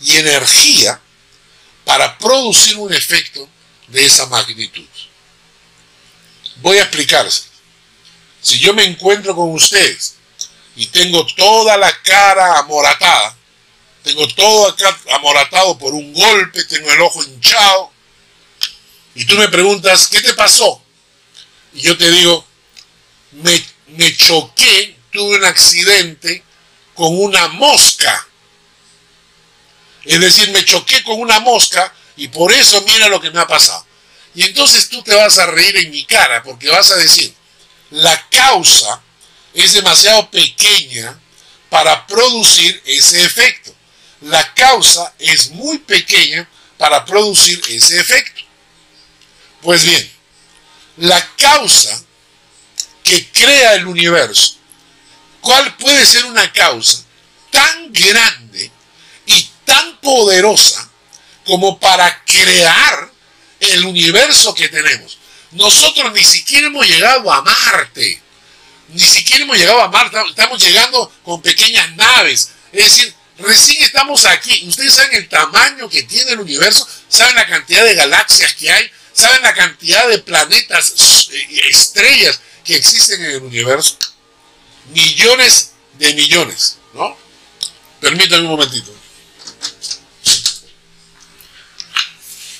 y 0.00 0.16
energía 0.16 1.00
para 1.84 2.16
producir 2.18 2.76
un 2.76 2.92
efecto 2.94 3.48
de 3.88 4.06
esa 4.06 4.26
magnitud. 4.26 4.86
Voy 6.56 6.78
a 6.78 6.82
explicarse. 6.82 7.42
Si 8.40 8.58
yo 8.60 8.72
me 8.72 8.84
encuentro 8.84 9.34
con 9.34 9.52
ustedes 9.52 10.14
y 10.76 10.86
tengo 10.86 11.26
toda 11.34 11.76
la 11.76 11.92
cara 12.02 12.58
amoratada, 12.58 13.36
tengo 14.06 14.26
todo 14.28 14.68
acá 14.68 14.98
amoratado 15.12 15.76
por 15.78 15.92
un 15.92 16.12
golpe, 16.14 16.64
tengo 16.64 16.90
el 16.90 17.00
ojo 17.00 17.22
hinchado, 17.22 17.90
y 19.14 19.24
tú 19.24 19.36
me 19.36 19.48
preguntas, 19.48 20.08
¿qué 20.08 20.20
te 20.20 20.34
pasó? 20.34 20.82
Y 21.74 21.82
yo 21.82 21.98
te 21.98 22.10
digo, 22.10 22.46
me, 23.32 23.64
me 23.88 24.16
choqué, 24.16 24.96
tuve 25.10 25.36
un 25.36 25.44
accidente 25.44 26.42
con 26.94 27.18
una 27.18 27.48
mosca 27.48 28.26
es 30.06 30.20
decir, 30.20 30.50
me 30.50 30.64
choqué 30.64 31.02
con 31.02 31.20
una 31.20 31.40
mosca 31.40 31.92
y 32.16 32.28
por 32.28 32.52
eso 32.52 32.80
mira 32.82 33.08
lo 33.08 33.20
que 33.20 33.30
me 33.30 33.40
ha 33.40 33.46
pasado. 33.46 33.84
Y 34.34 34.44
entonces 34.44 34.88
tú 34.88 35.02
te 35.02 35.14
vas 35.14 35.38
a 35.38 35.46
reír 35.46 35.76
en 35.76 35.90
mi 35.90 36.04
cara 36.04 36.42
porque 36.42 36.68
vas 36.68 36.90
a 36.92 36.96
decir, 36.96 37.34
la 37.90 38.28
causa 38.30 39.02
es 39.52 39.72
demasiado 39.72 40.30
pequeña 40.30 41.18
para 41.68 42.06
producir 42.06 42.80
ese 42.86 43.24
efecto. 43.24 43.74
La 44.22 44.54
causa 44.54 45.14
es 45.18 45.50
muy 45.50 45.78
pequeña 45.78 46.48
para 46.78 47.04
producir 47.04 47.60
ese 47.68 48.00
efecto. 48.00 48.42
Pues 49.62 49.84
bien, 49.84 50.10
la 50.98 51.26
causa 51.36 52.02
que 53.02 53.28
crea 53.30 53.74
el 53.74 53.86
universo, 53.86 54.56
¿cuál 55.40 55.76
puede 55.76 56.04
ser 56.06 56.24
una 56.26 56.52
causa 56.52 57.04
tan 57.50 57.92
grande 57.92 58.70
y 59.26 59.50
tan 59.64 59.98
poderosa 59.98 60.88
como 61.44 61.78
para 61.78 62.24
crear 62.24 63.10
el 63.60 63.84
universo 63.84 64.54
que 64.54 64.68
tenemos? 64.68 65.18
Nosotros 65.52 66.12
ni 66.12 66.24
siquiera 66.24 66.66
hemos 66.66 66.86
llegado 66.86 67.32
a 67.32 67.42
Marte. 67.42 68.20
Ni 68.88 69.00
siquiera 69.00 69.44
hemos 69.44 69.56
llegado 69.56 69.82
a 69.82 69.88
Marte. 69.88 70.18
Estamos 70.28 70.62
llegando 70.62 71.12
con 71.24 71.40
pequeñas 71.40 71.94
naves. 71.96 72.50
Es 72.72 72.84
decir, 72.84 73.14
recién 73.38 73.82
estamos 73.82 74.24
aquí. 74.26 74.66
Ustedes 74.68 74.94
saben 74.94 75.14
el 75.14 75.28
tamaño 75.28 75.88
que 75.88 76.02
tiene 76.04 76.32
el 76.32 76.40
universo. 76.40 76.86
Saben 77.08 77.34
la 77.34 77.46
cantidad 77.46 77.84
de 77.84 77.94
galaxias 77.94 78.54
que 78.54 78.70
hay. 78.70 78.90
Saben 79.12 79.42
la 79.42 79.54
cantidad 79.54 80.08
de 80.08 80.18
planetas, 80.18 81.28
eh, 81.32 81.60
estrellas 81.70 82.40
que 82.64 82.76
existen 82.76 83.24
en 83.24 83.30
el 83.32 83.42
universo. 83.42 83.98
Millones 84.92 85.72
de 85.98 86.14
millones, 86.14 86.78
¿no? 86.94 87.16
Permítanme 88.00 88.44
un 88.44 88.50
momentito. 88.50 88.94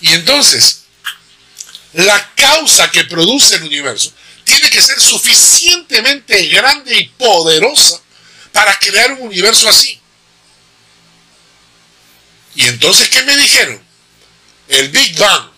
Y 0.00 0.12
entonces, 0.12 0.84
la 1.92 2.34
causa 2.34 2.90
que 2.90 3.04
produce 3.04 3.56
el 3.56 3.64
universo 3.64 4.12
tiene 4.44 4.70
que 4.70 4.80
ser 4.80 5.00
suficientemente 5.00 6.46
grande 6.46 6.98
y 6.98 7.08
poderosa 7.08 8.00
para 8.52 8.78
crear 8.78 9.12
un 9.12 9.22
universo 9.22 9.68
así. 9.68 10.00
Y 12.56 12.66
entonces, 12.68 13.08
¿qué 13.10 13.22
me 13.22 13.36
dijeron? 13.36 13.80
El 14.68 14.88
Big 14.88 15.16
Bang. 15.18 15.50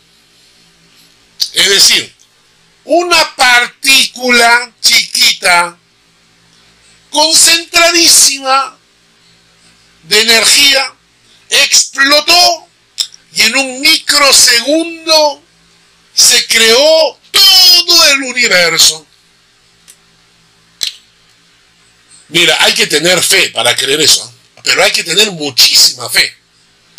Es 1.54 1.68
decir, 1.68 2.14
una 2.84 3.36
partícula 3.36 4.72
chiquita, 4.80 5.78
concentradísima 7.10 8.76
de 10.02 10.20
energía, 10.22 10.92
explotó 11.50 12.68
y 13.34 13.42
en 13.42 13.56
un 13.56 13.80
microsegundo 13.80 15.42
se 16.14 16.46
creó 16.48 17.18
todo 17.30 18.06
el 18.10 18.22
universo. 18.24 19.06
Mira, 22.28 22.56
hay 22.60 22.74
que 22.74 22.88
tener 22.88 23.22
fe 23.22 23.50
para 23.50 23.76
creer 23.76 24.00
eso, 24.00 24.30
pero 24.64 24.82
hay 24.82 24.90
que 24.90 25.04
tener 25.04 25.30
muchísima 25.30 26.10
fe. 26.10 26.37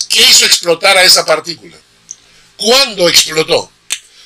¿Qué 0.09 0.21
hizo 0.21 0.45
explotar 0.45 0.97
a 0.97 1.03
esa 1.03 1.23
partícula? 1.23 1.77
¿Cuándo 2.57 3.07
explotó? 3.07 3.71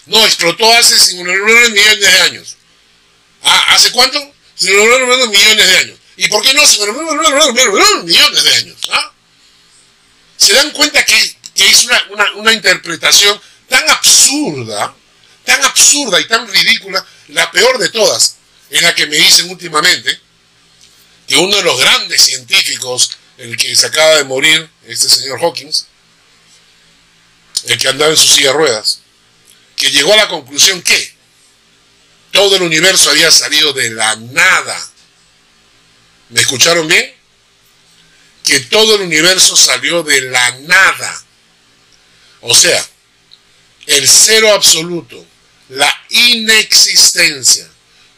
No, 0.06 0.26
explotó 0.26 0.72
hace 0.74 0.98
59 0.98 1.70
millones 1.70 2.00
de 2.00 2.22
años. 2.22 2.58
Ah, 3.44 3.64
¿Hace 3.68 3.92
cuánto? 3.92 4.18
59 4.56 5.28
millones 5.28 5.68
de 5.68 5.78
años. 5.78 6.00
¿Y 6.16 6.28
por 6.30 6.42
qué 6.42 6.54
no 6.54 6.66
59 6.66 8.04
millones 8.04 8.44
de 8.44 8.56
años? 8.56 8.78
¿Ah? 8.92 9.12
¿Se 10.38 10.54
dan 10.54 10.72
cuenta 10.72 11.06
que, 11.06 11.38
es 11.56 11.88
una 12.36 12.54
interpretación 12.54 13.40
tan 13.70 13.88
absurda, 13.90 14.94
tan 15.46 15.64
absurda 15.64 16.20
y 16.20 16.28
tan 16.28 16.48
ridícula, 16.48 17.06
la 17.30 17.52
peor 17.52 17.78
de 17.78 17.90
todas, 17.90 18.38
en 18.70 18.84
la 18.84 18.96
que 18.96 19.06
me 19.06 19.18
dicen 19.18 19.50
últimamente 19.50 20.20
que 21.28 21.38
uno 21.38 21.56
de 21.56 21.64
los 21.64 21.80
grandes 21.80 22.22
científicos, 22.22 23.18
el 23.38 23.56
que 23.56 23.76
se 23.76 23.86
acaba 23.86 24.16
de 24.16 24.24
morir, 24.24 24.70
este 24.88 25.10
señor 25.10 25.40
Hawkins, 25.42 25.88
el 27.66 27.78
que 27.78 27.88
andaba 27.88 28.12
en 28.12 28.18
su 28.18 28.28
silla 28.28 28.48
de 28.48 28.54
ruedas, 28.54 29.00
que 29.76 29.92
llegó 29.92 30.14
a 30.14 30.18
la 30.18 30.28
conclusión 30.28 30.82
que 30.82 31.14
todo 32.32 32.56
el 32.56 32.64
universo 32.64 33.10
había 33.12 33.32
salido 33.32 33.74
de 33.74 33.92
la 33.92 34.16
nada. 34.16 34.90
¿Me 36.30 36.42
escucharon 36.42 36.88
bien? 36.88 37.14
Que 38.44 38.60
todo 38.62 38.96
el 38.96 39.02
universo 39.02 39.56
salió 39.56 40.04
de 40.04 40.22
la 40.22 40.52
nada. 40.62 41.24
O 42.42 42.54
sea, 42.56 42.86
el 43.86 44.08
cero 44.08 44.54
absoluto, 44.54 45.26
la 45.70 45.94
inexistencia, 46.10 47.70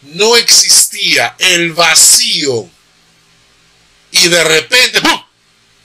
no 0.01 0.37
existía, 0.37 1.35
el 1.39 1.73
vacío, 1.73 2.69
y 4.11 4.27
de 4.29 4.43
repente, 4.43 5.01
¡pum! 5.01 5.21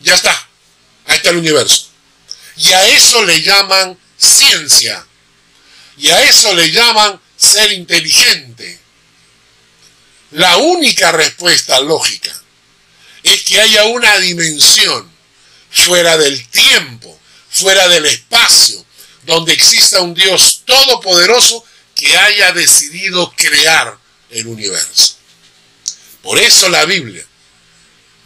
ya 0.01 0.15
está, 0.15 0.50
ahí 1.11 1.17
está 1.17 1.31
el 1.31 1.39
universo. 1.39 1.89
Y 2.57 2.73
a 2.73 2.87
eso 2.89 3.25
le 3.25 3.43
llaman 3.43 3.99
ciencia, 4.17 5.05
y 5.97 6.09
a 6.09 6.23
eso 6.23 6.55
le 6.55 6.71
llaman 6.71 7.21
ser 7.37 7.73
inteligente. 7.73 8.79
La 10.33 10.57
única 10.59 11.11
respuesta 11.11 11.81
lógica 11.81 12.33
es 13.23 13.43
que 13.43 13.61
haya 13.61 13.85
una 13.85 14.19
dimensión 14.19 15.11
fuera 15.71 16.17
del 16.17 16.47
tiempo, 16.49 17.19
fuera 17.51 17.89
del 17.89 18.07
espacio, 18.07 18.85
donde 19.25 19.53
exista 19.53 20.01
un 20.01 20.15
Dios 20.15 20.63
todopoderoso 20.65 21.65
que 21.95 22.17
haya 22.17 22.53
decidido 22.53 23.33
crear 23.37 23.99
el 24.31 24.47
universo. 24.47 25.17
Por 26.23 26.39
eso 26.39 26.69
la 26.69 26.85
Biblia 26.85 27.25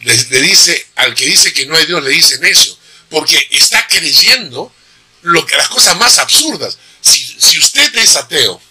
le, 0.01 0.41
dice 0.41 0.87
al 0.95 1.13
que 1.15 1.25
dice 1.25 1.53
que 1.53 1.65
no 1.65 1.75
hay 1.75 1.85
Dios, 1.85 2.03
le 2.03 2.11
dice 2.11 2.39
necio, 2.39 2.77
porque 3.09 3.47
está 3.51 3.87
creyendo 3.87 4.73
lo 5.21 5.45
que, 5.45 5.57
las 5.57 5.69
cosas 5.69 5.97
más 5.97 6.17
absurdas. 6.19 6.77
Si, 7.01 7.19
si 7.39 7.57
usted 7.57 7.95
es 7.95 8.15
ateo 8.15 8.61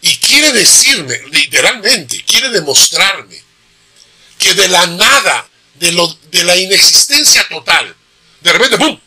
y 0.00 0.16
quiere 0.16 0.52
decirme, 0.52 1.18
literalmente, 1.30 2.24
quiere 2.24 2.50
demostrarme 2.50 3.42
que 4.38 4.54
de 4.54 4.68
la 4.68 4.86
nada, 4.86 5.48
de, 5.74 5.92
lo, 5.92 6.18
de 6.30 6.44
la 6.44 6.56
inexistencia 6.56 7.46
total, 7.48 7.94
de 8.40 8.52
repente, 8.52 8.78
¡pum!, 8.78 8.98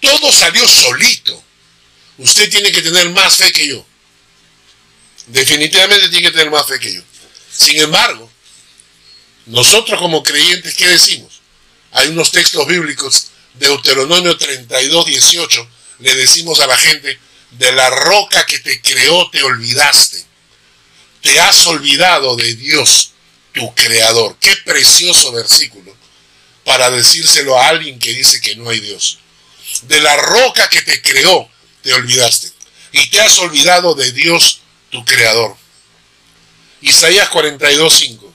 todo 0.00 0.32
salió 0.32 0.66
solito. 0.66 1.44
Usted 2.18 2.50
tiene 2.50 2.72
que 2.72 2.82
tener 2.82 3.10
más 3.10 3.36
fe 3.36 3.52
que 3.52 3.68
yo. 3.68 3.86
Definitivamente 5.26 6.08
tiene 6.08 6.28
que 6.28 6.32
tener 6.32 6.50
más 6.50 6.66
fe 6.66 6.78
que 6.80 6.94
yo. 6.94 7.02
Sin 7.52 7.78
embargo, 7.78 8.30
nosotros 9.50 9.98
como 10.00 10.22
creyentes, 10.22 10.74
¿qué 10.74 10.88
decimos? 10.88 11.40
Hay 11.92 12.08
unos 12.08 12.30
textos 12.30 12.66
bíblicos, 12.66 13.28
Deuteronomio 13.54 14.36
32, 14.36 15.06
18, 15.06 15.68
le 16.00 16.14
decimos 16.14 16.60
a 16.60 16.66
la 16.66 16.76
gente, 16.76 17.18
de 17.52 17.72
la 17.72 17.90
roca 17.90 18.46
que 18.46 18.60
te 18.60 18.80
creó 18.80 19.28
te 19.30 19.42
olvidaste. 19.42 20.24
Te 21.20 21.38
has 21.40 21.66
olvidado 21.66 22.36
de 22.36 22.54
Dios, 22.54 23.12
tu 23.52 23.74
creador. 23.74 24.36
Qué 24.40 24.54
precioso 24.64 25.32
versículo 25.32 25.94
para 26.64 26.90
decírselo 26.90 27.58
a 27.58 27.68
alguien 27.68 27.98
que 27.98 28.12
dice 28.12 28.40
que 28.40 28.56
no 28.56 28.70
hay 28.70 28.80
Dios 28.80 29.18
de 29.82 30.00
la 30.00 30.16
roca 30.16 30.68
que 30.68 30.82
te 30.82 31.00
creó, 31.00 31.48
te 31.82 31.92
olvidaste. 31.92 32.50
Y 32.92 33.08
te 33.10 33.20
has 33.20 33.38
olvidado 33.38 33.94
de 33.94 34.12
Dios, 34.12 34.60
tu 34.90 35.04
creador. 35.04 35.56
Isaías 36.80 37.30
42.5. 37.30 38.29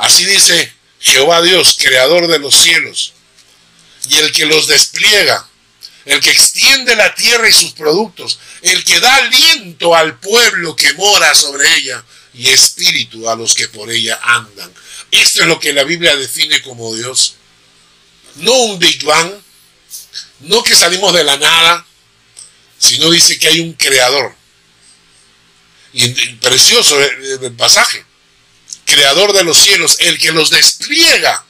Así 0.00 0.24
dice 0.24 0.72
Jehová 0.98 1.42
Dios, 1.42 1.76
creador 1.78 2.26
de 2.26 2.38
los 2.38 2.54
cielos, 2.54 3.12
y 4.08 4.16
el 4.16 4.32
que 4.32 4.46
los 4.46 4.66
despliega, 4.66 5.46
el 6.06 6.20
que 6.20 6.30
extiende 6.30 6.96
la 6.96 7.14
tierra 7.14 7.46
y 7.46 7.52
sus 7.52 7.72
productos, 7.72 8.38
el 8.62 8.82
que 8.82 8.98
da 8.98 9.14
aliento 9.16 9.94
al 9.94 10.18
pueblo 10.18 10.74
que 10.74 10.94
mora 10.94 11.34
sobre 11.34 11.76
ella 11.76 12.02
y 12.32 12.48
espíritu 12.48 13.28
a 13.28 13.36
los 13.36 13.54
que 13.54 13.68
por 13.68 13.90
ella 13.90 14.18
andan. 14.22 14.72
Esto 15.10 15.42
es 15.42 15.48
lo 15.48 15.60
que 15.60 15.74
la 15.74 15.84
Biblia 15.84 16.16
define 16.16 16.62
como 16.62 16.94
Dios. 16.94 17.34
No 18.36 18.54
un 18.54 18.78
Big 18.78 19.04
Bang, 19.04 19.30
no 20.40 20.62
que 20.62 20.74
salimos 20.74 21.12
de 21.12 21.24
la 21.24 21.36
nada, 21.36 21.86
sino 22.78 23.10
dice 23.10 23.38
que 23.38 23.48
hay 23.48 23.60
un 23.60 23.74
creador. 23.74 24.34
Y 25.92 26.08
precioso 26.36 26.98
el 26.98 27.52
pasaje. 27.52 28.06
Creador 28.92 29.32
de 29.32 29.44
los 29.44 29.56
cielos, 29.56 29.96
el 30.00 30.18
que 30.18 30.32
los 30.32 30.50
despliega, 30.50 31.44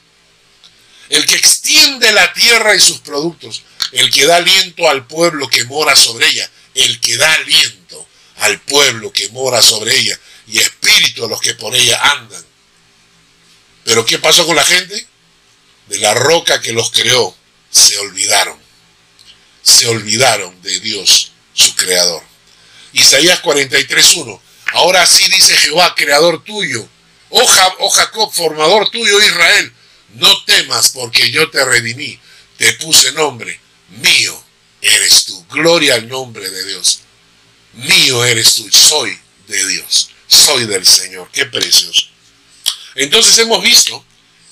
el 1.09 1.25
que 1.25 1.35
extiende 1.35 2.11
la 2.11 2.31
tierra 2.33 2.75
y 2.75 2.79
sus 2.79 2.99
productos, 2.99 3.63
el 3.91 4.11
que 4.11 4.25
da 4.25 4.37
aliento 4.37 4.89
al 4.89 5.07
pueblo 5.07 5.47
que 5.49 5.65
mora 5.65 5.95
sobre 5.95 6.27
ella, 6.27 6.49
el 6.75 6.99
que 6.99 7.17
da 7.17 7.33
aliento 7.33 8.07
al 8.37 8.59
pueblo 8.61 9.11
que 9.11 9.29
mora 9.29 9.61
sobre 9.61 9.97
ella 9.97 10.19
y 10.47 10.59
espíritu 10.59 11.25
a 11.25 11.27
los 11.27 11.41
que 11.41 11.55
por 11.55 11.75
ella 11.75 11.99
andan. 12.01 12.45
Pero 13.83 14.05
¿qué 14.05 14.19
pasó 14.19 14.45
con 14.45 14.55
la 14.55 14.63
gente? 14.63 15.07
De 15.87 15.97
la 15.99 16.13
roca 16.13 16.61
que 16.61 16.71
los 16.71 16.91
creó, 16.91 17.35
se 17.71 17.97
olvidaron 17.97 18.61
se 19.61 19.87
olvidaron 19.87 20.59
de 20.61 20.79
Dios, 20.79 21.31
su 21.53 21.75
creador. 21.75 22.23
Isaías 22.93 23.41
43.1. 23.41 24.39
Ahora 24.73 25.05
sí 25.05 25.29
dice 25.29 25.55
Jehová, 25.57 25.93
creador 25.95 26.43
tuyo, 26.43 26.87
oh, 27.31 27.75
oh 27.79 27.89
Jacob, 27.89 28.31
formador 28.33 28.89
tuyo 28.89 29.19
Israel, 29.19 29.73
no 30.15 30.43
temas 30.43 30.89
porque 30.89 31.31
yo 31.31 31.49
te 31.49 31.63
redimí, 31.63 32.19
te 32.57 32.73
puse 32.73 33.11
nombre, 33.13 33.59
mío 33.89 34.43
eres 34.81 35.25
tú, 35.25 35.45
gloria 35.49 35.95
al 35.95 36.07
nombre 36.07 36.49
de 36.49 36.65
Dios, 36.65 37.01
mío 37.73 38.23
eres 38.25 38.55
tú, 38.55 38.69
soy 38.71 39.17
de 39.47 39.67
Dios, 39.67 40.09
soy 40.27 40.65
del 40.65 40.85
Señor, 40.85 41.29
qué 41.31 41.45
precioso. 41.45 42.07
Entonces 42.95 43.37
hemos 43.39 43.63
visto 43.63 44.03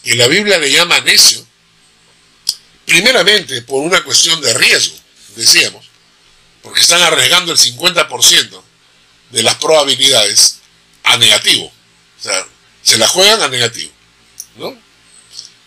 que 0.03 0.15
la 0.15 0.27
Biblia 0.27 0.57
le 0.57 0.71
llama 0.71 0.99
necio, 1.01 1.45
primeramente 2.85 3.61
por 3.63 3.83
una 3.83 4.03
cuestión 4.03 4.41
de 4.41 4.53
riesgo, 4.53 4.97
decíamos, 5.35 5.85
porque 6.61 6.81
están 6.81 7.01
arriesgando 7.01 7.51
el 7.51 7.57
50% 7.57 8.63
de 9.31 9.43
las 9.43 9.55
probabilidades 9.55 10.59
a 11.03 11.17
negativo. 11.17 11.65
O 11.65 12.23
sea, 12.23 12.45
se 12.83 12.97
la 12.97 13.07
juegan 13.07 13.41
a 13.41 13.47
negativo. 13.47 13.91
¿no? 14.57 14.77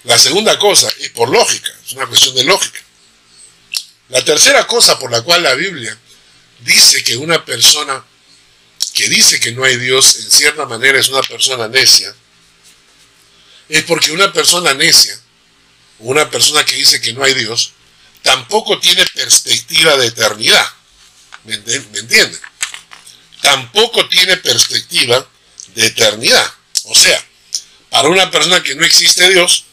La 0.04 0.18
segunda 0.18 0.58
cosa 0.58 0.88
es 1.00 1.10
por 1.10 1.28
lógica, 1.28 1.72
es 1.84 1.92
una 1.92 2.06
cuestión 2.06 2.34
de 2.34 2.44
lógica. 2.44 2.80
La 4.08 4.24
tercera 4.24 4.66
cosa 4.66 4.98
por 4.98 5.10
la 5.10 5.22
cual 5.22 5.42
la 5.42 5.54
Biblia 5.54 5.96
dice 6.60 7.02
que 7.02 7.16
una 7.16 7.44
persona 7.44 8.04
que 8.94 9.08
dice 9.08 9.40
que 9.40 9.52
no 9.52 9.64
hay 9.64 9.76
Dios 9.76 10.16
en 10.16 10.30
cierta 10.30 10.66
manera 10.66 10.98
es 10.98 11.08
una 11.08 11.22
persona 11.22 11.68
necia, 11.68 12.14
es 13.68 13.82
porque 13.84 14.12
una 14.12 14.32
persona 14.32 14.74
necia, 14.74 15.18
una 16.00 16.28
persona 16.28 16.64
que 16.64 16.76
dice 16.76 17.00
que 17.00 17.12
no 17.12 17.24
hay 17.24 17.32
Dios, 17.34 17.72
tampoco 18.22 18.78
tiene 18.80 19.06
perspectiva 19.06 19.96
de 19.96 20.06
eternidad. 20.06 20.66
¿Me, 21.44 21.54
entienden? 21.54 22.40
Tampoco 23.40 24.08
tiene 24.08 24.36
perspectiva 24.36 25.26
de 25.74 25.86
eternidad. 25.86 26.52
O 26.84 26.94
sea, 26.94 27.24
para 27.90 28.08
una 28.08 28.30
persona 28.30 28.62
que 28.62 28.74
no 28.74 28.84
existe 28.84 29.28
Dios, 29.30 29.64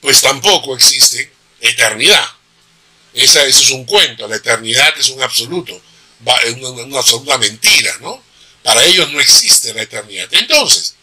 pues 0.00 0.20
tampoco 0.20 0.74
existe 0.74 1.32
eternidad. 1.60 2.24
Esa, 3.14 3.44
eso 3.44 3.60
es 3.60 3.70
un 3.70 3.84
cuento, 3.84 4.28
la 4.28 4.36
eternidad 4.36 4.92
es 4.98 5.08
un 5.08 5.22
absoluto, 5.22 5.80
una, 6.56 6.68
una 6.68 6.98
absoluta 6.98 7.38
mentira, 7.38 7.96
¿no? 8.00 8.22
Para 8.62 8.84
ellos 8.84 9.10
no 9.12 9.20
existe 9.20 9.72
la 9.72 9.82
eternidad. 9.82 10.28
Entonces, 10.32 10.94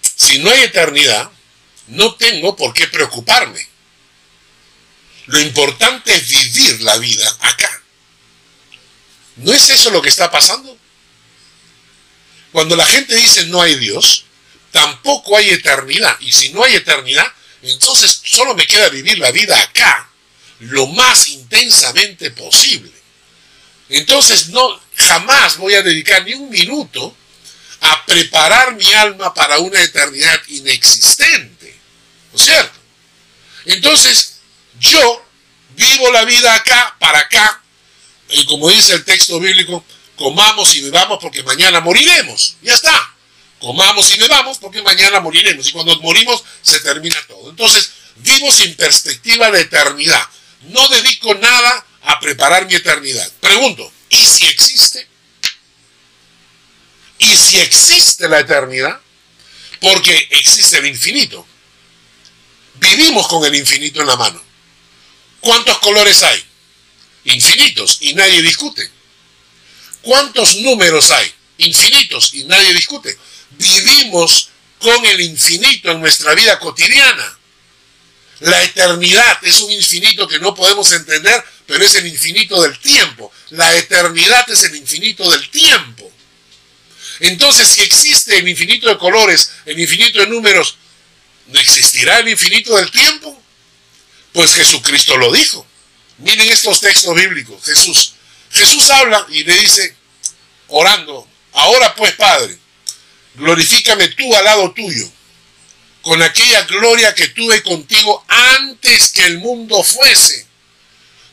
si 0.00 0.38
no 0.38 0.50
hay 0.50 0.62
eternidad, 0.62 1.30
no 1.88 2.14
tengo 2.14 2.56
por 2.56 2.72
qué 2.72 2.86
preocuparme. 2.88 3.68
Lo 5.26 5.40
importante 5.40 6.14
es 6.14 6.28
vivir 6.28 6.80
la 6.82 6.96
vida 6.98 7.36
acá. 7.40 7.82
¿No 9.36 9.52
es 9.52 9.68
eso 9.70 9.90
lo 9.90 10.00
que 10.00 10.08
está 10.08 10.30
pasando? 10.30 10.76
Cuando 12.52 12.76
la 12.76 12.86
gente 12.86 13.14
dice 13.14 13.46
no 13.46 13.60
hay 13.60 13.74
Dios, 13.74 14.25
tampoco 14.76 15.38
hay 15.38 15.48
eternidad. 15.48 16.14
Y 16.20 16.30
si 16.30 16.50
no 16.50 16.62
hay 16.62 16.74
eternidad, 16.74 17.26
entonces 17.62 18.20
solo 18.22 18.54
me 18.54 18.66
queda 18.66 18.90
vivir 18.90 19.18
la 19.18 19.30
vida 19.30 19.58
acá, 19.58 20.10
lo 20.58 20.86
más 20.88 21.28
intensamente 21.28 22.30
posible. 22.30 22.92
Entonces 23.88 24.48
no 24.48 24.78
jamás 24.94 25.56
voy 25.56 25.72
a 25.72 25.82
dedicar 25.82 26.26
ni 26.26 26.34
un 26.34 26.50
minuto 26.50 27.16
a 27.80 28.04
preparar 28.04 28.74
mi 28.74 28.92
alma 28.92 29.32
para 29.32 29.60
una 29.60 29.80
eternidad 29.80 30.38
inexistente. 30.48 31.74
¿No 32.34 32.38
es 32.38 32.44
cierto? 32.44 32.78
Entonces, 33.64 34.40
yo 34.78 35.24
vivo 35.74 36.12
la 36.12 36.26
vida 36.26 36.54
acá, 36.54 36.96
para 36.98 37.20
acá, 37.20 37.62
y 38.28 38.44
como 38.44 38.68
dice 38.68 38.92
el 38.92 39.06
texto 39.06 39.40
bíblico, 39.40 39.82
comamos 40.16 40.74
y 40.74 40.82
bebamos 40.82 41.18
porque 41.22 41.42
mañana 41.44 41.80
moriremos. 41.80 42.56
Ya 42.60 42.74
está. 42.74 43.15
Comamos 43.60 44.14
y 44.14 44.18
bebamos 44.18 44.58
porque 44.58 44.82
mañana 44.82 45.20
moriremos. 45.20 45.68
Y 45.68 45.72
cuando 45.72 45.98
morimos 46.00 46.42
se 46.62 46.80
termina 46.80 47.16
todo. 47.26 47.50
Entonces, 47.50 47.90
vivo 48.16 48.52
sin 48.52 48.74
perspectiva 48.74 49.50
de 49.50 49.62
eternidad. 49.62 50.22
No 50.62 50.86
dedico 50.88 51.34
nada 51.34 51.86
a 52.02 52.20
preparar 52.20 52.66
mi 52.66 52.74
eternidad. 52.74 53.30
Pregunto, 53.40 53.90
¿y 54.08 54.16
si 54.16 54.46
existe? 54.46 55.06
¿Y 57.18 57.36
si 57.36 57.58
existe 57.58 58.28
la 58.28 58.40
eternidad? 58.40 59.00
Porque 59.80 60.28
existe 60.30 60.78
el 60.78 60.86
infinito. 60.86 61.46
Vivimos 62.74 63.26
con 63.28 63.44
el 63.44 63.54
infinito 63.54 64.00
en 64.00 64.06
la 64.06 64.16
mano. 64.16 64.42
¿Cuántos 65.40 65.78
colores 65.78 66.22
hay? 66.22 66.44
Infinitos 67.24 67.98
y 68.00 68.14
nadie 68.14 68.42
discute. 68.42 68.90
¿Cuántos 70.02 70.56
números 70.56 71.10
hay? 71.10 71.32
Infinitos 71.58 72.34
y 72.34 72.44
nadie 72.44 72.72
discute. 72.74 73.16
Vivimos 73.58 74.50
con 74.78 75.04
el 75.06 75.20
infinito 75.20 75.90
en 75.90 76.00
nuestra 76.00 76.34
vida 76.34 76.58
cotidiana. 76.58 77.38
La 78.40 78.62
eternidad 78.62 79.38
es 79.42 79.60
un 79.60 79.72
infinito 79.72 80.28
que 80.28 80.38
no 80.38 80.54
podemos 80.54 80.92
entender, 80.92 81.42
pero 81.66 81.84
es 81.84 81.94
el 81.94 82.06
infinito 82.06 82.60
del 82.62 82.78
tiempo. 82.78 83.32
La 83.50 83.74
eternidad 83.76 84.48
es 84.50 84.64
el 84.64 84.76
infinito 84.76 85.30
del 85.30 85.48
tiempo. 85.50 86.12
Entonces, 87.20 87.68
si 87.68 87.80
existe 87.80 88.38
el 88.38 88.46
infinito 88.46 88.88
de 88.88 88.98
colores, 88.98 89.52
el 89.64 89.80
infinito 89.80 90.20
de 90.20 90.26
números, 90.26 90.76
¿no 91.46 91.58
existirá 91.58 92.18
el 92.18 92.28
infinito 92.28 92.76
del 92.76 92.90
tiempo? 92.90 93.42
Pues 94.32 94.54
Jesucristo 94.54 95.16
lo 95.16 95.32
dijo. 95.32 95.66
Miren 96.18 96.48
estos 96.50 96.80
textos 96.80 97.14
bíblicos. 97.14 97.64
Jesús. 97.64 98.14
Jesús 98.50 98.90
habla 98.90 99.26
y 99.30 99.44
le 99.44 99.54
dice, 99.54 99.96
orando, 100.68 101.26
ahora 101.52 101.94
pues 101.94 102.12
Padre, 102.12 102.58
glorifícame 103.36 104.08
tú 104.08 104.34
al 104.34 104.44
lado 104.44 104.72
tuyo, 104.72 105.08
con 106.02 106.22
aquella 106.22 106.62
gloria 106.62 107.14
que 107.14 107.28
tuve 107.28 107.62
contigo 107.62 108.24
antes 108.28 109.10
que 109.12 109.26
el 109.26 109.38
mundo 109.38 109.82
fuese, 109.82 110.46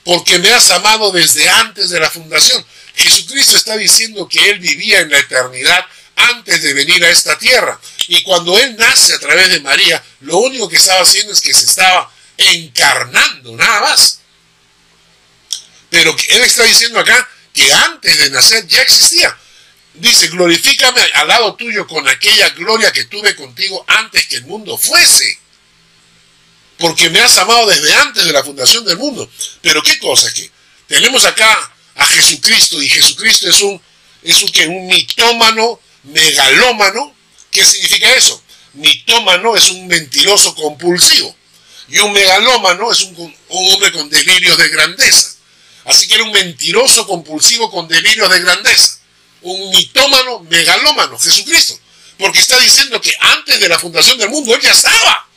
porque 0.03 0.39
me 0.39 0.51
has 0.51 0.69
amado 0.71 1.11
desde 1.11 1.47
antes 1.49 1.89
de 1.89 1.99
la 1.99 2.09
fundación. 2.09 2.65
Jesucristo 2.95 3.57
está 3.57 3.77
diciendo 3.77 4.27
que 4.27 4.49
Él 4.49 4.59
vivía 4.59 4.99
en 4.99 5.09
la 5.09 5.19
eternidad 5.19 5.85
antes 6.15 6.61
de 6.61 6.73
venir 6.73 7.03
a 7.03 7.09
esta 7.09 7.37
tierra. 7.37 7.79
Y 8.07 8.21
cuando 8.23 8.57
Él 8.57 8.75
nace 8.77 9.13
a 9.13 9.19
través 9.19 9.49
de 9.49 9.59
María, 9.61 10.03
lo 10.21 10.37
único 10.37 10.69
que 10.69 10.77
estaba 10.77 11.01
haciendo 11.01 11.33
es 11.33 11.41
que 11.41 11.53
se 11.53 11.65
estaba 11.65 12.11
encarnando, 12.37 13.55
nada 13.55 13.81
más. 13.81 14.19
Pero 15.89 16.15
Él 16.29 16.41
está 16.41 16.63
diciendo 16.63 16.99
acá 16.99 17.29
que 17.53 17.71
antes 17.71 18.17
de 18.17 18.29
nacer 18.31 18.67
ya 18.67 18.81
existía. 18.81 19.37
Dice, 19.95 20.27
glorifícame 20.29 21.01
al 21.13 21.27
lado 21.27 21.55
tuyo 21.55 21.85
con 21.87 22.07
aquella 22.07 22.49
gloria 22.49 22.91
que 22.91 23.05
tuve 23.05 23.35
contigo 23.35 23.85
antes 23.87 24.25
que 24.25 24.37
el 24.37 24.45
mundo 24.45 24.77
fuese. 24.77 25.39
Porque 26.79 27.09
me 27.11 27.19
has 27.19 27.37
amado 27.37 27.67
desde 27.67 27.93
antes 27.95 28.25
de 28.25 28.33
la 28.33 28.43
fundación 28.43 28.83
del 28.85 28.97
mundo. 28.97 29.29
Pero 29.61 29.83
qué 29.83 29.99
cosa 29.99 30.33
que 30.33 30.49
tenemos 30.87 31.23
acá 31.25 31.71
a 31.95 32.05
Jesucristo 32.07 32.81
y 32.81 32.89
Jesucristo 32.89 33.47
es 33.47 33.61
un, 33.61 33.79
es 34.23 34.41
un, 34.41 34.51
un 34.69 34.87
mitómano, 34.87 35.79
megalómano. 36.03 37.13
¿Qué 37.51 37.63
significa 37.63 38.11
eso? 38.13 38.41
Mitómano 38.73 39.55
es 39.55 39.69
un 39.69 39.87
mentiroso 39.87 40.55
compulsivo. 40.55 41.35
Y 41.87 41.99
un 41.99 42.11
megalómano 42.13 42.91
es 42.91 43.01
un, 43.01 43.15
un 43.19 43.73
hombre 43.73 43.91
con 43.91 44.09
delirios 44.09 44.57
de 44.57 44.69
grandeza. 44.69 45.35
Así 45.85 46.07
que 46.07 46.15
era 46.15 46.23
un 46.23 46.31
mentiroso 46.31 47.05
compulsivo 47.05 47.69
con 47.69 47.87
delirios 47.87 48.31
de 48.31 48.39
grandeza. 48.39 49.02
Un 49.43 49.69
mitómano, 49.69 50.39
megalómano, 50.41 51.19
Jesucristo. 51.19 51.79
Porque 52.17 52.39
está 52.39 52.59
diciendo 52.59 52.99
que 53.01 53.13
antes 53.19 53.59
de 53.59 53.67
la 53.67 53.79
fundación 53.79 54.17
del 54.17 54.29
mundo 54.29 54.53
Él 54.55 54.61
ya 54.61 54.71
estaba. 54.71 55.27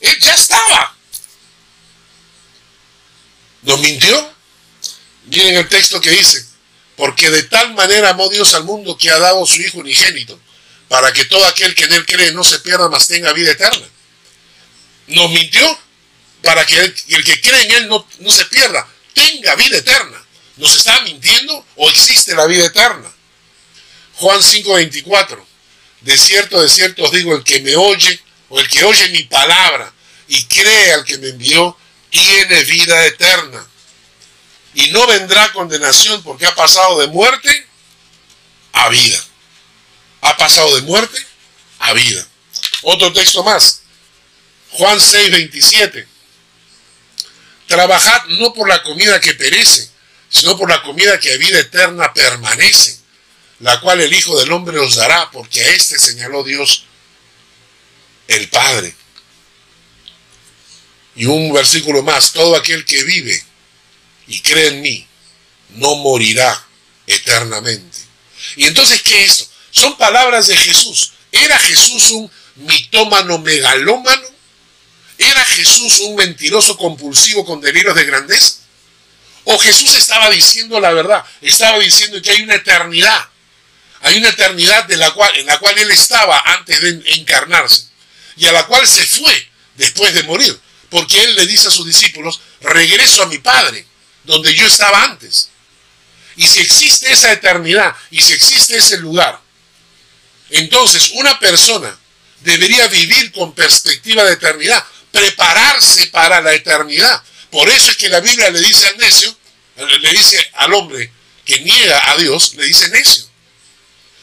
Él 0.00 0.18
ya 0.20 0.34
estaba. 0.34 0.96
¿Nos 3.62 3.80
mintió? 3.80 4.32
Miren 5.26 5.56
el 5.56 5.68
texto 5.68 6.00
que 6.00 6.10
dice. 6.10 6.44
Porque 6.96 7.30
de 7.30 7.42
tal 7.44 7.74
manera 7.74 8.10
amó 8.10 8.28
Dios 8.28 8.54
al 8.54 8.64
mundo 8.64 8.96
que 8.96 9.10
ha 9.10 9.18
dado 9.18 9.44
su 9.46 9.60
Hijo 9.60 9.78
unigénito, 9.78 10.38
para 10.88 11.12
que 11.12 11.24
todo 11.24 11.44
aquel 11.46 11.74
que 11.74 11.84
en 11.84 11.92
Él 11.92 12.06
cree 12.06 12.32
no 12.32 12.44
se 12.44 12.58
pierda, 12.60 12.88
mas 12.88 13.06
tenga 13.06 13.32
vida 13.32 13.52
eterna. 13.52 13.86
¿Nos 15.08 15.30
mintió? 15.30 15.78
Para 16.42 16.64
que 16.66 16.78
el, 16.78 17.24
que 17.24 17.40
cree 17.40 17.62
en 17.62 17.70
Él 17.72 17.88
no, 17.88 18.06
no 18.18 18.30
se 18.30 18.44
pierda, 18.46 18.86
tenga 19.14 19.54
vida 19.56 19.78
eterna. 19.78 20.22
¿Nos 20.56 20.76
está 20.76 21.00
mintiendo 21.02 21.66
o 21.76 21.88
existe 21.88 22.34
la 22.34 22.46
vida 22.46 22.66
eterna? 22.66 23.11
Juan 24.22 24.40
5:24. 24.40 25.44
De 26.02 26.16
cierto, 26.16 26.62
de 26.62 26.68
cierto 26.68 27.02
os 27.02 27.10
digo, 27.10 27.34
el 27.34 27.42
que 27.42 27.60
me 27.60 27.74
oye 27.74 28.20
o 28.50 28.60
el 28.60 28.68
que 28.68 28.84
oye 28.84 29.08
mi 29.08 29.24
palabra 29.24 29.92
y 30.28 30.44
cree 30.44 30.92
al 30.92 31.04
que 31.04 31.18
me 31.18 31.30
envió, 31.30 31.76
tiene 32.08 32.62
vida 32.64 33.04
eterna. 33.06 33.66
Y 34.74 34.92
no 34.92 35.08
vendrá 35.08 35.52
condenación 35.52 36.22
porque 36.22 36.46
ha 36.46 36.54
pasado 36.54 37.00
de 37.00 37.08
muerte 37.08 37.66
a 38.72 38.88
vida. 38.90 39.20
Ha 40.20 40.36
pasado 40.36 40.72
de 40.76 40.82
muerte 40.82 41.18
a 41.80 41.92
vida. 41.92 42.24
Otro 42.82 43.12
texto 43.12 43.42
más. 43.42 43.82
Juan 44.70 45.00
6:27. 45.00 46.06
Trabajad 47.66 48.26
no 48.38 48.54
por 48.54 48.68
la 48.68 48.84
comida 48.84 49.20
que 49.20 49.34
perece, 49.34 49.90
sino 50.28 50.56
por 50.56 50.70
la 50.70 50.80
comida 50.82 51.18
que 51.18 51.32
a 51.32 51.36
vida 51.38 51.58
eterna 51.58 52.12
permanece, 52.12 53.01
la 53.62 53.80
cual 53.80 54.00
el 54.00 54.12
Hijo 54.12 54.38
del 54.38 54.50
Hombre 54.52 54.78
os 54.80 54.96
dará, 54.96 55.30
porque 55.30 55.62
a 55.62 55.68
éste 55.68 55.96
señaló 55.96 56.42
Dios 56.42 56.84
el 58.26 58.48
Padre. 58.48 58.94
Y 61.14 61.26
un 61.26 61.52
versículo 61.52 62.02
más, 62.02 62.32
todo 62.32 62.56
aquel 62.56 62.84
que 62.84 63.04
vive 63.04 63.40
y 64.26 64.40
cree 64.40 64.68
en 64.68 64.80
mí, 64.80 65.06
no 65.70 65.94
morirá 65.96 66.66
eternamente. 67.06 67.98
Y 68.56 68.64
entonces, 68.64 69.00
¿qué 69.02 69.22
es 69.22 69.30
esto? 69.30 69.46
Son 69.70 69.96
palabras 69.96 70.48
de 70.48 70.56
Jesús. 70.56 71.12
¿Era 71.30 71.56
Jesús 71.56 72.10
un 72.10 72.30
mitómano 72.56 73.38
megalómano? 73.38 74.28
¿Era 75.18 75.44
Jesús 75.44 76.00
un 76.00 76.16
mentiroso 76.16 76.76
compulsivo 76.76 77.44
con 77.44 77.60
delirios 77.60 77.94
de 77.94 78.04
grandeza? 78.04 78.56
¿O 79.44 79.56
Jesús 79.58 79.94
estaba 79.94 80.30
diciendo 80.30 80.80
la 80.80 80.92
verdad? 80.92 81.24
Estaba 81.40 81.78
diciendo 81.78 82.20
que 82.20 82.32
hay 82.32 82.42
una 82.42 82.56
eternidad. 82.56 83.31
Hay 84.02 84.18
una 84.18 84.30
eternidad 84.30 84.90
en 84.90 84.98
la 84.98 85.12
cual 85.12 85.78
Él 85.78 85.90
estaba 85.90 86.38
antes 86.44 86.80
de 86.80 87.02
encarnarse 87.14 87.86
y 88.36 88.46
a 88.46 88.52
la 88.52 88.66
cual 88.66 88.86
se 88.86 89.06
fue 89.06 89.48
después 89.76 90.12
de 90.14 90.22
morir. 90.24 90.58
Porque 90.90 91.22
Él 91.22 91.34
le 91.36 91.46
dice 91.46 91.68
a 91.68 91.70
sus 91.70 91.86
discípulos, 91.86 92.40
regreso 92.60 93.22
a 93.22 93.26
mi 93.26 93.38
Padre, 93.38 93.86
donde 94.24 94.54
yo 94.54 94.66
estaba 94.66 95.04
antes. 95.04 95.48
Y 96.36 96.46
si 96.46 96.60
existe 96.60 97.12
esa 97.12 97.32
eternidad 97.32 97.94
y 98.10 98.20
si 98.20 98.32
existe 98.32 98.76
ese 98.76 98.98
lugar, 98.98 99.40
entonces 100.50 101.12
una 101.14 101.38
persona 101.38 101.96
debería 102.40 102.86
vivir 102.88 103.32
con 103.32 103.54
perspectiva 103.54 104.24
de 104.24 104.34
eternidad, 104.34 104.84
prepararse 105.10 106.08
para 106.08 106.40
la 106.40 106.52
eternidad. 106.52 107.22
Por 107.50 107.68
eso 107.68 107.90
es 107.90 107.96
que 107.96 108.08
la 108.08 108.20
Biblia 108.20 108.50
le 108.50 108.60
dice 108.60 108.86
al 108.88 108.98
necio, 108.98 109.36
le 109.76 110.10
dice 110.10 110.50
al 110.54 110.74
hombre 110.74 111.10
que 111.44 111.60
niega 111.60 112.10
a 112.10 112.16
Dios, 112.16 112.54
le 112.54 112.64
dice 112.64 112.88
necio. 112.90 113.31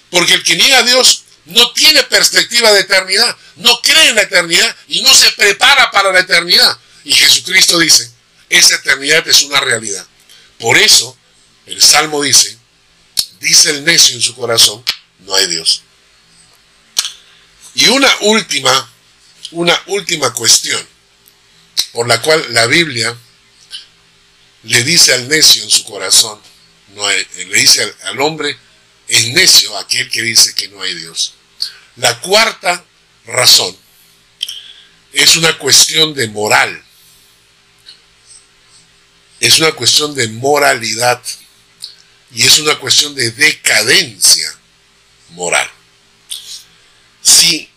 Porque 0.10 0.34
el 0.34 0.43
que 0.43 0.55
niega 0.55 0.80
a 0.80 0.84
Dios 0.84 1.24
no 1.45 1.72
tiene 1.74 2.03
perspectiva 2.03 2.72
de 2.72 2.82
eternidad, 2.82 3.36
no 3.57 3.80
cree 3.82 4.10
en 4.10 4.16
la 4.16 4.24
eternidad 4.24 4.76
y 4.88 5.01
no 5.01 5.14
se 5.14 5.32
prepara 5.32 5.91
para 5.91 6.12
la 6.12 6.20
eternidad. 6.20 6.78
Y 7.03 7.14
Jesucristo 7.14 7.80
dice, 7.80 8.12
esa 8.49 8.76
eternidad 8.76 9.28
es 9.28 9.43
una 9.43 9.60
realidad. 9.60 10.05
Por 10.60 10.78
eso 10.78 11.18
el 11.66 11.82
Salmo 11.82 12.22
dice, 12.22 12.57
dice 13.39 13.72
el 13.72 13.84
necio 13.84 14.16
en 14.16 14.22
su 14.22 14.36
corazón, 14.36 14.84
no 15.20 15.36
hay 15.36 15.47
Dios. 15.47 15.84
Y 17.76 17.88
una 17.88 18.14
última, 18.22 18.91
una 19.51 19.80
última 19.88 20.34
cuestión 20.34 20.86
por 21.93 22.07
la 22.07 22.22
cual 22.22 22.45
la 22.49 22.66
Biblia 22.66 23.16
le 24.64 24.84
dice 24.84 25.14
al 25.14 25.28
necio 25.28 25.64
en 25.64 25.70
su 25.70 25.84
corazón, 25.86 26.39
no 26.95 27.05
hay, 27.05 27.26
le 27.36 27.57
dice 27.60 27.93
al, 28.03 28.20
hombre, 28.20 28.57
el 29.10 29.34
necio, 29.34 29.76
aquel 29.78 30.10
que 30.10 30.22
dice 30.22 30.53
que 30.53 30.68
no 30.70 30.82
hay 30.82 30.93
Dios. 30.93 31.34
La 31.95 32.20
cuarta 32.22 32.86
razón 33.26 33.76
es 35.12 35.36
una 35.36 35.57
cuestión 35.57 36.14
de 36.14 36.28
moral, 36.28 36.84
es 39.39 39.60
una 39.60 39.72
cuestión 39.72 40.14
de 40.16 40.28
moralidad 40.28 41.22
y 42.32 42.45
es 42.45 42.60
una 42.60 42.78
cuestión 42.78 43.16
de 43.16 43.32
decadencia 43.32 44.53
moral. 45.30 45.70
Si, 47.22 47.68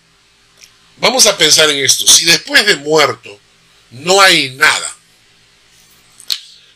vamos 0.98 1.26
a 1.26 1.36
pensar 1.38 1.70
en 1.70 1.84
esto, 1.84 2.06
si 2.06 2.26
después 2.26 2.66
de 2.66 2.76
muerto 2.76 3.40
no 3.90 4.20
hay 4.20 4.50
nada, 4.50 4.96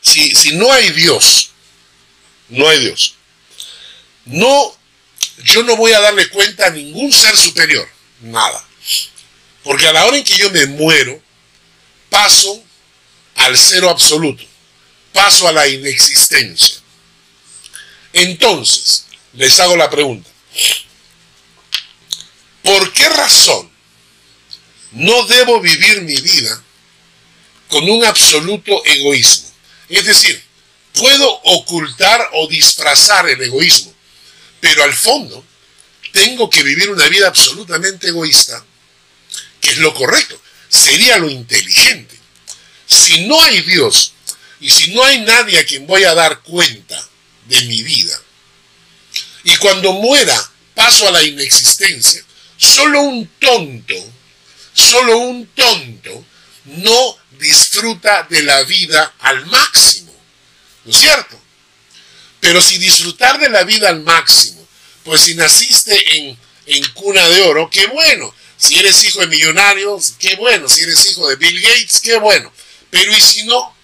si, 0.01 0.35
si 0.35 0.57
no 0.57 0.73
hay 0.73 0.91
Dios, 0.91 1.51
no 2.49 2.69
hay 2.69 2.81
Dios, 2.81 3.17
no, 4.27 4.77
yo 5.45 5.63
no 5.63 5.77
voy 5.77 5.93
a 5.93 6.01
darle 6.01 6.29
cuenta 6.29 6.67
a 6.67 6.71
ningún 6.71 7.13
ser 7.13 7.37
superior, 7.37 7.89
nada. 8.21 8.63
Porque 9.63 9.87
a 9.87 9.93
la 9.93 10.05
hora 10.07 10.17
en 10.17 10.25
que 10.25 10.37
yo 10.37 10.51
me 10.51 10.67
muero, 10.67 11.21
paso 12.11 12.63
al 13.37 13.57
cero 13.57 13.91
absoluto, 13.91 14.45
paso 15.13 15.49
a 15.49 15.53
la 15.53 15.67
inexistencia. 15.67 16.77
Entonces, 18.13 19.07
les 19.35 19.59
hago 19.61 19.77
la 19.77 19.91
pregunta. 19.91 20.31
¿Por 22.63 22.93
qué 22.93 23.09
razón 23.09 23.71
no 24.93 25.27
debo 25.27 25.61
vivir 25.61 26.03
mi 26.03 26.17
vida 26.17 26.63
con 27.69 27.89
un 27.89 28.05
absoluto 28.05 28.85
egoísmo? 28.85 29.51
Es 29.89 30.05
decir, 30.05 30.43
puedo 30.95 31.31
ocultar 31.45 32.31
o 32.33 32.49
disfrazar 32.49 33.29
el 33.29 33.41
egoísmo, 33.43 33.95
pero 34.67 34.83
al 34.83 34.95
fondo 34.95 35.45
tengo 36.11 36.51
que 36.51 36.65
vivir 36.65 36.91
una 36.91 37.07
vida 37.07 37.29
absolutamente 37.29 38.09
egoísta, 38.09 38.65
que 39.61 39.71
es 39.71 39.79
lo 39.79 39.95
correcto, 39.95 40.43
sería 40.69 41.19
lo 41.19 41.31
inteligente. 41.31 42.19
Si 42.85 43.27
no 43.29 43.41
hay 43.41 43.61
Dios 43.61 44.13
y 44.59 44.69
si 44.69 44.93
no 44.93 45.05
hay 45.05 45.21
nadie 45.21 45.61
a 45.61 45.65
quien 45.65 45.87
voy 45.87 46.03
a 46.03 46.15
dar 46.15 46.41
cuenta 46.41 47.01
de 47.45 47.61
mi 47.63 47.85
vida. 47.85 48.21
Y 49.45 49.55
cuando 49.59 49.93
muera, 49.93 50.51
paso 50.75 51.07
a 51.07 51.13
la 51.13 51.23
inexistencia. 51.23 52.25
Solo 52.57 53.03
un 53.03 53.25
tonto, 53.39 53.95
solo 54.75 55.19
un 55.19 55.47
tonto 55.55 56.25
no 56.65 57.17
disfruta 57.39 58.27
de 58.29 58.43
la 58.43 58.65
vida 58.65 59.15
al 59.21 59.47
máximo. 59.47 60.13
¿No 60.85 60.91
es 60.91 60.99
cierto? 60.99 61.41
Pero 62.41 62.61
si 62.61 62.79
disfrutar 62.79 63.39
de 63.39 63.49
la 63.49 63.65
vida 63.65 63.89
al 63.89 64.03
máximo, 64.03 64.56
pues 65.07 65.23
si 65.23 65.35
naciste 65.37 66.19
en, 66.19 66.39
en 66.67 66.85
cuna 66.93 67.27
de 67.29 67.43
oro, 67.43 67.71
qué 67.71 67.87
bueno. 67.87 68.35
Si 68.59 68.77
eres 68.77 69.05
hijo 69.05 69.21
de 69.21 69.29
millonarios, 69.29 70.15
qué 70.19 70.35
bueno. 70.35 70.69
Si 70.69 70.83
eres 70.83 71.07
hijo 71.07 71.29
de 71.29 71.37
Bill 71.37 71.61
Gates, 71.61 72.01
qué 72.03 72.19
bueno. 72.19 72.53
Pero 72.91 73.17
¿y 73.17 73.21
si 73.21 73.45
no? 73.45 73.75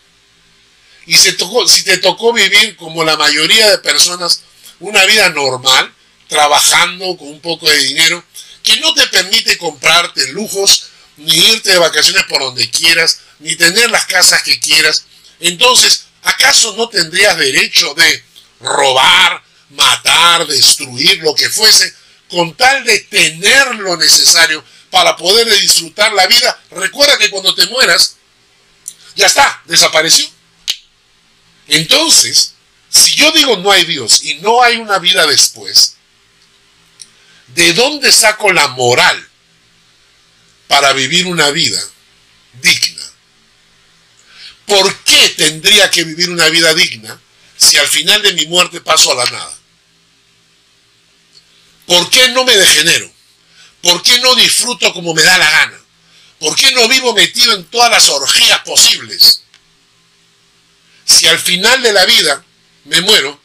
Y 1.06 1.14
si 1.14 1.82
te 1.84 1.98
tocó 1.98 2.32
vivir 2.32 2.76
como 2.76 3.04
la 3.04 3.16
mayoría 3.16 3.70
de 3.70 3.78
personas 3.78 4.42
una 4.80 5.04
vida 5.04 5.28
normal, 5.30 5.94
trabajando 6.26 7.16
con 7.16 7.28
un 7.28 7.40
poco 7.40 7.70
de 7.70 7.78
dinero, 7.78 8.24
que 8.64 8.80
no 8.80 8.92
te 8.94 9.06
permite 9.06 9.56
comprarte 9.58 10.32
lujos, 10.32 10.86
ni 11.18 11.34
irte 11.34 11.70
de 11.70 11.78
vacaciones 11.78 12.24
por 12.24 12.40
donde 12.40 12.68
quieras, 12.68 13.20
ni 13.38 13.54
tener 13.54 13.90
las 13.90 14.06
casas 14.06 14.42
que 14.42 14.58
quieras, 14.58 15.04
entonces, 15.38 16.06
¿acaso 16.22 16.74
no 16.76 16.88
tendrías 16.88 17.38
derecho 17.38 17.94
de 17.94 18.24
robar, 18.60 19.42
matar, 19.72 20.46
destruir, 20.46 21.18
lo 21.22 21.34
que 21.34 21.48
fuese, 21.50 21.92
con 22.28 22.54
tal 22.54 22.84
de 22.84 23.00
tener 23.00 23.74
lo 23.76 23.96
necesario 23.96 24.64
para 24.90 25.16
poder 25.16 25.48
disfrutar 25.60 26.12
la 26.12 26.26
vida? 26.26 26.62
Recuerda 26.70 27.18
que 27.18 27.30
cuando 27.30 27.54
te 27.54 27.66
mueras, 27.66 28.16
ya 29.14 29.26
está, 29.26 29.62
desapareció. 29.66 30.28
Entonces, 31.68 32.54
si 32.88 33.14
yo 33.14 33.30
digo 33.32 33.56
no 33.56 33.70
hay 33.70 33.84
Dios 33.84 34.22
y 34.24 34.34
no 34.36 34.62
hay 34.62 34.76
una 34.76 34.98
vida 34.98 35.26
después, 35.26 35.96
¿de 37.48 37.72
dónde 37.72 38.12
saco 38.12 38.52
la 38.52 38.68
moral 38.68 39.28
para 40.68 40.92
vivir 40.92 41.26
una 41.26 41.50
vida 41.50 41.82
digna? 42.60 43.02
¿Por 44.66 44.94
qué 45.04 45.28
tendría 45.30 45.90
que 45.90 46.04
vivir 46.04 46.30
una 46.30 46.48
vida 46.48 46.72
digna 46.74 47.20
si 47.56 47.76
al 47.76 47.88
final 47.88 48.22
de 48.22 48.32
mi 48.34 48.46
muerte 48.46 48.80
paso 48.80 49.12
a 49.12 49.24
la 49.24 49.30
nada? 49.30 49.58
¿Por 51.92 52.08
qué 52.08 52.30
no 52.30 52.44
me 52.44 52.56
degenero? 52.56 53.12
¿Por 53.82 54.02
qué 54.02 54.18
no 54.20 54.34
disfruto 54.34 54.94
como 54.94 55.12
me 55.12 55.22
da 55.22 55.36
la 55.36 55.50
gana? 55.50 55.78
¿Por 56.38 56.56
qué 56.56 56.72
no 56.72 56.88
vivo 56.88 57.12
metido 57.12 57.52
en 57.52 57.64
todas 57.66 57.90
las 57.90 58.08
orgías 58.08 58.60
posibles? 58.60 59.42
si 61.04 61.26
al 61.26 61.38
final 61.38 61.82
de 61.82 61.92
la 61.92 62.06
vida 62.06 62.42
me 62.84 63.02
muero 63.02 63.38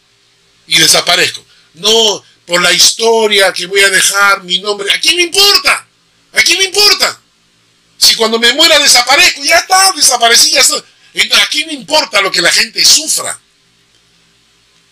y 0.68 0.80
desaparezco. 0.80 1.46
No 1.74 2.24
por 2.46 2.62
la 2.62 2.72
historia 2.72 3.52
que 3.52 3.66
voy 3.66 3.82
a 3.82 3.90
dejar 3.90 4.44
mi 4.44 4.60
nombre. 4.60 4.94
¿A 4.94 5.00
quién 5.02 5.18
me 5.18 5.24
importa? 5.24 5.86
¿A 6.32 6.42
quién 6.42 6.58
me 6.60 6.66
importa? 6.66 7.20
Si 7.98 8.16
cuando 8.16 8.40
me 8.40 8.54
muera 8.54 8.80
desaparezco, 8.80 9.44
ya 9.44 9.58
está, 9.58 9.92
desaparecí, 9.92 10.52
ya 10.52 10.62
estoy. 10.62 10.82
¿A 11.34 11.50
quién 11.50 11.68
me 11.68 11.74
importa 11.74 12.22
lo 12.22 12.32
que 12.32 12.42
la 12.42 12.54
gente 12.54 12.86
sufra? 12.86 13.38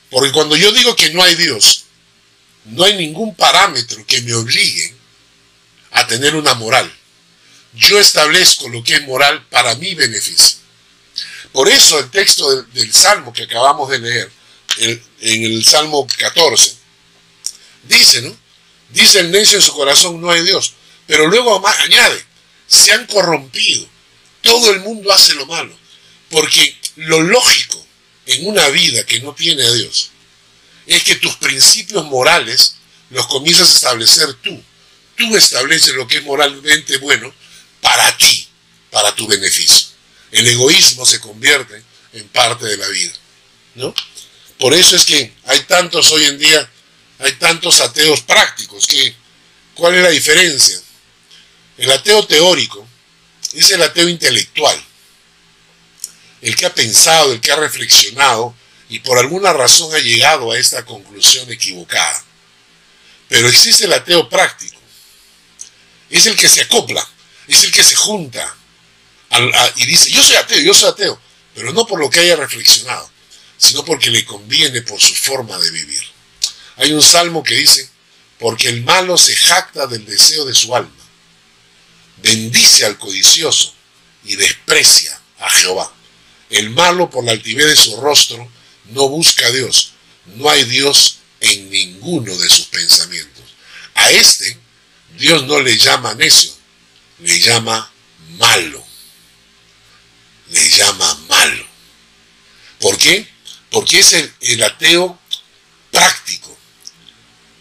Porque 0.10 0.34
cuando 0.34 0.58
yo 0.58 0.74
digo 0.74 0.94
que 0.98 1.12
no 1.12 1.24
hay 1.24 1.36
Dios, 1.36 1.85
no 2.66 2.84
hay 2.84 2.98
ningún 2.98 3.36
parámetro 3.36 4.06
que 4.06 4.22
me 4.22 4.34
obligue 4.34 4.94
a 5.92 6.08
tener 6.08 6.36
una 6.36 6.54
moral. 6.56 6.92
Yo 7.74 8.00
establezco 8.00 8.70
lo 8.70 8.84
que 8.84 8.96
es 8.96 9.02
moral 9.04 9.46
para 9.50 9.76
mi 9.76 9.94
beneficio. 9.96 10.58
Por 11.52 11.70
eso 11.70 12.00
el 12.00 12.10
texto 12.10 12.64
del, 12.64 12.94
Salmo 12.94 13.32
que 13.32 13.44
acabamos 13.44 13.90
de 13.90 14.00
leer, 14.00 14.32
en 14.78 15.44
el 15.44 15.64
Salmo 15.64 16.06
14, 16.18 16.76
dice, 17.84 18.22
¿no? 18.22 18.36
Dice 18.90 19.20
el 19.20 19.32
necio 19.32 19.58
en 19.58 19.64
su 19.64 19.74
corazón, 19.74 20.20
no 20.20 20.32
hay 20.32 20.44
Dios. 20.44 20.74
Pero 21.08 21.28
luego 21.28 21.66
añade, 21.68 22.26
se 22.68 22.92
han 22.92 23.06
corrompido. 23.08 23.88
Todo 24.42 24.72
el 24.72 24.82
mundo 24.82 25.12
hace 25.12 25.34
lo 25.34 25.46
malo. 25.46 25.76
Porque 26.30 26.78
lo 26.98 27.22
lógico 27.22 27.86
en 28.26 28.48
una 28.48 28.68
vida 28.70 29.06
que 29.06 29.20
no 29.20 29.34
tiene 29.34 29.64
a 29.64 29.72
Dios 29.72 30.12
es 30.88 31.04
que 31.04 31.16
tus 31.16 31.36
principios 31.38 32.06
morales 32.06 32.76
los 33.10 33.28
comienzas 33.28 33.70
a 33.70 33.76
establecer 33.76 34.34
tú. 34.36 34.62
tú 35.16 35.36
estableces 35.36 35.94
lo 35.96 36.08
que 36.08 36.18
es 36.18 36.24
moralmente 36.24 36.98
bueno 36.98 37.34
para 37.82 38.18
ti, 38.18 38.48
para 38.92 39.14
tu 39.16 39.28
beneficio. 39.28 39.88
El 40.32 40.48
egoísmo 40.48 41.06
se 41.06 41.20
convierte 41.20 41.84
en 42.14 42.28
parte 42.30 42.66
de 42.66 42.78
la 42.78 42.88
vida. 42.88 43.14
¿no? 43.76 43.94
Por 44.60 44.74
eso 44.74 44.96
es 44.96 45.06
que 45.06 45.34
hay 45.46 45.62
tantos 45.62 46.12
hoy 46.12 46.26
en 46.26 46.38
día, 46.38 46.70
hay 47.20 47.34
tantos 47.34 47.80
ateos 47.82 48.22
prácticos. 48.22 48.88
Que, 48.88 49.16
¿Cuál 49.74 49.96
es 49.96 50.04
la 50.04 50.10
diferencia? 50.10 50.80
El 51.78 51.92
ateo 51.92 52.26
teórico 52.26 52.88
es 53.54 53.70
el 53.72 53.82
ateo 53.82 54.08
intelectual, 54.08 54.82
el 56.42 56.56
que 56.56 56.66
ha 56.66 56.74
pensado, 56.74 57.34
el 57.34 57.42
que 57.42 57.52
ha 57.52 57.58
reflexionado 57.58 58.56
y 58.90 59.00
por 59.00 59.18
alguna 59.18 59.54
razón 59.54 59.94
ha 59.96 60.00
llegado 60.00 60.52
a 60.52 60.60
esta 60.60 60.86
conclusión 60.86 61.52
equivocada. 61.52 62.24
Pero 63.28 63.48
existe 63.48 63.86
el 63.86 63.94
ateo 63.94 64.30
práctico, 64.30 64.80
es 66.10 66.26
el 66.28 66.36
que 66.36 66.48
se 66.48 66.62
acopla, 66.62 67.06
es 67.48 67.64
el 67.64 67.72
que 67.72 67.84
se 67.84 67.96
junta 67.96 68.56
y 69.76 69.86
dice, 69.86 70.12
yo 70.12 70.24
soy 70.24 70.36
ateo, 70.36 70.60
yo 70.60 70.74
soy 70.74 70.90
ateo, 70.90 71.20
pero 71.54 71.74
no 71.74 71.86
por 71.86 72.00
lo 72.00 72.10
que 72.10 72.20
haya 72.20 72.36
reflexionado, 72.36 73.10
sino 73.58 73.84
porque 73.84 74.10
le 74.10 74.24
conviene 74.26 74.82
por 74.82 75.00
su 75.00 75.14
forma 75.16 75.58
de 75.58 75.72
vivir. 75.72 76.04
Hay 76.78 76.94
un 76.94 77.02
salmo 77.02 77.44
que 77.44 77.56
dice, 77.56 77.90
porque 78.40 78.70
el 78.70 78.84
malo 78.84 79.18
se 79.18 79.36
jacta 79.36 79.88
del 79.88 80.06
deseo 80.06 80.46
de 80.46 80.54
su 80.54 80.76
alma, 80.76 80.92
bendice 82.18 82.86
al 82.86 82.98
codicioso 82.98 83.74
y 84.24 84.36
desprecia 84.36 85.20
a 85.40 85.50
Jehová. 85.50 85.92
El 86.50 86.70
malo 86.70 87.10
por 87.10 87.24
la 87.24 87.32
altivez 87.32 87.68
de 87.68 87.76
su 87.76 88.00
rostro 88.00 88.50
no 88.90 89.10
busca 89.10 89.48
a 89.48 89.52
Dios, 89.52 89.94
no 90.36 90.50
hay 90.50 90.64
Dios 90.66 91.18
en 91.40 91.70
ninguno 91.70 92.36
de 92.36 92.50
sus 92.50 92.66
pensamientos. 92.66 93.44
A 93.96 94.12
este 94.12 94.58
Dios 95.18 95.44
no 95.46 95.60
le 95.62 95.78
llama 95.78 96.14
necio, 96.16 96.52
le 97.20 97.40
llama 97.40 97.92
malo. 98.38 98.84
Le 100.50 100.70
llama 100.70 101.16
malo. 101.28 101.66
¿Por 102.80 102.98
qué? 102.98 103.28
Porque 103.72 104.00
es 104.00 104.14
el, 104.14 104.64
ateo 104.64 105.20
práctico. 105.92 106.56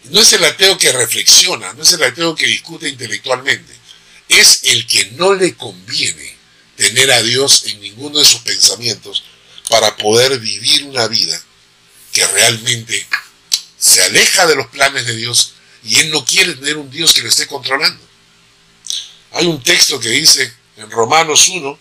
No 0.05 0.21
es 0.21 0.33
el 0.33 0.43
ateo 0.43 0.77
que 0.77 0.91
reflexiona, 0.91 1.73
no 1.73 1.81
es 1.81 1.93
el 1.93 2.03
ateo 2.03 2.35
que 2.35 2.45
discute 2.45 2.87
intelectualmente. 2.87 3.73
Es 4.29 4.61
el 4.63 4.85
que 4.85 5.11
no 5.11 5.33
le 5.33 5.55
conviene 5.55 6.35
tener 6.77 7.11
a 7.11 7.23
Dios 7.23 7.65
en 7.65 7.81
ninguno 7.81 8.19
de 8.19 8.25
sus 8.25 8.41
pensamientos 8.41 9.23
para 9.69 9.95
poder 9.97 10.39
vivir 10.39 10.83
una 10.85 11.07
vida 11.07 11.41
que 12.11 12.25
realmente 12.27 13.07
se 13.77 14.01
aleja 14.01 14.47
de 14.47 14.55
los 14.55 14.67
planes 14.67 15.05
de 15.05 15.15
Dios 15.15 15.53
y 15.83 15.99
él 15.99 16.11
no 16.11 16.25
quiere 16.25 16.55
tener 16.55 16.77
un 16.77 16.89
Dios 16.89 17.13
que 17.13 17.21
lo 17.21 17.29
esté 17.29 17.47
controlando. 17.47 18.03
Hay 19.33 19.45
un 19.45 19.61
texto 19.61 19.99
que 19.99 20.09
dice 20.09 20.51
en 20.77 20.89
Romanos 20.89 21.47
1, 21.47 21.79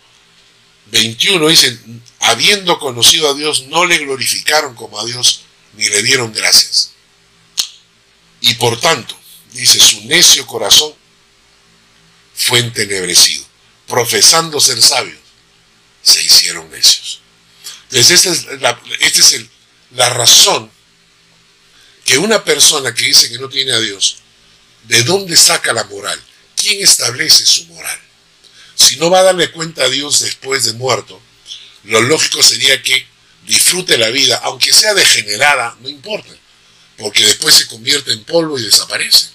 21, 0.87 1.49
dice, 1.49 1.79
habiendo 2.21 2.79
conocido 2.79 3.31
a 3.31 3.35
Dios, 3.35 3.67
no 3.69 3.87
le 3.87 3.99
glorificaron 3.99 4.75
como 4.75 5.01
a 5.01 5.05
Dios, 5.05 5.43
ni 5.75 5.89
le 5.89 6.03
dieron 6.03 6.33
gracias. 6.33 6.91
Y 8.41 8.55
por 8.55 8.79
tanto, 8.81 9.19
dice, 9.53 9.79
su 9.81 10.05
necio 10.05 10.47
corazón 10.47 10.93
fue 12.35 12.59
entenebrecido. 12.59 13.45
Profesando 13.87 14.61
ser 14.61 14.81
sabios, 14.83 15.19
se 16.03 16.23
hicieron 16.23 16.71
necios. 16.71 17.21
Entonces, 17.91 18.27
esta 18.27 18.31
es 18.31 18.61
la, 18.61 18.81
la 19.93 20.09
razón 20.11 20.71
que 22.05 22.19
una 22.19 22.45
persona 22.45 22.95
que 22.95 23.07
dice 23.07 23.29
que 23.29 23.39
no 23.39 23.49
tiene 23.49 23.73
a 23.73 23.81
Dios, 23.81 24.19
¿de 24.85 25.03
dónde 25.05 25.37
saca 25.37 25.73
la 25.73 25.85
moral? 25.85 26.21
¿Quién 26.57 26.83
establece 26.83 27.47
su 27.47 27.67
moral? 27.67 27.99
Si 28.75 28.97
no 28.97 29.11
va 29.11 29.21
a 29.21 29.25
darle 29.25 29.51
cuenta 29.51 29.85
a 29.85 29.89
Dios 29.89 30.21
después 30.21 30.65
de 30.65 30.73
muerto, 30.75 31.21
lo 31.85 32.01
lógico 32.03 32.43
sería 32.43 32.83
que 32.83 33.07
disfrute 33.47 33.99
la 33.99 34.09
vida, 34.09 34.41
aunque 34.45 34.73
sea 34.73 34.95
degenerada, 34.95 35.77
no 35.81 35.89
importa, 35.89 36.35
porque 36.99 37.25
después 37.25 37.55
se 37.55 37.67
convierte 37.67 38.13
en 38.13 38.25
polvo 38.25 38.59
y 38.59 38.63
desaparece. 38.63 39.29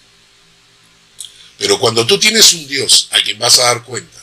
Pero 1.58 1.80
cuando 1.80 2.06
tú 2.08 2.20
tienes 2.20 2.54
un 2.54 2.68
Dios 2.68 3.10
a 3.12 3.22
quien 3.22 3.38
vas 3.38 3.60
a 3.60 3.66
dar 3.66 3.84
cuenta, 3.84 4.20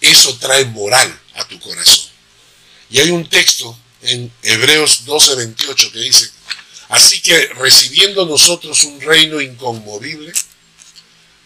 eso 0.00 0.36
trae 0.38 0.64
moral 0.66 1.18
a 1.34 1.46
tu 1.46 1.58
corazón. 1.60 2.09
Y 2.90 3.00
hay 3.00 3.10
un 3.10 3.28
texto 3.28 3.78
en 4.02 4.32
Hebreos 4.42 5.04
12:28 5.06 5.92
que 5.92 5.98
dice, 6.00 6.30
Así 6.90 7.20
que 7.20 7.46
recibiendo 7.54 8.26
nosotros 8.26 8.82
un 8.82 9.00
reino 9.00 9.40
inconmovible, 9.40 10.32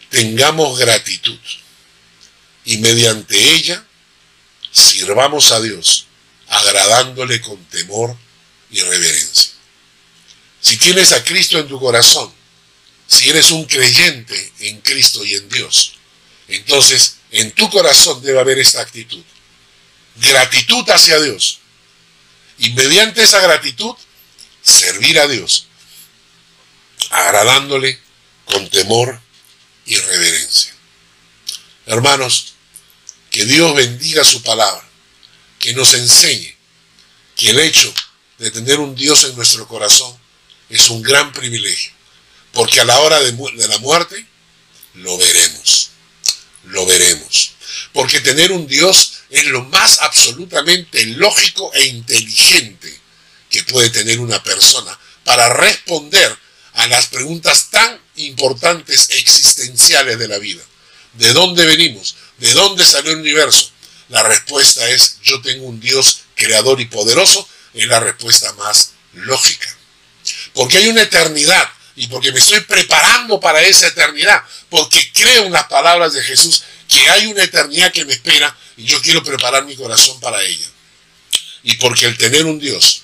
tengamos 0.09 0.79
gratitud 0.79 1.37
y 2.65 2.77
mediante 2.77 3.37
ella 3.53 3.85
sirvamos 4.71 5.51
a 5.51 5.61
Dios, 5.61 6.07
agradándole 6.47 7.41
con 7.41 7.63
temor 7.65 8.17
y 8.71 8.81
reverencia. 8.81 9.51
Si 10.61 10.77
tienes 10.77 11.11
a 11.11 11.23
Cristo 11.23 11.59
en 11.59 11.67
tu 11.67 11.79
corazón, 11.79 12.33
si 13.05 13.29
eres 13.29 13.51
un 13.51 13.65
creyente 13.65 14.51
en 14.61 14.81
Cristo 14.81 15.23
y 15.23 15.35
en 15.35 15.47
Dios, 15.47 15.93
entonces 16.47 17.17
en 17.29 17.51
tu 17.51 17.69
corazón 17.69 18.19
debe 18.23 18.39
haber 18.39 18.57
esta 18.57 18.81
actitud. 18.81 19.23
Gratitud 20.15 20.89
hacia 20.89 21.19
Dios. 21.19 21.59
Y 22.57 22.71
mediante 22.71 23.23
esa 23.23 23.41
gratitud 23.41 23.95
servir 24.61 25.19
a 25.19 25.27
Dios, 25.27 25.67
agradándole 27.09 27.99
con 28.45 28.69
temor 28.69 29.19
y 29.85 29.97
reverencia. 29.97 30.73
Hermanos, 31.85 32.53
que 33.29 33.45
Dios 33.45 33.75
bendiga 33.75 34.23
su 34.23 34.41
palabra, 34.41 34.83
que 35.59 35.73
nos 35.73 35.93
enseñe 35.93 36.55
que 37.35 37.49
el 37.49 37.59
hecho 37.59 37.93
de 38.37 38.49
tener 38.51 38.79
un 38.79 38.95
Dios 38.95 39.25
en 39.25 39.35
nuestro 39.35 39.67
corazón 39.67 40.17
es 40.69 40.89
un 40.89 41.01
gran 41.01 41.31
privilegio, 41.33 41.91
porque 42.53 42.79
a 42.79 42.85
la 42.85 42.99
hora 42.99 43.19
de, 43.19 43.31
de 43.31 43.67
la 43.67 43.77
muerte 43.79 44.25
lo 44.95 45.17
veremos, 45.17 45.89
lo 46.63 46.85
veremos, 46.85 47.51
porque 47.93 48.21
tener 48.21 48.51
un 48.51 48.65
Dios 48.67 49.14
es 49.29 49.45
lo 49.45 49.63
más 49.65 49.99
absolutamente 50.01 51.05
lógico 51.05 51.71
e 51.73 51.85
inteligente 51.85 52.99
que 53.49 53.63
puede 53.63 53.89
tener 53.89 54.19
una 54.19 54.41
persona 54.43 54.97
para 55.23 55.49
responder 55.49 56.35
a 56.73 56.87
las 56.87 57.07
preguntas 57.07 57.69
tan 57.71 57.99
importantes 58.15 59.09
existenciales 59.11 60.19
de 60.19 60.27
la 60.27 60.37
vida. 60.37 60.63
¿De 61.13 61.33
dónde 61.33 61.65
venimos? 61.65 62.15
¿De 62.37 62.51
dónde 62.53 62.85
salió 62.85 63.11
el 63.11 63.19
universo? 63.19 63.71
La 64.09 64.23
respuesta 64.23 64.87
es 64.89 65.17
yo 65.23 65.41
tengo 65.41 65.65
un 65.65 65.79
Dios 65.79 66.21
creador 66.35 66.79
y 66.81 66.85
poderoso, 66.85 67.47
es 67.73 67.87
la 67.87 67.99
respuesta 67.99 68.51
más 68.53 68.91
lógica. 69.13 69.73
Porque 70.53 70.77
hay 70.77 70.89
una 70.89 71.01
eternidad 71.01 71.69
y 71.95 72.07
porque 72.07 72.31
me 72.31 72.39
estoy 72.39 72.59
preparando 72.61 73.39
para 73.39 73.61
esa 73.61 73.87
eternidad, 73.87 74.43
porque 74.69 75.11
creo 75.13 75.45
en 75.45 75.53
las 75.53 75.65
palabras 75.67 76.13
de 76.13 76.23
Jesús 76.23 76.63
que 76.87 77.09
hay 77.09 77.27
una 77.27 77.43
eternidad 77.43 77.91
que 77.91 78.05
me 78.05 78.13
espera 78.13 78.55
y 78.77 78.85
yo 78.85 79.01
quiero 79.01 79.23
preparar 79.23 79.65
mi 79.65 79.75
corazón 79.75 80.19
para 80.19 80.41
ella. 80.43 80.67
Y 81.63 81.75
porque 81.77 82.05
el 82.05 82.17
tener 82.17 82.45
un 82.45 82.59
Dios 82.59 83.03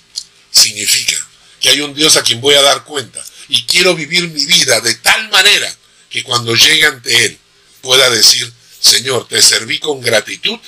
significa 0.51 1.15
que 1.59 1.69
hay 1.69 1.81
un 1.81 1.93
Dios 1.93 2.17
a 2.17 2.23
quien 2.23 2.41
voy 2.41 2.55
a 2.55 2.61
dar 2.61 2.83
cuenta 2.83 3.23
y 3.47 3.63
quiero 3.65 3.95
vivir 3.95 4.29
mi 4.29 4.45
vida 4.45 4.81
de 4.81 4.95
tal 4.95 5.29
manera 5.29 5.73
que 6.09 6.23
cuando 6.23 6.55
llegue 6.55 6.85
ante 6.85 7.25
Él 7.25 7.39
pueda 7.81 8.09
decir, 8.09 8.51
Señor, 8.79 9.27
te 9.27 9.41
serví 9.41 9.79
con 9.79 10.01
gratitud, 10.01 10.59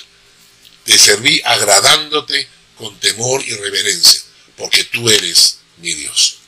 te 0.84 0.98
serví 0.98 1.40
agradándote 1.44 2.48
con 2.76 2.98
temor 2.98 3.42
y 3.46 3.54
reverencia, 3.54 4.20
porque 4.56 4.84
tú 4.84 5.08
eres 5.08 5.58
mi 5.78 5.92
Dios. 5.92 6.38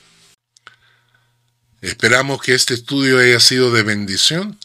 Esperamos 1.81 2.43
que 2.43 2.55
este 2.55 2.75
estudio 2.75 3.19
haya 3.19 3.41
sido 3.41 3.71
de 3.71 3.83
bendición. 3.83 4.59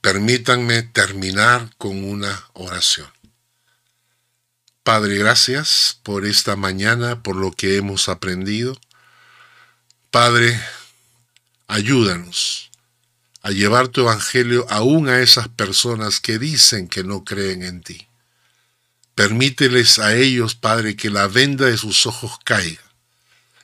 Permítanme 0.00 0.82
terminar 0.82 1.70
con 1.78 2.04
una 2.04 2.48
oración. 2.54 3.13
Padre, 4.84 5.16
gracias 5.16 5.98
por 6.02 6.26
esta 6.26 6.56
mañana, 6.56 7.22
por 7.22 7.36
lo 7.36 7.52
que 7.52 7.78
hemos 7.78 8.10
aprendido. 8.10 8.78
Padre, 10.10 10.60
ayúdanos 11.68 12.70
a 13.40 13.50
llevar 13.50 13.88
tu 13.88 14.02
evangelio 14.02 14.66
aún 14.68 15.08
a 15.08 15.20
esas 15.20 15.48
personas 15.48 16.20
que 16.20 16.38
dicen 16.38 16.86
que 16.86 17.02
no 17.02 17.24
creen 17.24 17.62
en 17.62 17.80
ti. 17.80 18.06
Permíteles 19.14 19.98
a 19.98 20.16
ellos, 20.16 20.54
Padre, 20.54 20.96
que 20.96 21.08
la 21.08 21.28
venda 21.28 21.64
de 21.64 21.78
sus 21.78 22.04
ojos 22.04 22.32
caiga 22.44 22.82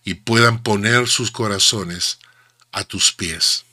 y 0.03 0.15
puedan 0.15 0.63
poner 0.63 1.07
sus 1.07 1.31
corazones 1.31 2.19
a 2.73 2.85
tus 2.85 3.13
pies. 3.13 3.67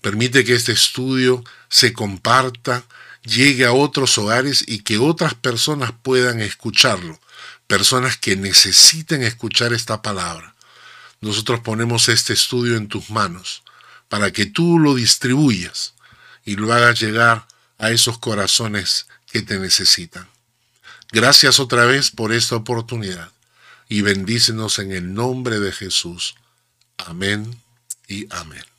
Permite 0.00 0.44
que 0.44 0.54
este 0.54 0.70
estudio 0.70 1.42
se 1.68 1.92
comparta 1.92 2.84
llegue 3.24 3.64
a 3.64 3.72
otros 3.72 4.16
hogares 4.18 4.64
y 4.66 4.80
que 4.80 4.98
otras 4.98 5.34
personas 5.34 5.92
puedan 6.02 6.40
escucharlo, 6.40 7.18
personas 7.66 8.16
que 8.16 8.36
necesiten 8.36 9.22
escuchar 9.22 9.72
esta 9.72 10.02
palabra. 10.02 10.54
Nosotros 11.20 11.60
ponemos 11.60 12.08
este 12.08 12.32
estudio 12.32 12.76
en 12.76 12.88
tus 12.88 13.10
manos 13.10 13.62
para 14.08 14.32
que 14.32 14.46
tú 14.46 14.78
lo 14.78 14.94
distribuyas 14.94 15.94
y 16.44 16.56
lo 16.56 16.72
hagas 16.72 17.00
llegar 17.00 17.46
a 17.78 17.90
esos 17.90 18.18
corazones 18.18 19.06
que 19.30 19.42
te 19.42 19.58
necesitan. 19.58 20.28
Gracias 21.12 21.60
otra 21.60 21.84
vez 21.84 22.10
por 22.10 22.32
esta 22.32 22.56
oportunidad 22.56 23.30
y 23.88 24.02
bendícenos 24.02 24.78
en 24.78 24.92
el 24.92 25.14
nombre 25.14 25.60
de 25.60 25.72
Jesús. 25.72 26.34
Amén 26.96 27.60
y 28.08 28.26
amén. 28.30 28.71